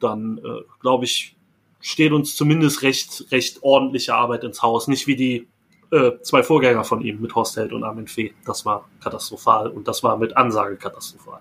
[0.00, 1.36] dann äh, glaube ich,
[1.80, 4.88] steht uns zumindest recht, recht ordentliche Arbeit ins Haus.
[4.88, 5.48] Nicht wie die
[5.92, 8.32] äh, zwei Vorgänger von ihm mit Horst Held und Armin Fee.
[8.44, 11.40] Das war katastrophal und das war mit Ansage katastrophal.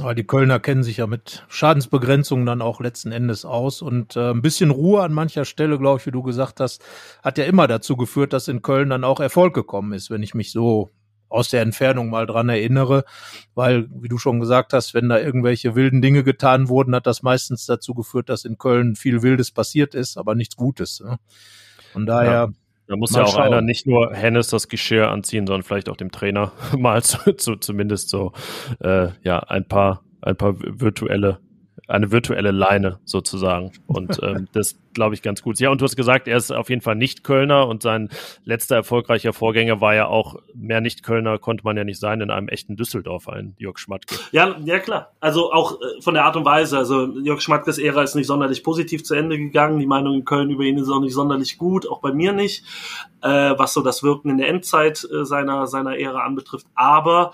[0.00, 3.82] Aber die Kölner kennen sich ja mit Schadensbegrenzungen dann auch letzten Endes aus.
[3.82, 6.84] Und äh, ein bisschen Ruhe an mancher Stelle, glaube ich, wie du gesagt hast,
[7.22, 10.34] hat ja immer dazu geführt, dass in Köln dann auch Erfolg gekommen ist, wenn ich
[10.34, 10.90] mich so
[11.28, 13.04] aus der Entfernung mal dran erinnere.
[13.54, 17.22] Weil, wie du schon gesagt hast, wenn da irgendwelche wilden Dinge getan wurden, hat das
[17.22, 21.00] meistens dazu geführt, dass in Köln viel Wildes passiert ist, aber nichts Gutes.
[21.00, 21.18] Ne?
[21.92, 22.32] Von daher.
[22.32, 22.48] Ja
[22.88, 23.42] da muss mal ja auch schauen.
[23.42, 27.56] einer nicht nur Hennes das Geschirr anziehen, sondern vielleicht auch dem Trainer mal zu, zu,
[27.56, 28.32] zumindest so
[28.80, 31.38] äh, ja ein paar ein paar virtuelle
[31.88, 33.72] eine virtuelle Leine sozusagen.
[33.86, 35.58] Und ähm, das glaube ich ganz gut.
[35.58, 38.10] Ja, und du hast gesagt, er ist auf jeden Fall nicht Kölner und sein
[38.44, 42.30] letzter erfolgreicher Vorgänger war ja auch mehr nicht Kölner konnte man ja nicht sein in
[42.30, 44.16] einem echten Düsseldorfer, ein Jörg Schmatke.
[44.32, 45.12] Ja, ja klar.
[45.20, 46.76] Also auch äh, von der Art und Weise.
[46.76, 49.78] Also Jörg Schmatkes Ära ist nicht sonderlich positiv zu Ende gegangen.
[49.78, 52.64] Die Meinung in Köln über ihn ist auch nicht sonderlich gut, auch bei mir nicht,
[53.22, 56.66] äh, was so das Wirken in der Endzeit äh, seiner seiner Ära anbetrifft.
[56.74, 57.32] Aber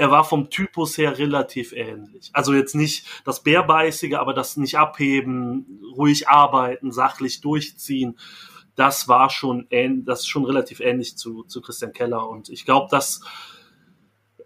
[0.00, 2.30] er war vom Typus her relativ ähnlich.
[2.32, 8.18] Also jetzt nicht das Bärbeißige, aber das nicht abheben, ruhig arbeiten, sachlich durchziehen.
[8.76, 9.68] Das war schon,
[10.06, 12.26] das ist schon relativ ähnlich zu, zu Christian Keller.
[12.30, 13.20] Und ich glaube, dass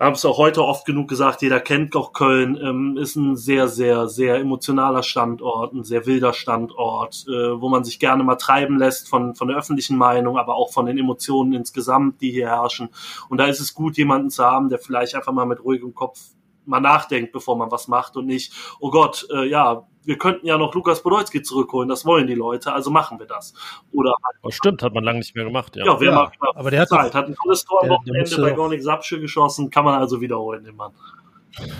[0.00, 3.68] haben es auch heute oft genug gesagt, jeder kennt auch Köln, ähm, ist ein sehr,
[3.68, 8.78] sehr, sehr emotionaler Standort, ein sehr wilder Standort, äh, wo man sich gerne mal treiben
[8.78, 12.88] lässt von, von der öffentlichen Meinung, aber auch von den Emotionen insgesamt, die hier herrschen.
[13.28, 16.20] Und da ist es gut, jemanden zu haben, der vielleicht einfach mal mit ruhigem Kopf
[16.66, 20.58] mal nachdenkt, bevor man was macht und nicht, oh Gott, äh, ja, wir könnten ja
[20.58, 23.54] noch Lukas Podolski zurückholen, das wollen die Leute, also machen wir das.
[23.92, 25.84] Oder halt, oh, stimmt, hat man lange nicht mehr gemacht, ja.
[25.86, 28.50] Ja, wer ja, mal aber der hat, Zeit, hat ein tolles Tor am Wochenende bei
[28.52, 30.92] Gornik Sapsche geschossen, kann man also wiederholen, den Mann.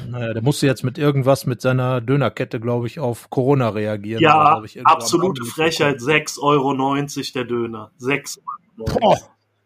[0.08, 4.22] Naja, der musste jetzt mit irgendwas mit seiner Dönerkette, glaube ich, auf Corona reagieren.
[4.22, 6.72] Ja, oder, ich, absolute Frechheit, 6,90 Euro
[7.34, 7.90] der Döner.
[7.96, 8.40] 6
[8.78, 8.98] Euro.
[9.00, 9.18] Boah,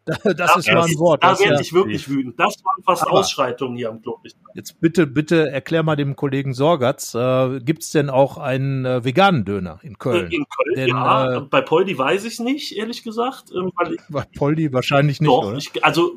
[0.09, 1.23] das, das ist mal ein Wort.
[1.23, 2.39] Da Das werde ja, ich wirklich wütend.
[2.41, 4.19] Das waren fast Aber- Ausschreitungen hier am Club.
[4.55, 9.05] jetzt bitte, bitte erklär mal dem Kollegen Sorgatz, äh, gibt es denn auch einen äh,
[9.05, 10.31] veganen Döner in Köln?
[10.33, 11.37] In Köln, Denn, ja.
[11.37, 13.45] äh, Bei Poldi weiß ich nicht, ehrlich gesagt.
[13.55, 15.57] ähm, Weil ich, Bei Poldi wahrscheinlich nicht, doch, oder?
[15.59, 16.13] ich, also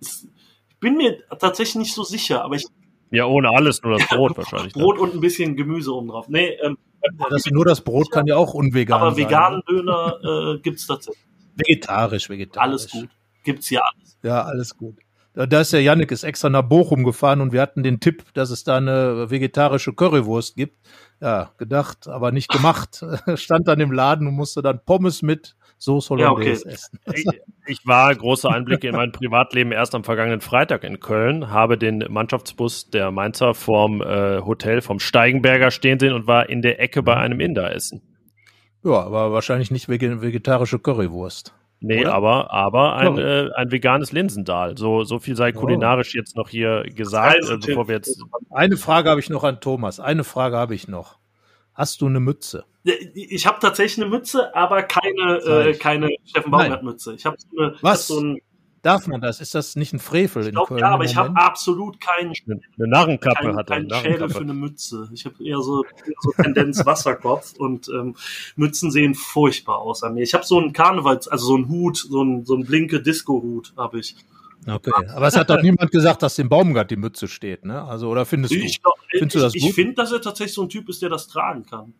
[0.00, 0.28] es-
[0.68, 2.64] ich bin mir tatsächlich nicht so sicher, aber ich
[3.10, 4.74] Ja, ohne alles, nur das Brot wahrscheinlich.
[4.74, 4.82] ne?
[4.82, 6.28] Brot und ein bisschen Gemüse oben drauf.
[6.28, 6.76] Nee, ähm,
[7.18, 9.24] Ja, das, nur das Brot kann ja auch unvegan aber sein.
[9.24, 9.62] veganen ne?
[9.76, 11.22] Döner äh, gibt's tatsächlich.
[11.56, 12.62] Vegetarisch, vegetarisch.
[12.68, 13.08] Alles gut.
[13.44, 14.18] Gibt's ja alles.
[14.22, 14.96] Ja, alles gut.
[15.36, 18.50] Da ist der Yannick ist extra nach Bochum gefahren und wir hatten den Tipp, dass
[18.50, 20.78] es da eine vegetarische Currywurst gibt.
[21.20, 23.04] Ja, gedacht, aber nicht gemacht.
[23.34, 26.74] Stand dann im Laden und musste dann Pommes mit Soße Ja, Hollandaise okay.
[26.74, 26.98] essen.
[27.12, 27.24] Ich,
[27.66, 32.04] ich war große Einblicke in mein Privatleben erst am vergangenen Freitag in Köln, habe den
[32.08, 37.02] Mannschaftsbus der Mainzer vorm äh, Hotel vom Steigenberger stehen sehen und war in der Ecke
[37.02, 38.02] bei einem Inder essen.
[38.84, 41.52] Ja, aber wahrscheinlich nicht vege- vegetarische Currywurst.
[41.86, 42.14] Nee, Oder?
[42.14, 43.42] aber, aber ein, Ja.
[43.46, 44.78] äh, ein veganes Linsendahl.
[44.78, 47.66] So, so viel sei kulinarisch jetzt noch hier gesagt, äh, Reisetipp.
[47.66, 48.22] bevor wir jetzt.
[48.50, 50.00] Eine Frage habe ich noch an Thomas.
[50.00, 51.18] Eine Frage habe ich noch.
[51.74, 52.64] Hast du eine Mütze?
[53.14, 56.60] Ich habe tatsächlich eine Mütze, aber keine, äh, keine Steffen Nein.
[56.70, 57.14] Baumgart Mütze.
[57.14, 58.06] Ich habe so eine, Was?
[58.06, 58.40] So ein,
[58.84, 59.40] Darf man das?
[59.40, 60.80] Ist das nicht ein Frevel ich in glaub, Köln?
[60.80, 63.76] ja, aber ich habe absolut keinen Eine, eine Narrenkappe kein, hat er.
[63.76, 65.08] kein eine Schädel für eine Mütze.
[65.12, 65.84] Ich habe eher so,
[66.20, 68.14] so Tendenz Wasserkopf und ähm,
[68.56, 70.22] Mützen sehen furchtbar aus an mir.
[70.22, 73.72] Ich habe so einen Karnevals, also so einen Hut, so einen, so einen blinke Disco-Hut
[73.76, 74.16] habe ich.
[74.66, 77.82] Okay, aber es hat doch niemand gesagt, dass dem Baumgart die Mütze steht, ne?
[77.82, 78.58] Also, oder findest du?
[78.58, 78.80] Ich,
[79.10, 79.74] Findest du ich, das ich gut?
[79.74, 81.92] finde, dass er tatsächlich so ein Typ ist, der das tragen kann.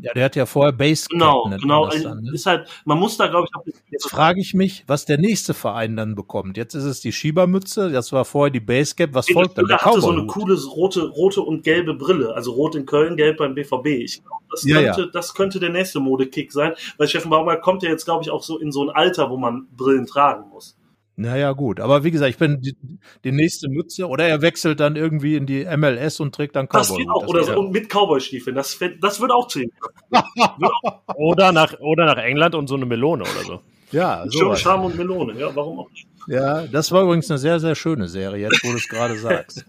[0.00, 1.10] Ja, der hat ja vorher Basecap.
[1.10, 1.88] Genau, genau.
[1.88, 2.32] dann, ne?
[2.32, 5.54] Ist halt, man muss da, glaube ich, auch Jetzt frage ich mich, was der nächste
[5.54, 6.56] Verein dann bekommt.
[6.56, 9.14] Jetzt ist es die Schiebermütze, das war vorher die Basecap.
[9.14, 9.66] Was folgt dann?
[9.66, 12.34] Der Er hatte so eine coole rote, rote und gelbe Brille.
[12.34, 13.86] Also rot in Köln, gelb beim BVB.
[13.86, 16.74] Ich glaube, das, Ja, könnte, das könnte der nächste Modekick sein.
[16.96, 19.36] Weil Steffen Baumgart kommt ja jetzt, glaube ich, auch so in so ein Alter, wo
[19.36, 20.76] man Brillen tragen muss.
[21.16, 21.78] Naja, gut.
[21.78, 22.76] Aber wie gesagt, ich bin die,
[23.22, 24.08] die nächste Mütze.
[24.08, 26.98] Oder er wechselt dann irgendwie in die MLS und trägt dann Das Cowboyhut.
[26.98, 27.20] geht auch.
[27.22, 28.56] Das Oder so, und mit Cowboy-Stiefeln.
[28.56, 29.70] Das, das würde auch zählen.
[31.16, 33.60] Oder nach, oder nach England und so eine Melone oder so.
[33.92, 34.60] Ja, Schöne sowas.
[34.60, 35.38] Charme und Melone.
[35.38, 36.06] Ja, warum auch nicht?
[36.26, 39.64] ja, das war übrigens eine sehr, sehr schöne Serie, jetzt wo du es gerade sagst.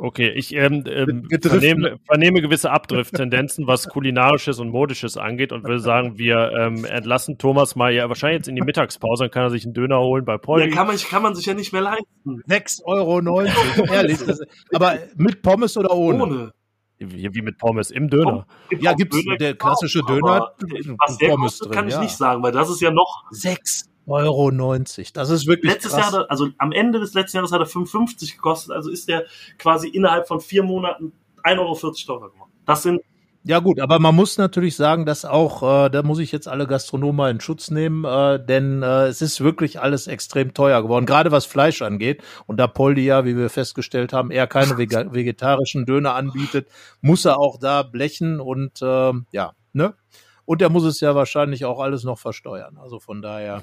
[0.00, 5.80] Okay, ich ähm, ähm, vernehme, vernehme gewisse Abdrift-Tendenzen, was kulinarisches und modisches angeht und würde
[5.80, 9.50] sagen, wir ähm, entlassen Thomas mal ja wahrscheinlich jetzt in die Mittagspause, dann kann er
[9.50, 10.70] sich einen Döner holen bei Ja, Polly.
[10.70, 12.42] kann, man, kann man sich ja nicht mehr leisten.
[12.48, 13.20] 6,90 Euro,
[13.92, 14.18] ehrlich.
[14.24, 14.40] Das,
[14.72, 16.22] aber mit Pommes oder ohne?
[16.22, 16.52] Ohne.
[16.98, 18.46] wie, wie mit Pommes im Döner.
[18.68, 20.52] Gibt Ja, gibt's- Döner, der klassische Döner
[21.06, 22.00] Was der Pommes kostet, drin, kann ich ja.
[22.02, 24.50] nicht sagen, weil das ist ja noch 6,90 Euro.
[25.12, 26.12] Das ist wirklich Letztes krass.
[26.12, 29.24] Jahr, er, also am Ende des letzten Jahres hat er 55 gekostet, also ist der
[29.58, 31.12] quasi innerhalb von vier Monaten
[31.44, 32.52] 1,40 Euro teurer geworden.
[32.66, 33.00] Das sind,
[33.44, 36.66] Ja gut, aber man muss natürlich sagen, dass auch, äh, da muss ich jetzt alle
[36.66, 41.06] Gastronomen mal in Schutz nehmen, äh, denn äh, es ist wirklich alles extrem teuer geworden,
[41.06, 42.22] gerade was Fleisch angeht.
[42.46, 46.68] Und da Poldi ja, wie wir festgestellt haben, eher keine vegetarischen Döner anbietet,
[47.00, 49.94] muss er auch da blechen und äh, ja, ne?
[50.48, 52.78] Und er muss es ja wahrscheinlich auch alles noch versteuern.
[52.80, 53.62] Also von daher,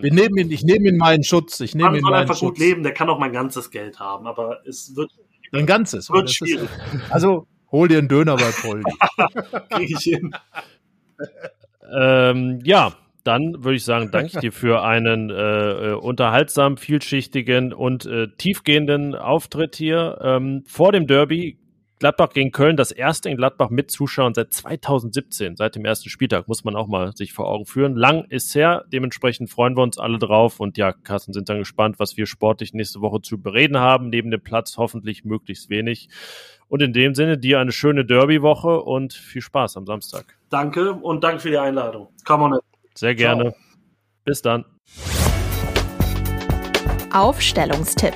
[0.00, 2.36] wir nehmen ihn, ich nehme ihn meinen Schutz, ich nehme man ihn soll meinen einfach
[2.36, 2.48] Schutz.
[2.54, 5.10] gut leben, der kann auch mein ganzes Geld haben, aber es wird,
[5.52, 6.08] Ein ganzes.
[6.08, 6.70] wird Das ist- schwierig,
[7.10, 8.90] also hol dir einen Döner bei Poldi.
[9.68, 10.34] kriege ich hin.
[11.94, 12.94] Ähm, ja,
[13.24, 18.28] dann würde ich sagen, danke ich dir für einen äh, äh, unterhaltsamen, vielschichtigen und äh,
[18.38, 20.18] tiefgehenden Auftritt hier.
[20.22, 21.58] Ähm, vor dem Derby
[22.02, 26.48] Gladbach gegen Köln, das erste in Gladbach mit Zuschauern seit 2017, seit dem ersten Spieltag,
[26.48, 27.94] muss man auch mal sich vor Augen führen.
[27.94, 32.00] Lang ist her, dementsprechend freuen wir uns alle drauf und ja, Carsten, sind dann gespannt,
[32.00, 34.08] was wir sportlich nächste Woche zu bereden haben.
[34.08, 36.08] Neben dem Platz hoffentlich möglichst wenig.
[36.66, 40.36] Und in dem Sinne, dir eine schöne Derby-Woche und viel Spaß am Samstag.
[40.50, 42.08] Danke und danke für die Einladung.
[42.24, 42.58] Come on.
[42.94, 43.54] Sehr gerne.
[44.24, 44.64] Bis dann.
[47.12, 48.14] Aufstellungstipp.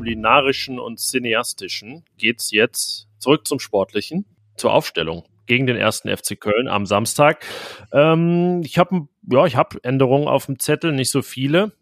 [0.00, 4.24] Kulinarischen und cineastischen geht's jetzt zurück zum Sportlichen,
[4.56, 7.44] zur Aufstellung gegen den ersten FC Köln am Samstag.
[7.92, 11.72] Ähm, ich habe ja, ich habe Änderungen auf dem Zettel, nicht so viele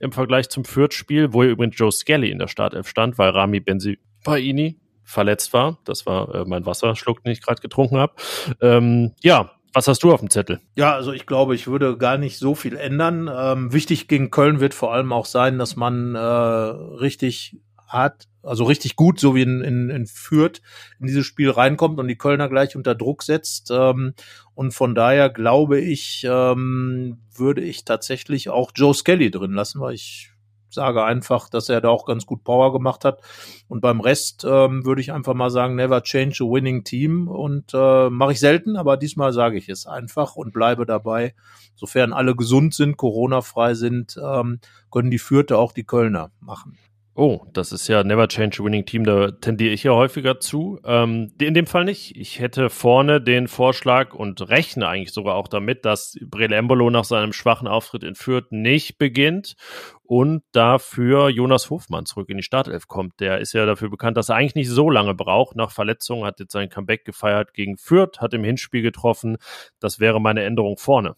[0.00, 3.60] im Vergleich zum Fürth-Spiel, wo ja übrigens Joe Skelly in der Startelf stand, weil Rami
[3.60, 5.78] Benzibaini verletzt war.
[5.84, 8.14] Das war äh, mein Wasserschluck, den ich gerade getrunken habe.
[8.60, 10.60] Ähm, ja, was hast du auf dem Zettel?
[10.74, 13.30] Ja, also ich glaube, ich würde gar nicht so viel ändern.
[13.32, 17.56] Ähm, wichtig gegen Köln wird vor allem auch sein, dass man äh, richtig
[17.86, 20.62] hart, also richtig gut, so wie in, in, in Fürth,
[20.98, 23.70] in dieses Spiel reinkommt und die Kölner gleich unter Druck setzt.
[23.70, 24.14] Ähm,
[24.54, 29.94] und von daher glaube ich, ähm, würde ich tatsächlich auch Joe Skelly drin lassen, weil
[29.94, 30.30] ich
[30.70, 33.20] sage einfach, dass er da auch ganz gut Power gemacht hat.
[33.68, 37.28] Und beim Rest ähm, würde ich einfach mal sagen, never change a winning team.
[37.28, 41.34] Und äh, mache ich selten, aber diesmal sage ich es einfach und bleibe dabei.
[41.74, 44.60] Sofern alle gesund sind, Corona-frei sind, ähm,
[44.90, 46.78] können die Fürther auch die Kölner machen.
[47.20, 50.80] Oh, das ist ja Never Change a Winning Team, da tendiere ich ja häufiger zu.
[50.86, 52.16] Ähm, in dem Fall nicht.
[52.16, 57.04] Ich hätte vorne den Vorschlag und rechne eigentlich sogar auch damit, dass Brele Embolo nach
[57.04, 59.56] seinem schwachen Auftritt in Fürth nicht beginnt
[60.02, 63.20] und dafür Jonas Hofmann zurück in die Startelf kommt.
[63.20, 65.56] Der ist ja dafür bekannt, dass er eigentlich nicht so lange braucht.
[65.56, 69.36] Nach Verletzungen hat jetzt sein Comeback gefeiert gegen Fürth, hat im Hinspiel getroffen.
[69.78, 71.16] Das wäre meine Änderung vorne.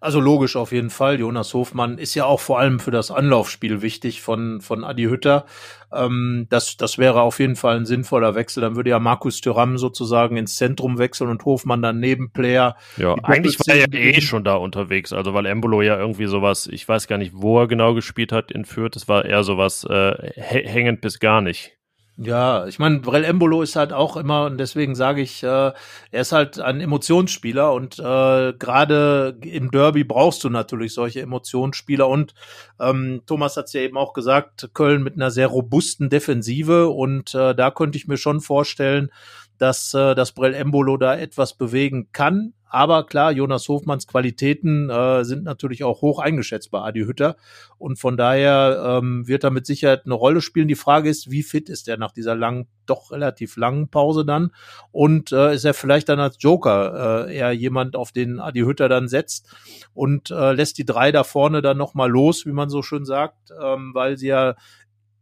[0.00, 1.18] Also logisch auf jeden Fall.
[1.18, 5.46] Jonas Hofmann ist ja auch vor allem für das Anlaufspiel wichtig von, von Adi Hütter.
[5.92, 8.60] Ähm, das, das wäre auf jeden Fall ein sinnvoller Wechsel.
[8.60, 12.76] Dann würde ja Markus Thüram sozusagen ins Zentrum wechseln und Hofmann dann Nebenplayer.
[12.96, 15.12] Ja, eigentlich war er ja eh schon da unterwegs.
[15.12, 18.50] Also weil Embolo ja irgendwie sowas, ich weiß gar nicht, wo er genau gespielt hat
[18.50, 18.96] in Fürth.
[18.96, 21.75] Es war eher sowas äh, hängend bis gar nicht.
[22.18, 25.74] Ja, ich meine, Brell Embolo ist halt auch immer, und deswegen sage ich, äh, er
[26.12, 32.32] ist halt ein Emotionsspieler und äh, gerade im Derby brauchst du natürlich solche Emotionsspieler und
[32.80, 37.34] ähm, Thomas hat es ja eben auch gesagt, Köln mit einer sehr robusten Defensive und
[37.34, 39.10] äh, da könnte ich mir schon vorstellen,
[39.58, 42.54] dass, äh, dass Brell Embolo da etwas bewegen kann.
[42.68, 47.36] Aber klar, Jonas Hofmanns Qualitäten äh, sind natürlich auch hoch eingeschätzt bei Adi Hütter.
[47.78, 50.68] Und von daher ähm, wird er mit Sicherheit eine Rolle spielen.
[50.68, 54.50] Die Frage ist, wie fit ist er nach dieser langen, doch relativ langen Pause dann?
[54.90, 58.88] Und äh, ist er vielleicht dann als Joker äh, eher jemand, auf den Adi Hütter
[58.88, 59.54] dann setzt
[59.94, 63.52] und äh, lässt die drei da vorne dann nochmal los, wie man so schön sagt,
[63.62, 64.56] ähm, weil sie ja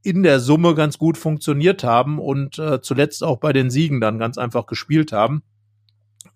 [0.03, 4.19] in der Summe ganz gut funktioniert haben und äh, zuletzt auch bei den Siegen dann
[4.19, 5.43] ganz einfach gespielt haben.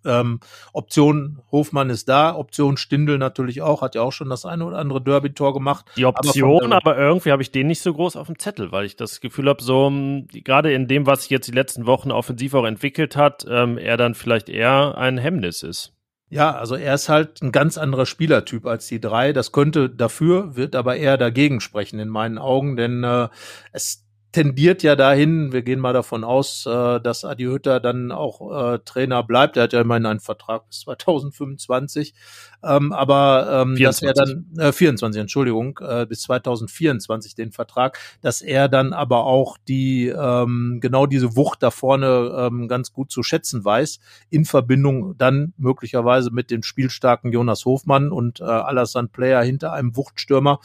[0.05, 0.41] Ähm,
[0.73, 4.79] Option Hofmann ist da, Option Stindel natürlich auch, hat ja auch schon das eine oder
[4.79, 5.87] andere Derby-Tor gemacht.
[5.97, 8.85] Die Option, aber, aber irgendwie habe ich den nicht so groß auf dem Zettel, weil
[8.85, 12.11] ich das Gefühl habe, so hm, gerade in dem, was sich jetzt die letzten Wochen
[12.11, 15.93] offensiv auch entwickelt hat, ähm, er dann vielleicht eher ein Hemmnis ist.
[16.31, 19.33] Ja, also er ist halt ein ganz anderer Spielertyp als die drei.
[19.33, 23.29] Das könnte dafür, wird aber eher dagegen sprechen in meinen Augen, denn äh,
[23.73, 28.75] es tendiert ja dahin, wir gehen mal davon aus, äh, dass Adi Hütter dann auch
[28.75, 29.57] äh, Trainer bleibt.
[29.57, 32.15] Er hat ja immerhin einen Vertrag bis 2025.
[32.63, 38.43] Ähm, aber ähm, dass er dann äh, 24, Entschuldigung, äh, bis 2024 den Vertrag, dass
[38.43, 43.23] er dann aber auch die ähm, genau diese Wucht da vorne ähm, ganz gut zu
[43.23, 49.43] schätzen weiß, in Verbindung dann möglicherweise mit dem spielstarken Jonas Hofmann und äh, Alassane Player
[49.43, 50.59] hinter einem Wuchtstürmer.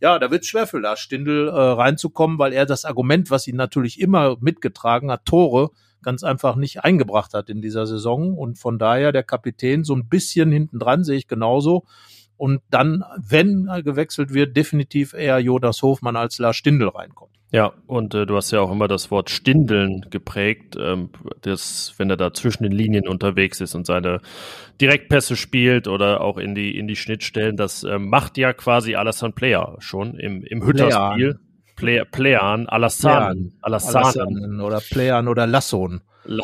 [0.00, 3.46] Ja, da wird es schwer für Lars Stindl äh, reinzukommen, weil er das Argument, was
[3.46, 5.70] ihn natürlich immer mitgetragen hat, Tore,
[6.02, 8.36] ganz einfach nicht eingebracht hat in dieser Saison.
[8.36, 11.84] Und von daher der Kapitän so ein bisschen hinten dran, sehe ich genauso.
[12.36, 17.38] Und dann, wenn gewechselt wird, definitiv eher Jonas Hofmann als Lars Stindl reinkommt.
[17.50, 21.08] Ja, und äh, du hast ja auch immer das Wort Stindeln geprägt, ähm,
[21.40, 24.20] das, wenn er da zwischen den Linien unterwegs ist und seine
[24.82, 29.32] Direktpässe spielt oder auch in die, in die Schnittstellen, das äh, macht ja quasi Alassane
[29.32, 31.40] Player schon im, im Hütter-Spiel.
[31.78, 36.00] Play, Playan, Alassane, Alassane oder Playan oder Lasson.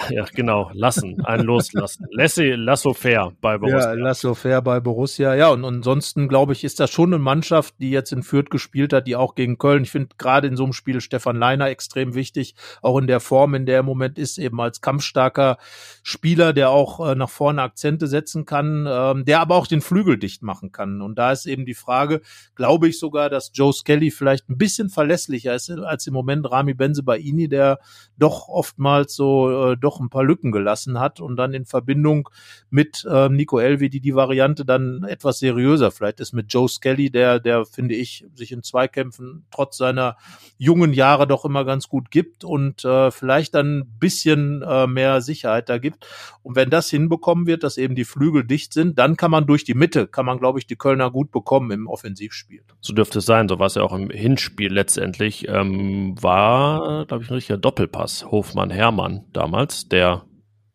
[0.08, 2.06] Ja, genau, lassen, einen loslassen.
[2.10, 3.94] Lassi, Lasso fair bei Borussia.
[3.94, 5.34] Ja, Lasso fair bei Borussia.
[5.34, 8.94] Ja, und ansonsten glaube ich, ist das schon eine Mannschaft, die jetzt in Fürth gespielt
[8.94, 9.82] hat, die auch gegen Köln.
[9.82, 13.54] Ich finde gerade in so einem Spiel Stefan Leiner extrem wichtig, auch in der Form,
[13.54, 15.58] in der er im Moment ist, eben als kampfstarker
[16.02, 20.18] Spieler, der auch äh, nach vorne Akzente setzen kann, ähm, der aber auch den Flügel
[20.18, 21.02] dicht machen kann.
[21.02, 22.22] Und da ist eben die Frage,
[22.54, 26.72] glaube ich sogar, dass Joe Skelly vielleicht ein bisschen verlässlicher ist als im Moment Rami
[26.72, 27.80] Benzebaini, der
[28.16, 32.28] doch oftmals so äh, doch ein paar Lücken gelassen hat und dann in Verbindung
[32.70, 37.40] mit äh, Nico Elvedi die Variante dann etwas seriöser vielleicht ist mit Joe Skelly, der,
[37.40, 40.16] der finde ich, sich in Zweikämpfen trotz seiner
[40.58, 45.20] jungen Jahre doch immer ganz gut gibt und äh, vielleicht dann ein bisschen äh, mehr
[45.20, 46.06] Sicherheit da gibt.
[46.42, 49.64] Und wenn das hinbekommen wird, dass eben die Flügel dicht sind, dann kann man durch
[49.64, 52.62] die Mitte, kann man, glaube ich, die Kölner gut bekommen im Offensivspiel.
[52.80, 57.24] So dürfte es sein, so war es ja auch im Hinspiel letztendlich, ähm, war, glaube
[57.24, 60.24] ich, ein richtiger Doppelpass, Hofmann-Hermann damals damals, der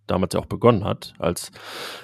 [0.08, 1.52] damals ja auch begonnen hat, als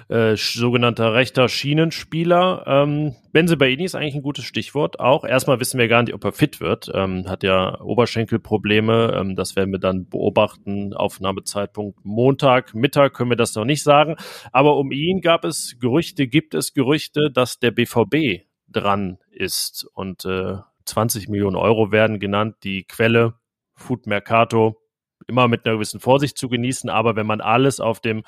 [0.10, 2.64] äh, sogenannter rechter Schienenspieler.
[2.68, 5.00] Ähm, Benzebaini ist eigentlich ein gutes Stichwort.
[5.00, 6.92] Auch erstmal wissen wir gar nicht, ob er fit wird.
[6.94, 9.14] Ähm, hat ja Oberschenkelprobleme.
[9.16, 10.94] Ähm, das werden wir dann beobachten.
[10.94, 14.18] Aufnahmezeitpunkt Montag, Mittag können wir das noch nicht sagen.
[14.52, 19.88] Aber um ihn gab es Gerüchte, gibt es Gerüchte, dass der BVB dran ist.
[19.94, 22.58] Und äh, 20 Millionen Euro werden genannt.
[22.64, 23.34] Die Quelle
[23.74, 24.85] Food Mercato
[25.28, 28.24] immer mit einer gewissen Vorsicht zu genießen, aber wenn man alles auf dem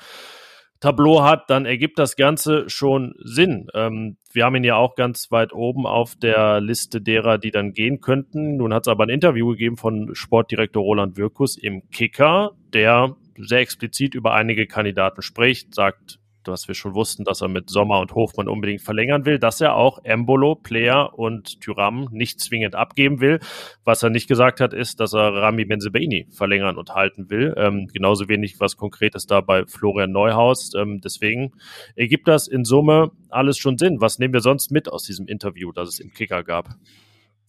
[0.80, 3.66] Tableau hat, dann ergibt das Ganze schon Sinn.
[3.74, 7.72] Ähm, wir haben ihn ja auch ganz weit oben auf der Liste derer, die dann
[7.72, 8.56] gehen könnten.
[8.56, 13.58] Nun hat es aber ein Interview gegeben von Sportdirektor Roland Wirkus im Kicker, der sehr
[13.58, 18.14] explizit über einige Kandidaten spricht, sagt, was wir schon wussten, dass er mit Sommer und
[18.14, 23.40] Hofmann unbedingt verlängern will, dass er auch Embolo, Player und Tyram nicht zwingend abgeben will.
[23.84, 27.54] Was er nicht gesagt hat, ist, dass er Rami Benzebaini verlängern und halten will.
[27.56, 30.72] Ähm, genauso wenig was Konkretes da bei Florian Neuhaus.
[30.74, 31.52] Ähm, deswegen
[31.94, 34.00] ergibt das in Summe alles schon Sinn.
[34.00, 36.70] Was nehmen wir sonst mit aus diesem Interview, das es im Kicker gab?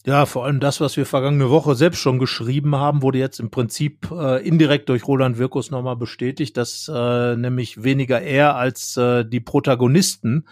[0.06, 3.50] Ja, vor allem das, was wir vergangene Woche selbst schon geschrieben haben, wurde jetzt im
[3.50, 9.26] Prinzip äh, indirekt durch Roland Wirkus nochmal bestätigt, dass äh, nämlich weniger er als äh,
[9.26, 10.46] die Protagonisten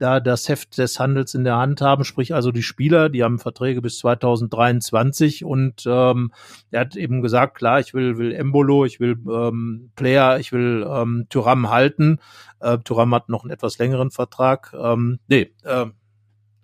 [0.00, 3.38] da das Heft des Handels in der Hand haben, sprich also die Spieler, die haben
[3.38, 6.32] Verträge bis 2023 und ähm,
[6.70, 10.86] er hat eben gesagt, klar, ich will, will Embolo, ich will ähm, Player, ich will
[10.88, 12.18] ähm, Thuram halten.
[12.60, 14.74] Äh, Thuram hat noch einen etwas längeren Vertrag.
[14.78, 15.86] Ähm, nee, äh,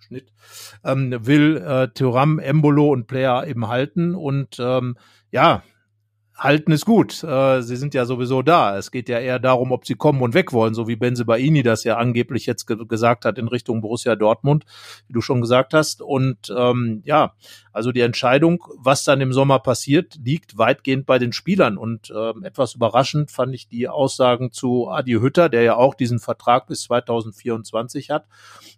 [0.07, 0.33] Schnitt,
[0.85, 4.97] ähm, will äh, Thuram, Embolo und Player eben halten und ähm,
[5.31, 5.63] ja,
[6.37, 7.23] halten ist gut.
[7.25, 8.77] Äh, sie sind ja sowieso da.
[8.77, 11.63] Es geht ja eher darum, ob sie kommen und weg wollen, so wie Benze Baini
[11.63, 14.65] das ja angeblich jetzt ge gesagt hat in Richtung Borussia Dortmund,
[15.09, 16.03] wie du schon gesagt hast.
[16.03, 17.35] Und ähm, ja,
[17.73, 21.79] also die Entscheidung, was dann im Sommer passiert, liegt weitgehend bei den Spielern.
[21.79, 26.19] Und ähm, etwas überraschend fand ich die Aussagen zu Adi Hütter, der ja auch diesen
[26.19, 28.27] Vertrag bis 2024 hat.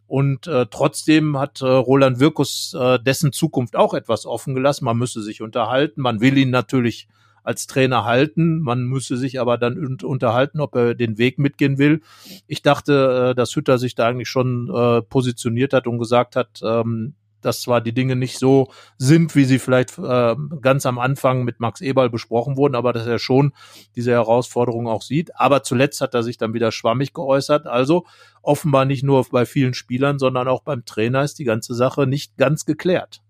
[0.07, 4.85] Und äh, trotzdem hat äh, Roland Wirkus äh, dessen Zukunft auch etwas offen gelassen.
[4.85, 6.01] Man müsse sich unterhalten.
[6.01, 7.09] Man will ihn natürlich
[7.49, 8.61] als Trainer halten.
[8.61, 12.03] Man müsse sich aber dann unterhalten, ob er den Weg mitgehen will.
[12.47, 16.61] Ich dachte, äh, dass Hütter sich da eigentlich schon äh, positioniert hat und gesagt hat,
[16.63, 18.69] ähm, dass zwar die Dinge nicht so
[18.99, 23.07] sind, wie sie vielleicht äh, ganz am Anfang mit Max Eberl besprochen wurden, aber dass
[23.07, 23.53] er schon
[23.97, 25.35] diese Herausforderung auch sieht.
[25.37, 27.67] Aber zuletzt hat er sich dann wieder schwammig geäußert.
[27.67, 28.05] Also
[28.43, 32.37] offenbar nicht nur bei vielen Spielern, sondern auch beim Trainer ist die ganze Sache nicht
[32.37, 33.23] ganz geklärt.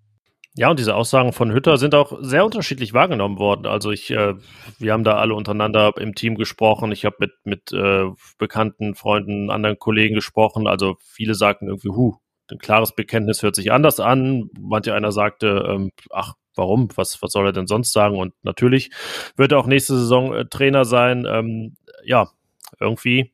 [0.59, 3.65] Ja, und diese Aussagen von Hütter sind auch sehr unterschiedlich wahrgenommen worden.
[3.65, 4.35] Also ich, äh,
[4.81, 6.91] wir haben da alle untereinander im Team gesprochen.
[6.91, 8.07] Ich habe mit mit äh,
[8.39, 10.67] bekannten Freunden, anderen Kollegen gesprochen.
[10.67, 12.17] Also viele sagten irgendwie, hu,
[12.51, 14.51] ein klares Bekenntnis hört sich anders an.
[14.59, 16.89] Manche einer sagte, ähm, ach, warum?
[16.97, 18.19] Was was soll er denn sonst sagen?
[18.19, 18.91] Und natürlich
[19.37, 21.25] wird er auch nächste Saison äh, Trainer sein.
[21.25, 22.31] Ähm, ja,
[22.81, 23.33] irgendwie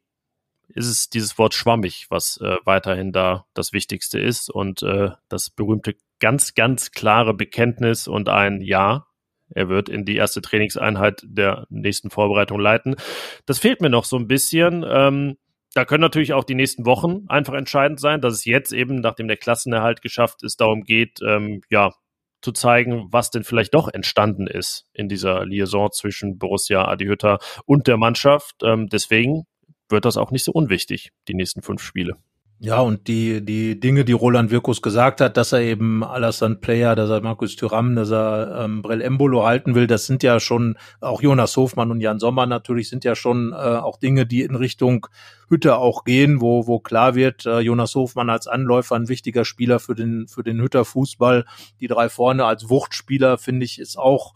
[0.68, 5.48] ist es dieses Wort schwammig, was äh, weiterhin da das Wichtigste ist und äh, das
[5.48, 5.94] berühmte
[6.24, 9.08] ganz, ganz klare Bekenntnis und ein Ja.
[9.54, 12.96] Er wird in die erste Trainingseinheit der nächsten Vorbereitung leiten.
[13.44, 14.86] Das fehlt mir noch so ein bisschen.
[14.88, 15.36] Ähm,
[15.74, 19.28] da können natürlich auch die nächsten Wochen einfach entscheidend sein, dass es jetzt eben, nachdem
[19.28, 21.92] der Klassenerhalt geschafft ist, darum geht, ähm, ja,
[22.40, 27.38] zu zeigen, was denn vielleicht doch entstanden ist in dieser Liaison zwischen Borussia Adi Hütter
[27.66, 28.62] und der Mannschaft.
[28.62, 29.44] Ähm, deswegen
[29.90, 32.16] wird das auch nicht so unwichtig, die nächsten fünf Spiele.
[32.64, 36.96] Ja, und die, die Dinge, die Roland Wirkus gesagt hat, dass er eben Alassane Player,
[36.96, 40.78] dass er Markus Thuram, dass er ähm, Brell Embolo halten will, das sind ja schon,
[41.02, 44.54] auch Jonas Hofmann und Jan Sommer natürlich, sind ja schon äh, auch Dinge, die in
[44.54, 45.06] Richtung
[45.50, 49.78] Hütte auch gehen, wo, wo klar wird, äh, Jonas Hofmann als Anläufer ein wichtiger Spieler
[49.78, 51.44] für den, für den Hütter Fußball.
[51.80, 54.32] Die drei vorne als Wuchtspieler, finde ich, ist auch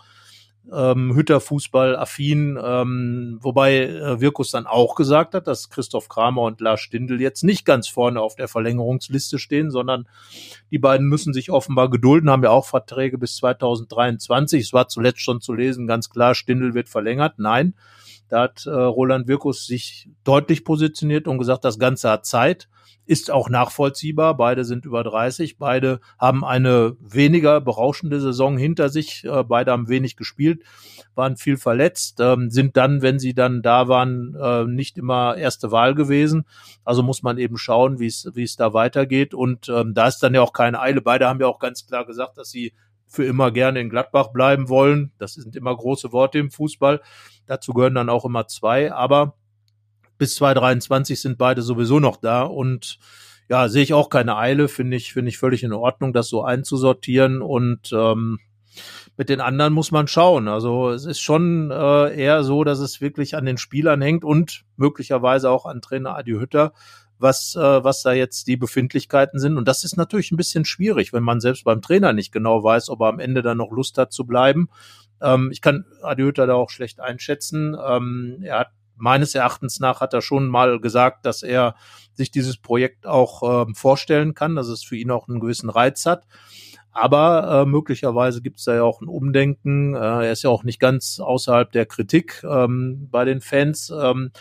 [0.72, 6.42] ähm, Hütter Fußball affin, ähm, wobei äh, Wirkus dann auch gesagt hat, dass Christoph Kramer
[6.42, 10.08] und Lars Stindl jetzt nicht ganz vorne auf der Verlängerungsliste stehen, sondern
[10.70, 14.62] die beiden müssen sich offenbar gedulden, haben ja auch Verträge bis 2023.
[14.62, 17.34] Es war zuletzt schon zu lesen, ganz klar, Stindl wird verlängert.
[17.38, 17.74] Nein,
[18.28, 22.68] da hat äh, Roland Wirkus sich deutlich positioniert und gesagt, das Ganze hat Zeit
[23.08, 24.36] ist auch nachvollziehbar.
[24.36, 29.88] Beide sind über 30, beide haben eine weniger berauschende Saison hinter sich, äh, beide haben
[29.88, 30.62] wenig gespielt,
[31.14, 35.72] waren viel verletzt, ähm, sind dann, wenn sie dann da waren, äh, nicht immer erste
[35.72, 36.44] Wahl gewesen.
[36.84, 39.32] Also muss man eben schauen, wie es wie es da weitergeht.
[39.32, 41.00] Und ähm, da ist dann ja auch keine Eile.
[41.00, 42.74] Beide haben ja auch ganz klar gesagt, dass sie
[43.06, 45.12] für immer gerne in Gladbach bleiben wollen.
[45.18, 47.00] Das sind immer große Worte im Fußball.
[47.46, 48.92] Dazu gehören dann auch immer zwei.
[48.92, 49.37] Aber
[50.18, 52.98] bis 2023 sind beide sowieso noch da und
[53.48, 56.42] ja, sehe ich auch keine Eile, finde ich, finde ich völlig in Ordnung, das so
[56.42, 58.38] einzusortieren und ähm,
[59.16, 60.48] mit den anderen muss man schauen.
[60.48, 64.64] Also es ist schon äh, eher so, dass es wirklich an den Spielern hängt und
[64.76, 66.72] möglicherweise auch an Trainer Adi Hütter,
[67.18, 69.56] was, äh, was da jetzt die Befindlichkeiten sind.
[69.56, 72.90] Und das ist natürlich ein bisschen schwierig, wenn man selbst beim Trainer nicht genau weiß,
[72.90, 74.68] ob er am Ende dann noch Lust hat zu bleiben.
[75.20, 77.76] Ähm, ich kann Adi Hütter da auch schlecht einschätzen.
[77.84, 81.74] Ähm, er hat meines Erachtens nach hat er schon mal gesagt, dass er
[82.14, 86.06] sich dieses Projekt auch äh, vorstellen kann, dass es für ihn auch einen gewissen Reiz
[86.06, 86.24] hat.
[86.90, 89.94] Aber äh, möglicherweise gibt es da ja auch ein Umdenken.
[89.94, 93.90] Äh, er ist ja auch nicht ganz außerhalb der Kritik ähm, bei den Fans.
[93.90, 94.32] Ähm,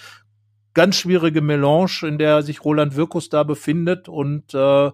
[0.73, 4.91] ganz schwierige Melange, in der sich Roland Wirkus da befindet und äh,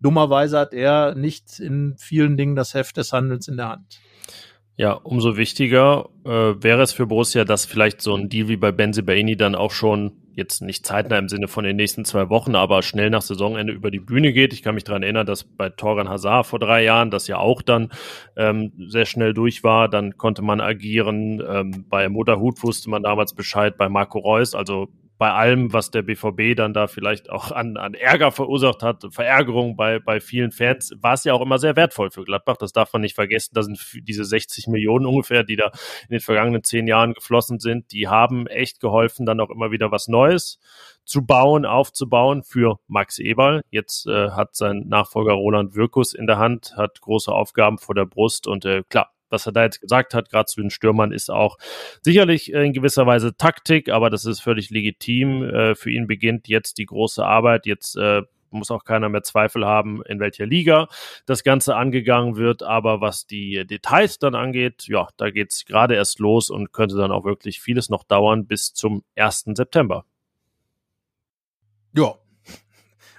[0.00, 4.00] dummerweise hat er nicht in vielen Dingen das Heft des Handelns in der Hand.
[4.76, 8.72] Ja, umso wichtiger äh, wäre es für Borussia, dass vielleicht so ein Deal wie bei
[8.72, 12.82] Benzibaini dann auch schon jetzt nicht zeitnah im Sinne von den nächsten zwei Wochen, aber
[12.82, 14.54] schnell nach Saisonende über die Bühne geht.
[14.54, 17.60] Ich kann mich daran erinnern, dass bei Torgan Hazard vor drei Jahren das ja auch
[17.60, 17.90] dann
[18.36, 19.88] ähm, sehr schnell durch war.
[19.88, 21.42] Dann konnte man agieren.
[21.46, 24.54] Ähm, bei Mutterhut wusste man damals Bescheid, bei Marco Reus.
[24.54, 24.88] Also
[25.22, 29.76] bei allem, was der BVB dann da vielleicht auch an, an Ärger verursacht hat, Verärgerung
[29.76, 32.56] bei, bei vielen Fans, war es ja auch immer sehr wertvoll für Gladbach.
[32.56, 33.52] Das darf man nicht vergessen.
[33.54, 35.66] Da sind diese 60 Millionen ungefähr, die da
[36.08, 39.92] in den vergangenen zehn Jahren geflossen sind, die haben echt geholfen, dann auch immer wieder
[39.92, 40.58] was Neues
[41.04, 43.62] zu bauen, aufzubauen für Max Eberl.
[43.70, 48.06] Jetzt äh, hat sein Nachfolger Roland Wirkus in der Hand, hat große Aufgaben vor der
[48.06, 51.30] Brust und äh, klar, was er da jetzt gesagt hat, gerade zu den Stürmern, ist
[51.30, 51.58] auch
[52.02, 55.42] sicherlich in gewisser Weise Taktik, aber das ist völlig legitim.
[55.42, 57.66] Äh, für ihn beginnt jetzt die große Arbeit.
[57.66, 58.22] Jetzt äh,
[58.52, 60.88] muss auch keiner mehr Zweifel haben, in welcher Liga
[61.26, 62.62] das Ganze angegangen wird.
[62.62, 66.96] Aber was die Details dann angeht, ja, da geht es gerade erst los und könnte
[66.96, 69.44] dann auch wirklich vieles noch dauern bis zum 1.
[69.54, 70.04] September.
[71.96, 72.14] Ja.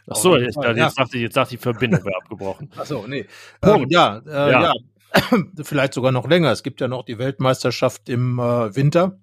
[0.10, 2.69] Ach so, jetzt, jetzt, dachte ich, jetzt dachte ich, die Verbindung wäre abgebrochen.
[2.76, 3.26] Ach so, nee.
[3.61, 4.61] Ähm, ja, äh, ja.
[4.64, 4.73] ja,
[5.64, 6.52] vielleicht sogar noch länger.
[6.52, 9.19] Es gibt ja noch die Weltmeisterschaft im äh, Winter.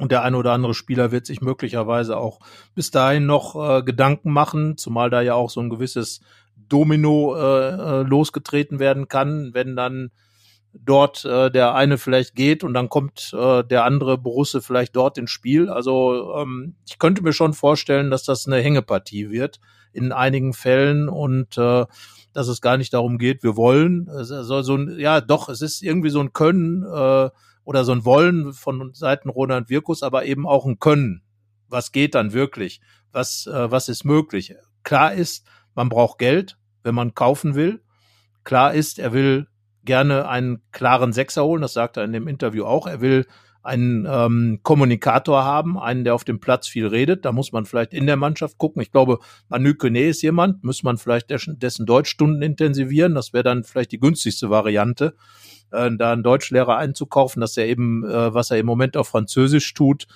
[0.00, 2.40] Und der eine oder andere Spieler wird sich möglicherweise auch
[2.74, 6.20] bis dahin noch äh, Gedanken machen, zumal da ja auch so ein gewisses
[6.56, 10.10] Domino äh, äh, losgetreten werden kann, wenn dann
[10.72, 15.18] dort äh, der eine vielleicht geht und dann kommt äh, der andere Borusse vielleicht dort
[15.18, 15.68] ins Spiel.
[15.68, 19.60] Also ähm, ich könnte mir schon vorstellen, dass das eine Hängepartie wird
[19.92, 21.86] in einigen Fällen und äh,
[22.34, 24.08] dass es gar nicht darum geht, wir wollen.
[24.08, 27.30] Es so ein, ja, doch, es ist irgendwie so ein Können äh,
[27.64, 31.22] oder so ein Wollen von Seiten Ronald Wirkus, aber eben auch ein Können.
[31.68, 32.80] Was geht dann wirklich?
[33.12, 34.54] Was, äh, was ist möglich?
[34.82, 37.82] Klar ist, man braucht Geld, wenn man kaufen will.
[38.42, 39.46] Klar ist, er will
[39.84, 42.86] gerne einen klaren Sechser holen, das sagt er in dem Interview auch.
[42.86, 43.26] Er will
[43.64, 47.24] einen ähm, Kommunikator haben, einen, der auf dem Platz viel redet.
[47.24, 48.82] Da muss man vielleicht in der Mannschaft gucken.
[48.82, 49.18] Ich glaube,
[49.48, 53.14] Manu Kone ist jemand, muss man vielleicht dessen, Deutschstunden intensivieren.
[53.14, 55.14] Das wäre dann vielleicht die günstigste Variante,
[55.72, 59.72] äh, da einen Deutschlehrer einzukaufen, dass er eben, äh, was er im Moment auf Französisch
[59.72, 60.06] tut,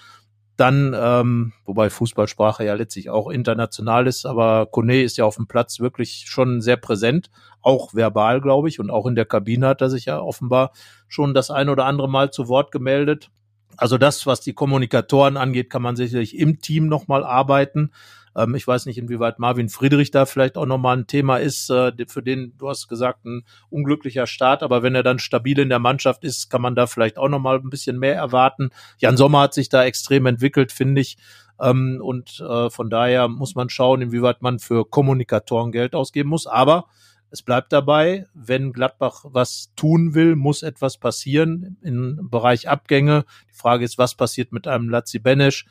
[0.58, 5.46] dann, ähm, wobei Fußballsprache ja letztlich auch international ist, aber Kone ist ja auf dem
[5.46, 7.30] Platz wirklich schon sehr präsent,
[7.62, 10.72] auch verbal, glaube ich, und auch in der Kabine hat er sich ja offenbar
[11.06, 13.30] schon das ein oder andere Mal zu Wort gemeldet.
[13.76, 17.92] Also das, was die Kommunikatoren angeht, kann man sicherlich im Team nochmal arbeiten.
[18.36, 21.92] Ähm, ich weiß nicht, inwieweit Marvin Friedrich da vielleicht auch nochmal ein Thema ist, äh,
[22.06, 25.78] für den, du hast gesagt, ein unglücklicher Start, aber wenn er dann stabil in der
[25.78, 28.70] Mannschaft ist, kann man da vielleicht auch nochmal ein bisschen mehr erwarten.
[28.98, 31.18] Jan Sommer hat sich da extrem entwickelt, finde ich.
[31.60, 36.46] Ähm, und äh, von daher muss man schauen, inwieweit man für Kommunikatoren Geld ausgeben muss.
[36.46, 36.86] Aber
[37.30, 43.24] es bleibt dabei, wenn Gladbach was tun will, muss etwas passieren im Bereich Abgänge.
[43.50, 45.66] Die Frage ist, was passiert mit einem Lazzi Benesch?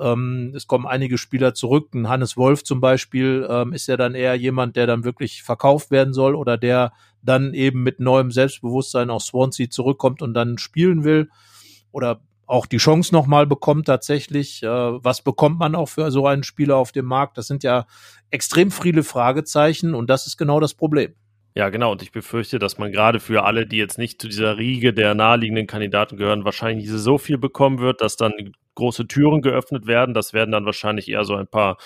[0.00, 1.94] Ähm, es kommen einige Spieler zurück.
[1.94, 5.90] Ein Hannes Wolf zum Beispiel ähm, ist ja dann eher jemand, der dann wirklich verkauft
[5.92, 6.92] werden soll oder der
[7.22, 11.30] dann eben mit neuem Selbstbewusstsein aus Swansea zurückkommt und dann spielen will.
[11.92, 14.62] Oder auch die Chance nochmal bekommt tatsächlich.
[14.62, 17.38] Äh, was bekommt man auch für so einen Spieler auf dem Markt?
[17.38, 17.86] Das sind ja
[18.30, 21.14] extrem viele Fragezeichen und das ist genau das Problem.
[21.56, 21.92] Ja, genau.
[21.92, 25.14] Und ich befürchte, dass man gerade für alle, die jetzt nicht zu dieser Riege der
[25.14, 28.32] naheliegenden Kandidaten gehören, wahrscheinlich so viel bekommen wird, dass dann
[28.74, 30.14] große Türen geöffnet werden.
[30.14, 31.78] Das werden dann wahrscheinlich eher so ein paar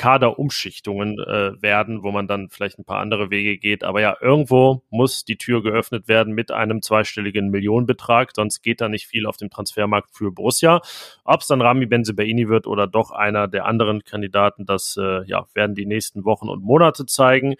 [0.00, 3.84] Kaderumschichtungen äh, werden, wo man dann vielleicht ein paar andere Wege geht.
[3.84, 8.88] Aber ja, irgendwo muss die Tür geöffnet werden mit einem zweistelligen Millionenbetrag, sonst geht da
[8.88, 10.80] nicht viel auf dem Transfermarkt für Borussia.
[11.24, 15.44] Ob es dann Rami Benzebaini wird oder doch einer der anderen Kandidaten, das äh, ja,
[15.52, 17.56] werden die nächsten Wochen und Monate zeigen.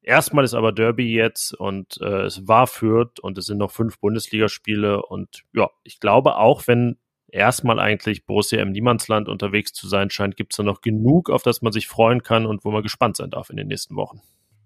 [0.00, 4.00] Erstmal ist aber Derby jetzt und äh, es war Fürth und es sind noch fünf
[4.00, 6.96] Bundesligaspiele und ja, ich glaube auch, wenn
[7.30, 11.42] erstmal eigentlich Borussia im Niemandsland unterwegs zu sein scheint, gibt es da noch genug, auf
[11.42, 14.20] das man sich freuen kann und wo man gespannt sein darf in den nächsten Wochen.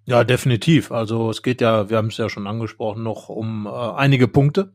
[0.04, 0.90] Ja, definitiv.
[0.90, 4.72] Also es geht ja, wir haben es ja schon angesprochen, noch um äh, einige Punkte.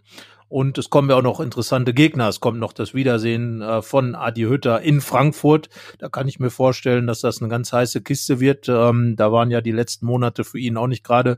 [0.50, 2.30] Und es kommen ja auch noch interessante Gegner.
[2.30, 5.68] Es kommt noch das Wiedersehen äh, von Adi Hütter in Frankfurt.
[6.00, 8.70] Da kann ich mir vorstellen, dass das eine ganz heiße Kiste wird.
[8.70, 11.38] Ähm, da waren ja die letzten Monate für ihn auch nicht gerade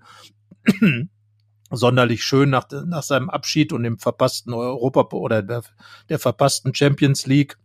[1.71, 5.63] sonderlich schön nach, nach seinem Abschied und dem verpassten Europa oder der,
[6.09, 7.57] der verpassten Champions League.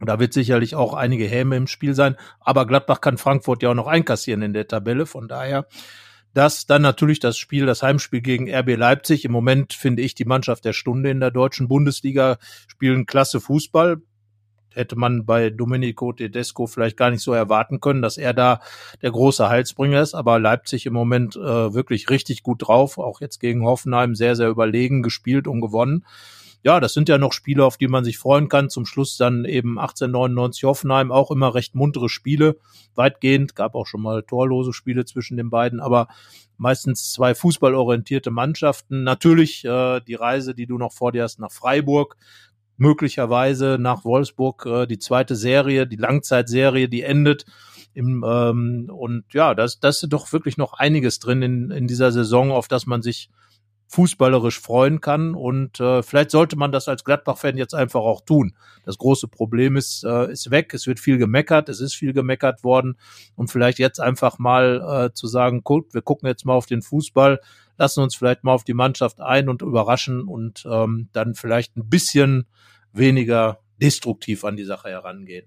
[0.00, 2.16] Da wird sicherlich auch einige Häme im Spiel sein.
[2.40, 5.06] Aber Gladbach kann Frankfurt ja auch noch einkassieren in der Tabelle.
[5.06, 5.66] Von daher
[6.34, 9.24] Das dann natürlich das Spiel, das Heimspiel gegen RB Leipzig.
[9.24, 14.02] Im Moment finde ich die Mannschaft der Stunde in der deutschen Bundesliga spielen klasse Fußball
[14.74, 18.60] hätte man bei Domenico Tedesco vielleicht gar nicht so erwarten können, dass er da
[19.02, 20.14] der große Heilsbringer ist.
[20.14, 24.48] Aber Leipzig im Moment äh, wirklich richtig gut drauf, auch jetzt gegen Hoffenheim sehr, sehr
[24.48, 26.04] überlegen gespielt und gewonnen.
[26.64, 28.70] Ja, das sind ja noch Spiele, auf die man sich freuen kann.
[28.70, 32.56] Zum Schluss dann eben 1899 Hoffenheim, auch immer recht muntere Spiele,
[32.94, 33.54] weitgehend.
[33.54, 36.08] Gab auch schon mal torlose Spiele zwischen den beiden, aber
[36.56, 39.04] meistens zwei fußballorientierte Mannschaften.
[39.04, 42.16] Natürlich äh, die Reise, die du noch vor dir hast nach Freiburg,
[42.76, 47.44] möglicherweise nach Wolfsburg äh, die zweite Serie, die Langzeitserie, die endet.
[47.94, 52.10] Im, ähm, und ja, das, das ist doch wirklich noch einiges drin in, in dieser
[52.10, 53.30] Saison, auf das man sich
[53.94, 55.34] fußballerisch freuen kann.
[55.34, 58.54] Und äh, vielleicht sollte man das als Gladbach-Fan jetzt einfach auch tun.
[58.84, 60.74] Das große Problem ist, äh, ist weg.
[60.74, 61.68] Es wird viel gemeckert.
[61.68, 62.96] Es ist viel gemeckert worden.
[63.36, 66.82] Und vielleicht jetzt einfach mal äh, zu sagen, guck, wir gucken jetzt mal auf den
[66.82, 67.40] Fußball,
[67.78, 71.88] lassen uns vielleicht mal auf die Mannschaft ein und überraschen und ähm, dann vielleicht ein
[71.88, 72.46] bisschen
[72.92, 75.44] weniger destruktiv an die Sache herangehen.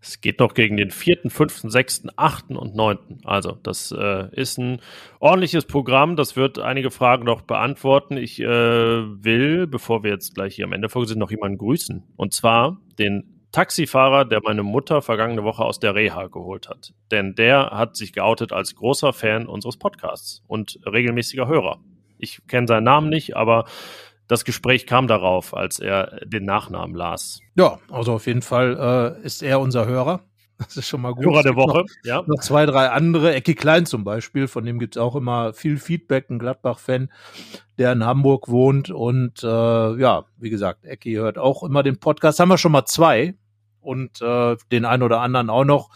[0.00, 3.18] Es geht noch gegen den vierten, fünften, sechsten, achten und neunten.
[3.24, 4.80] Also das äh, ist ein
[5.18, 6.14] ordentliches Programm.
[6.14, 8.16] Das wird einige Fragen noch beantworten.
[8.16, 11.58] Ich äh, will, bevor wir jetzt gleich hier am Ende der Folge sind, noch jemanden
[11.58, 12.04] grüßen.
[12.16, 16.92] Und zwar den Taxifahrer, der meine Mutter vergangene Woche aus der Reha geholt hat.
[17.10, 21.80] Denn der hat sich geoutet als großer Fan unseres Podcasts und regelmäßiger Hörer.
[22.18, 23.64] Ich kenne seinen Namen nicht, aber
[24.30, 27.40] das Gespräch kam darauf, als er den Nachnamen las.
[27.56, 30.20] Ja, also auf jeden Fall äh, ist er unser Hörer.
[30.58, 31.24] Das ist schon mal gut.
[31.24, 32.22] Hörer der Woche, noch, ja.
[32.26, 33.34] Noch zwei, drei andere.
[33.34, 37.10] Ecki Klein zum Beispiel, von dem gibt's auch immer viel Feedback, ein Gladbach-Fan,
[37.78, 38.90] der in Hamburg wohnt.
[38.90, 42.38] Und äh, ja, wie gesagt, Ecki hört auch immer den Podcast.
[42.38, 43.34] Haben wir schon mal zwei
[43.80, 45.90] und äh, den einen oder anderen auch noch.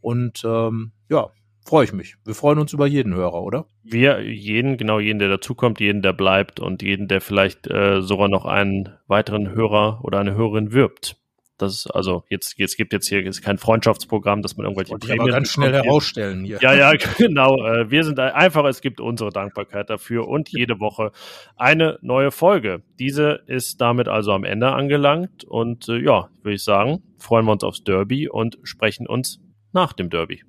[0.00, 1.30] Und ähm, ja,
[1.68, 2.16] freue ich mich.
[2.24, 3.66] Wir freuen uns über jeden Hörer, oder?
[3.84, 8.28] Wir, jeden, genau jeden, der dazukommt, jeden, der bleibt und jeden, der vielleicht äh, sogar
[8.28, 11.16] noch einen weiteren Hörer oder eine Hörerin wirbt.
[11.58, 15.20] Das ist also jetzt, jetzt gibt jetzt hier ist kein Freundschaftsprogramm, dass man irgendwelche ich
[15.20, 16.58] aber ganz schnell herausstellen hier.
[16.62, 17.56] Ja, ja, genau.
[17.66, 21.10] Äh, wir sind einfach, es gibt unsere Dankbarkeit dafür und jede Woche
[21.56, 22.82] eine neue Folge.
[22.98, 27.52] Diese ist damit also am Ende angelangt und äh, ja, würde ich sagen, freuen wir
[27.52, 29.40] uns aufs Derby und sprechen uns
[29.72, 30.42] nach dem Derby.